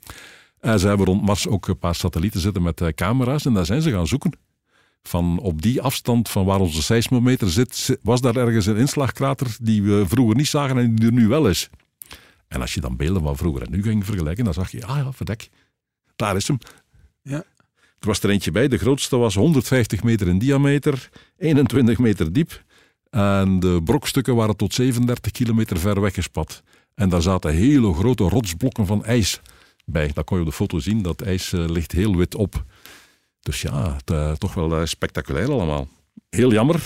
En 0.60 0.78
ze 0.78 0.88
hebben 0.88 1.06
rond 1.06 1.22
Mars 1.22 1.48
ook 1.48 1.68
een 1.68 1.78
paar 1.78 1.94
satellieten 1.94 2.40
zitten 2.40 2.62
met 2.62 2.80
eh, 2.80 2.88
camera's 2.88 3.44
en 3.44 3.54
daar 3.54 3.66
zijn 3.66 3.82
ze 3.82 3.90
gaan 3.90 4.06
zoeken. 4.06 4.38
Van 5.02 5.38
op 5.38 5.62
die 5.62 5.80
afstand 5.80 6.28
van 6.28 6.44
waar 6.44 6.60
onze 6.60 6.82
seismometer 6.82 7.50
zit, 7.50 7.98
was 8.02 8.20
daar 8.20 8.36
ergens 8.36 8.66
een 8.66 8.76
inslagkrater 8.76 9.56
die 9.60 9.82
we 9.82 10.04
vroeger 10.08 10.36
niet 10.36 10.48
zagen 10.48 10.78
en 10.78 10.94
die 10.94 11.06
er 11.06 11.12
nu 11.12 11.28
wel 11.28 11.48
is. 11.48 11.70
En 12.48 12.60
als 12.60 12.74
je 12.74 12.80
dan 12.80 12.96
beelden 12.96 13.22
van 13.22 13.36
vroeger 13.36 13.62
en 13.62 13.70
nu 13.70 13.82
ging 13.82 14.04
vergelijken, 14.04 14.44
dan 14.44 14.54
zag 14.54 14.70
je, 14.70 14.86
ah 14.86 14.96
ja, 14.96 15.12
verdek, 15.12 15.48
daar 16.16 16.36
is 16.36 16.48
hem. 16.48 16.58
Ja. 17.22 17.44
Er 18.02 18.08
was 18.08 18.22
er 18.22 18.30
eentje 18.30 18.50
bij, 18.50 18.68
de 18.68 18.78
grootste 18.78 19.16
was 19.16 19.34
150 19.34 20.02
meter 20.02 20.28
in 20.28 20.38
diameter, 20.38 21.10
21 21.38 21.98
meter 21.98 22.32
diep. 22.32 22.62
En 23.10 23.60
de 23.60 23.80
brokstukken 23.84 24.34
waren 24.34 24.56
tot 24.56 24.74
37 24.74 25.32
kilometer 25.32 25.78
ver 25.78 26.00
weggespat. 26.00 26.62
En 26.94 27.08
daar 27.08 27.22
zaten 27.22 27.54
hele 27.54 27.94
grote 27.94 28.24
rotsblokken 28.24 28.86
van 28.86 29.04
ijs 29.04 29.40
bij. 29.84 30.10
Dat 30.14 30.24
kon 30.24 30.36
je 30.36 30.44
op 30.44 30.50
de 30.50 30.56
foto 30.56 30.78
zien, 30.78 31.02
dat 31.02 31.20
ijs 31.20 31.52
eh, 31.52 31.64
ligt 31.68 31.92
heel 31.92 32.16
wit 32.16 32.34
op. 32.34 32.64
Dus 33.40 33.62
ja, 33.62 33.94
het, 33.94 34.10
eh, 34.10 34.32
toch 34.32 34.54
wel 34.54 34.78
eh, 34.78 34.86
spectaculair 34.86 35.50
allemaal. 35.50 35.88
Heel 36.30 36.52
jammer. 36.52 36.80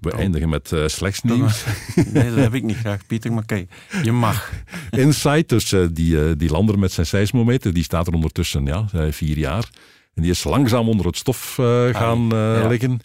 We 0.00 0.12
eindigen 0.12 0.48
met 0.48 0.72
slechts 0.86 1.22
nieuws. 1.22 1.64
Nee, 2.12 2.28
dat 2.28 2.38
heb 2.38 2.54
ik 2.54 2.62
niet 2.62 2.76
graag, 2.76 3.06
Pieter, 3.06 3.32
maar 3.32 3.44
kijk, 3.44 3.70
je 4.02 4.12
mag. 4.12 4.52
Insight, 4.90 5.48
dus 5.48 5.74
die, 5.92 6.36
die 6.36 6.50
lander 6.50 6.78
met 6.78 6.92
zijn 6.92 7.06
seismometer, 7.06 7.72
die 7.72 7.82
staat 7.82 8.06
er 8.06 8.12
ondertussen 8.12 8.64
ja, 8.66 8.88
vier 9.10 9.38
jaar. 9.38 9.70
En 10.16 10.22
die 10.22 10.30
is 10.30 10.44
langzaam 10.44 10.88
onder 10.88 11.06
het 11.06 11.16
stof 11.16 11.58
eh, 11.58 11.88
gaan 11.88 12.32
eh, 12.32 12.38
ja. 12.38 12.66
liggen. 12.66 13.00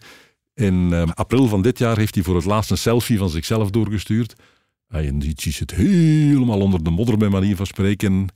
In 0.54 0.92
eh, 0.92 1.02
april 1.14 1.46
van 1.46 1.62
dit 1.62 1.78
jaar 1.78 1.96
heeft 1.96 2.14
hij 2.14 2.24
voor 2.24 2.34
het 2.36 2.44
laatst 2.44 2.70
een 2.70 2.78
selfie 2.78 3.18
van 3.18 3.30
zichzelf 3.30 3.70
doorgestuurd. 3.70 4.34
En 4.88 5.18
die 5.18 5.34
die 5.34 5.52
zit 5.52 5.70
helemaal 5.70 6.60
onder 6.60 6.84
de 6.84 6.90
modder, 6.90 7.16
bij 7.16 7.28
manier 7.28 7.56
van 7.56 7.66
spreken. 7.66 8.28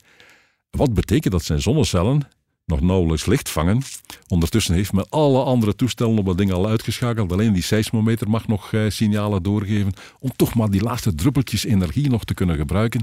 Wat 0.69 0.93
betekent 0.93 1.33
dat 1.33 1.43
zijn 1.43 1.61
zonnecellen 1.61 2.27
nog 2.65 2.81
nauwelijks 2.81 3.25
licht 3.25 3.49
vangen? 3.49 3.81
Ondertussen 4.27 4.73
heeft 4.73 4.93
men 4.93 5.09
alle 5.09 5.43
andere 5.43 5.75
toestellen 5.75 6.17
op 6.17 6.25
dat 6.25 6.37
ding 6.37 6.51
al 6.51 6.67
uitgeschakeld. 6.67 7.31
Alleen 7.31 7.53
die 7.53 7.63
seismometer 7.63 8.29
mag 8.29 8.47
nog 8.47 8.73
eh, 8.73 8.81
signalen 8.87 9.43
doorgeven. 9.43 9.93
Om 10.19 10.31
toch 10.35 10.55
maar 10.55 10.69
die 10.69 10.83
laatste 10.83 11.15
druppeltjes 11.15 11.65
energie 11.65 12.09
nog 12.09 12.23
te 12.23 12.33
kunnen 12.33 12.55
gebruiken. 12.55 13.01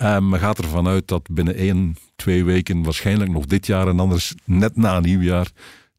En 0.00 0.28
men 0.28 0.40
gaat 0.40 0.58
ervan 0.58 0.86
uit 0.86 1.08
dat 1.08 1.28
binnen 1.30 1.54
één, 1.54 1.96
twee 2.16 2.44
weken, 2.44 2.82
waarschijnlijk 2.82 3.30
nog 3.30 3.46
dit 3.46 3.66
jaar 3.66 3.88
en 3.88 4.00
anders 4.00 4.34
net 4.44 4.76
na 4.76 5.00
nieuwjaar, 5.00 5.50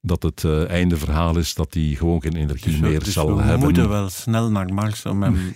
dat 0.02 0.24
het 0.24 0.44
eh, 0.44 0.70
einde 0.70 0.98
verhaal 0.98 1.38
is 1.38 1.54
dat 1.54 1.74
hij 1.74 1.84
gewoon 1.98 2.22
geen 2.22 2.36
energie 2.36 2.82
meer 2.82 3.00
Dus 3.00 3.14
zal 3.14 3.36
we 3.36 3.42
hebben. 3.42 3.60
moeten 3.60 3.90
wel 3.90 4.10
snel 4.10 4.52
naar 4.52 4.74
Mars 4.74 5.06
om 5.06 5.24
hem... 5.24 5.38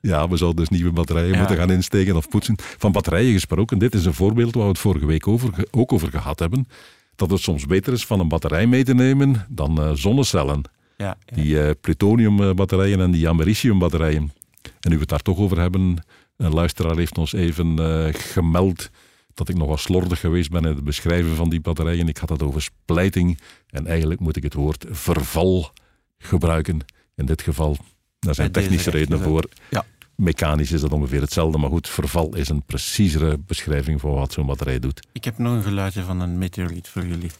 Ja, 0.00 0.28
we 0.28 0.36
zouden 0.36 0.60
dus 0.60 0.78
nieuwe 0.78 0.92
batterijen 0.92 1.32
Ja. 1.32 1.38
moeten 1.38 1.56
gaan 1.56 1.70
insteken 1.70 2.16
of 2.16 2.28
poetsen. 2.28 2.54
Van 2.58 2.92
batterijen 2.92 3.32
gesproken, 3.32 3.78
dit 3.78 3.94
is 3.94 4.04
een 4.04 4.14
voorbeeld 4.14 4.54
waar 4.54 4.62
we 4.62 4.68
het 4.68 4.78
vorige 4.78 5.06
week 5.06 5.26
over, 5.28 5.50
ook 5.70 5.92
over 5.92 6.10
gehad 6.10 6.38
hebben. 6.38 6.68
Dat 7.16 7.30
het 7.30 7.40
soms 7.40 7.66
beter 7.66 7.92
is 7.92 8.06
van 8.06 8.20
een 8.20 8.28
batterij 8.28 8.66
mee 8.66 8.84
te 8.84 8.94
nemen 8.94 9.46
dan 9.48 9.80
eh, 9.82 9.90
zonnecellen. 9.94 10.62
Ja, 10.96 11.16
ja. 11.26 11.34
Die 11.34 11.62
eh, 11.62 11.70
plutoniumbatterijen 11.80 13.00
en 13.00 13.10
die 13.10 13.28
americiumbatterijen. 13.28 14.32
En 14.80 14.90
nu 14.90 14.94
we 14.94 15.00
het 15.00 15.08
daar 15.08 15.22
toch 15.22 15.38
over 15.38 15.60
hebben, 15.60 15.96
een 16.36 16.54
luisteraar 16.54 16.96
heeft 16.96 17.18
ons 17.18 17.32
even 17.32 17.78
eh, 17.78 18.14
gemeld 18.14 18.90
dat 19.34 19.48
ik 19.48 19.56
nogal 19.56 19.76
slordig 19.76 20.20
geweest 20.20 20.50
ben 20.50 20.64
in 20.64 20.74
het 20.74 20.84
beschrijven 20.84 21.36
van 21.36 21.48
die 21.48 21.60
batterijen. 21.60 22.08
Ik 22.08 22.16
had 22.16 22.28
het 22.28 22.42
over 22.42 22.62
splijting 22.62 23.40
en 23.66 23.86
eigenlijk 23.86 24.20
moet 24.20 24.36
ik 24.36 24.42
het 24.42 24.54
woord 24.54 24.84
verval 24.88 25.70
gebruiken. 26.18 26.84
In 27.14 27.26
dit 27.26 27.42
geval, 27.42 27.76
daar 28.18 28.34
zijn 28.34 28.52
technische 28.52 28.90
redenen 28.90 29.20
voor. 29.20 29.48
ja. 29.70 29.84
Mechanisch 30.16 30.72
is 30.72 30.80
dat 30.80 30.92
ongeveer 30.92 31.20
hetzelfde, 31.20 31.58
maar 31.58 31.70
goed, 31.70 31.88
verval 31.88 32.36
is 32.36 32.48
een 32.48 32.62
preciezere 32.62 33.38
beschrijving 33.38 34.00
van 34.00 34.10
wat 34.10 34.32
zo'n 34.32 34.46
batterij 34.46 34.78
doet. 34.78 35.06
Ik 35.12 35.24
heb 35.24 35.38
nog 35.38 35.52
een 35.52 35.62
geluidje 35.62 36.02
van 36.02 36.20
een 36.20 36.38
meteoriet 36.38 36.88
voor 36.88 37.06
jullie. 37.06 37.30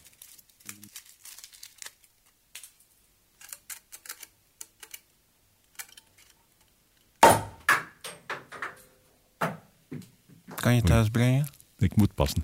Kan 10.61 10.75
je 10.75 10.81
thuis 10.81 11.09
brengen? 11.09 11.47
Ik 11.77 11.95
moet 11.95 12.13
passen. 12.15 12.43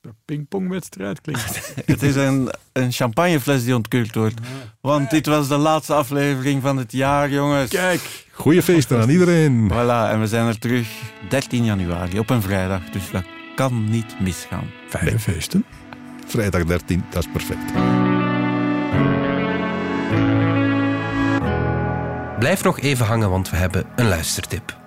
De 0.00 0.14
pingpongwedstrijd 0.24 1.20
klinkt. 1.20 1.74
Het 1.86 2.02
is 2.02 2.14
een, 2.14 2.50
een 2.72 2.92
champagnefles 2.92 3.64
die 3.64 3.74
ontkurkt 3.74 4.14
wordt. 4.14 4.40
Want 4.80 5.10
dit 5.10 5.26
was 5.26 5.48
de 5.48 5.56
laatste 5.56 5.94
aflevering 5.94 6.62
van 6.62 6.76
het 6.76 6.92
jaar, 6.92 7.30
jongens. 7.30 7.70
Kijk, 7.70 8.26
Goeie 8.32 8.62
feesten 8.62 9.00
aan 9.00 9.08
iedereen. 9.08 9.70
Voilà, 9.72 10.10
en 10.10 10.20
we 10.20 10.26
zijn 10.26 10.46
er 10.46 10.58
terug 10.58 10.88
13 11.28 11.64
januari 11.64 12.18
op 12.18 12.30
een 12.30 12.42
vrijdag. 12.42 12.90
Dus 12.90 13.10
dat 13.10 13.24
kan 13.56 13.90
niet 13.90 14.20
misgaan. 14.20 14.70
fijne 14.88 15.18
feesten. 15.18 15.64
Vrijdag 16.26 16.64
13, 16.64 17.04
dat 17.10 17.24
is 17.24 17.30
perfect. 17.32 17.72
Blijf 22.38 22.62
nog 22.62 22.80
even 22.80 23.06
hangen, 23.06 23.30
want 23.30 23.50
we 23.50 23.56
hebben 23.56 23.86
een 23.96 24.08
luistertip. 24.08 24.82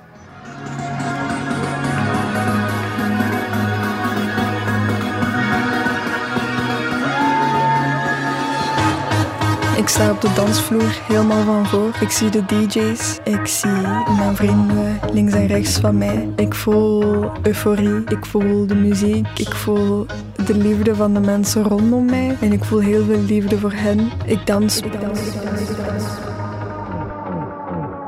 Ik 9.88 9.94
sta 9.94 10.12
op 10.12 10.22
de 10.22 10.34
dansvloer 10.34 11.02
helemaal 11.08 11.44
van 11.44 11.66
voor. 11.66 11.98
Ik 12.02 12.10
zie 12.10 12.30
de 12.30 12.46
DJ's. 12.46 13.20
Ik 13.24 13.48
zie 13.48 13.82
mijn 14.18 14.36
vrienden 14.36 15.00
links 15.12 15.34
en 15.34 15.48
rechts 15.48 15.80
van 15.80 15.98
mij. 15.98 16.30
Ik 16.36 16.56
voel 16.56 17.32
euforie. 17.42 18.04
Ik 18.08 18.26
voel 18.26 18.68
de 18.68 18.76
muziek. 18.76 19.28
Ik 19.36 19.56
voel 19.56 20.06
de 20.46 20.58
liefde 20.58 20.96
van 20.96 21.14
de 21.14 21.20
mensen 21.20 21.64
rondom 21.64 22.06
mij. 22.06 22.38
En 22.42 22.52
ik 22.52 22.64
voel 22.64 22.80
heel 22.80 23.04
veel 23.04 23.22
liefde 23.22 23.60
voor 23.60 23.72
hen. 23.74 24.12
Ik 24.26 24.46
dans. 24.46 24.80
Ik 24.80 25.02
dans. 25.02 25.20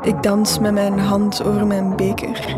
Ik 0.01 0.23
dans 0.23 0.59
met 0.59 0.73
mijn 0.73 0.99
hand 0.99 1.43
over 1.43 1.67
mijn 1.67 1.95
beker. 1.95 2.57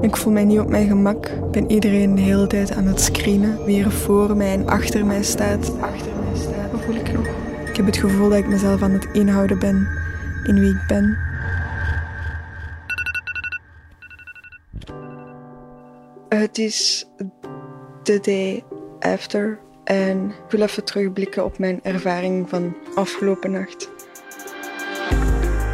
Ik 0.00 0.16
voel 0.16 0.32
mij 0.32 0.44
niet 0.44 0.60
op 0.60 0.68
mijn 0.68 0.88
gemak. 0.88 1.26
Ik 1.26 1.50
ben 1.50 1.70
iedereen 1.70 2.14
de 2.14 2.22
hele 2.22 2.46
tijd 2.46 2.74
aan 2.74 2.86
het 2.86 3.00
screenen. 3.00 3.64
Wie 3.64 3.84
er 3.84 3.92
voor 3.92 4.36
mij 4.36 4.52
en 4.52 4.68
achter 4.68 5.06
mij 5.06 5.22
staat. 5.22 5.72
Achter 5.80 6.19
heb 7.86 7.94
het 7.94 8.04
gevoel 8.04 8.28
dat 8.28 8.38
ik 8.38 8.48
mezelf 8.48 8.82
aan 8.82 8.90
het 8.90 9.08
inhouden 9.12 9.58
ben 9.58 9.88
in 10.44 10.60
wie 10.60 10.70
ik 10.70 10.86
ben. 10.86 11.18
Het 16.28 16.58
is 16.58 17.06
the 18.02 18.20
day 18.20 18.64
after 18.98 19.58
en 19.84 20.28
ik 20.28 20.50
wil 20.50 20.62
even 20.62 20.84
terugblikken 20.84 21.44
op 21.44 21.58
mijn 21.58 21.80
ervaring 21.82 22.48
van 22.48 22.76
afgelopen 22.94 23.50
nacht. 23.50 23.99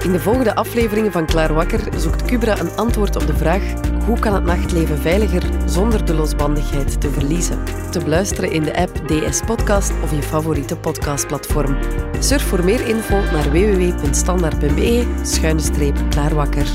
In 0.07 0.13
de 0.13 0.21
volgende 0.21 0.55
afleveringen 0.55 1.13
van 1.13 1.27
Klaar 1.27 1.55
Wakker 1.55 1.81
zoekt 1.99 2.23
Cubra 2.23 2.59
een 2.59 2.77
antwoord 2.77 3.17
op 3.17 3.27
de 3.27 3.37
vraag 3.37 3.63
hoe 4.05 4.19
kan 4.19 4.35
het 4.35 4.45
nachtleven 4.45 4.99
veiliger 4.99 5.43
zonder 5.65 6.05
de 6.05 6.15
losbandigheid 6.15 7.01
te 7.01 7.11
verliezen? 7.11 7.65
Te 7.91 7.99
beluisteren 7.99 8.53
in 8.53 8.63
de 8.63 8.77
app 8.77 9.09
DS 9.09 9.41
Podcast 9.41 9.93
of 10.03 10.11
je 10.11 10.23
favoriete 10.23 10.77
podcastplatform. 10.77 11.79
Surf 12.19 12.43
voor 12.43 12.65
meer 12.65 12.89
info 12.89 13.15
naar 13.15 13.51
www.standaard.be 13.51 15.07
schuine 15.23 15.61
streep 15.61 15.99
klaarwakker. 16.11 16.67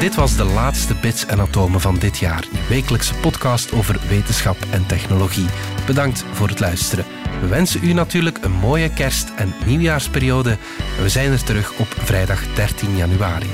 Dit 0.00 0.14
was 0.14 0.36
de 0.36 0.44
laatste 0.44 0.94
Bits 0.94 1.26
en 1.26 1.40
Atomen 1.40 1.80
van 1.80 1.98
dit 1.98 2.18
jaar. 2.18 2.44
Uw 2.52 2.58
wekelijkse 2.68 3.14
podcast 3.14 3.72
over 3.72 4.00
wetenschap 4.08 4.56
en 4.70 4.86
technologie. 4.86 5.46
Bedankt 5.86 6.24
voor 6.32 6.48
het 6.48 6.60
luisteren. 6.60 7.04
We 7.40 7.46
wensen 7.46 7.84
u 7.84 7.92
natuurlijk 7.92 8.38
een 8.44 8.52
mooie 8.52 8.90
kerst- 8.90 9.32
en 9.36 9.54
nieuwjaarsperiode. 9.66 10.56
We 11.02 11.08
zijn 11.08 11.32
er 11.32 11.44
terug 11.44 11.78
op 11.78 11.86
vrijdag 11.98 12.42
13 12.54 12.96
januari. 12.96 13.46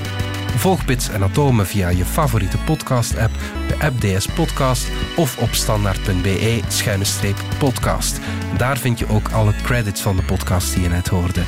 Volg 0.57 0.85
Bits 0.85 1.09
en 1.09 1.23
Atomen 1.23 1.67
via 1.67 1.89
je 1.89 2.05
favoriete 2.05 2.59
podcast-app, 2.59 3.33
de 3.69 3.85
app 3.85 4.01
DS 4.01 4.27
Podcast 4.27 4.87
of 5.17 5.39
op 5.39 5.55
standaard.be-podcast. 5.55 8.21
Daar 8.57 8.79
vind 8.79 8.99
je 8.99 9.09
ook 9.09 9.29
alle 9.29 9.55
credits 9.63 10.01
van 10.01 10.17
de 10.17 10.23
podcast 10.23 10.75
die 10.75 10.83
je 10.83 10.89
net 10.89 11.09
hoorde. 11.09 11.43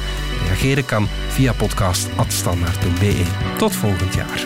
Reageren 0.46 0.84
kan 0.84 1.08
via 1.28 1.52
podcast.standaard.be. 1.52 3.22
Tot 3.58 3.76
volgend 3.76 4.14
jaar. 4.14 4.44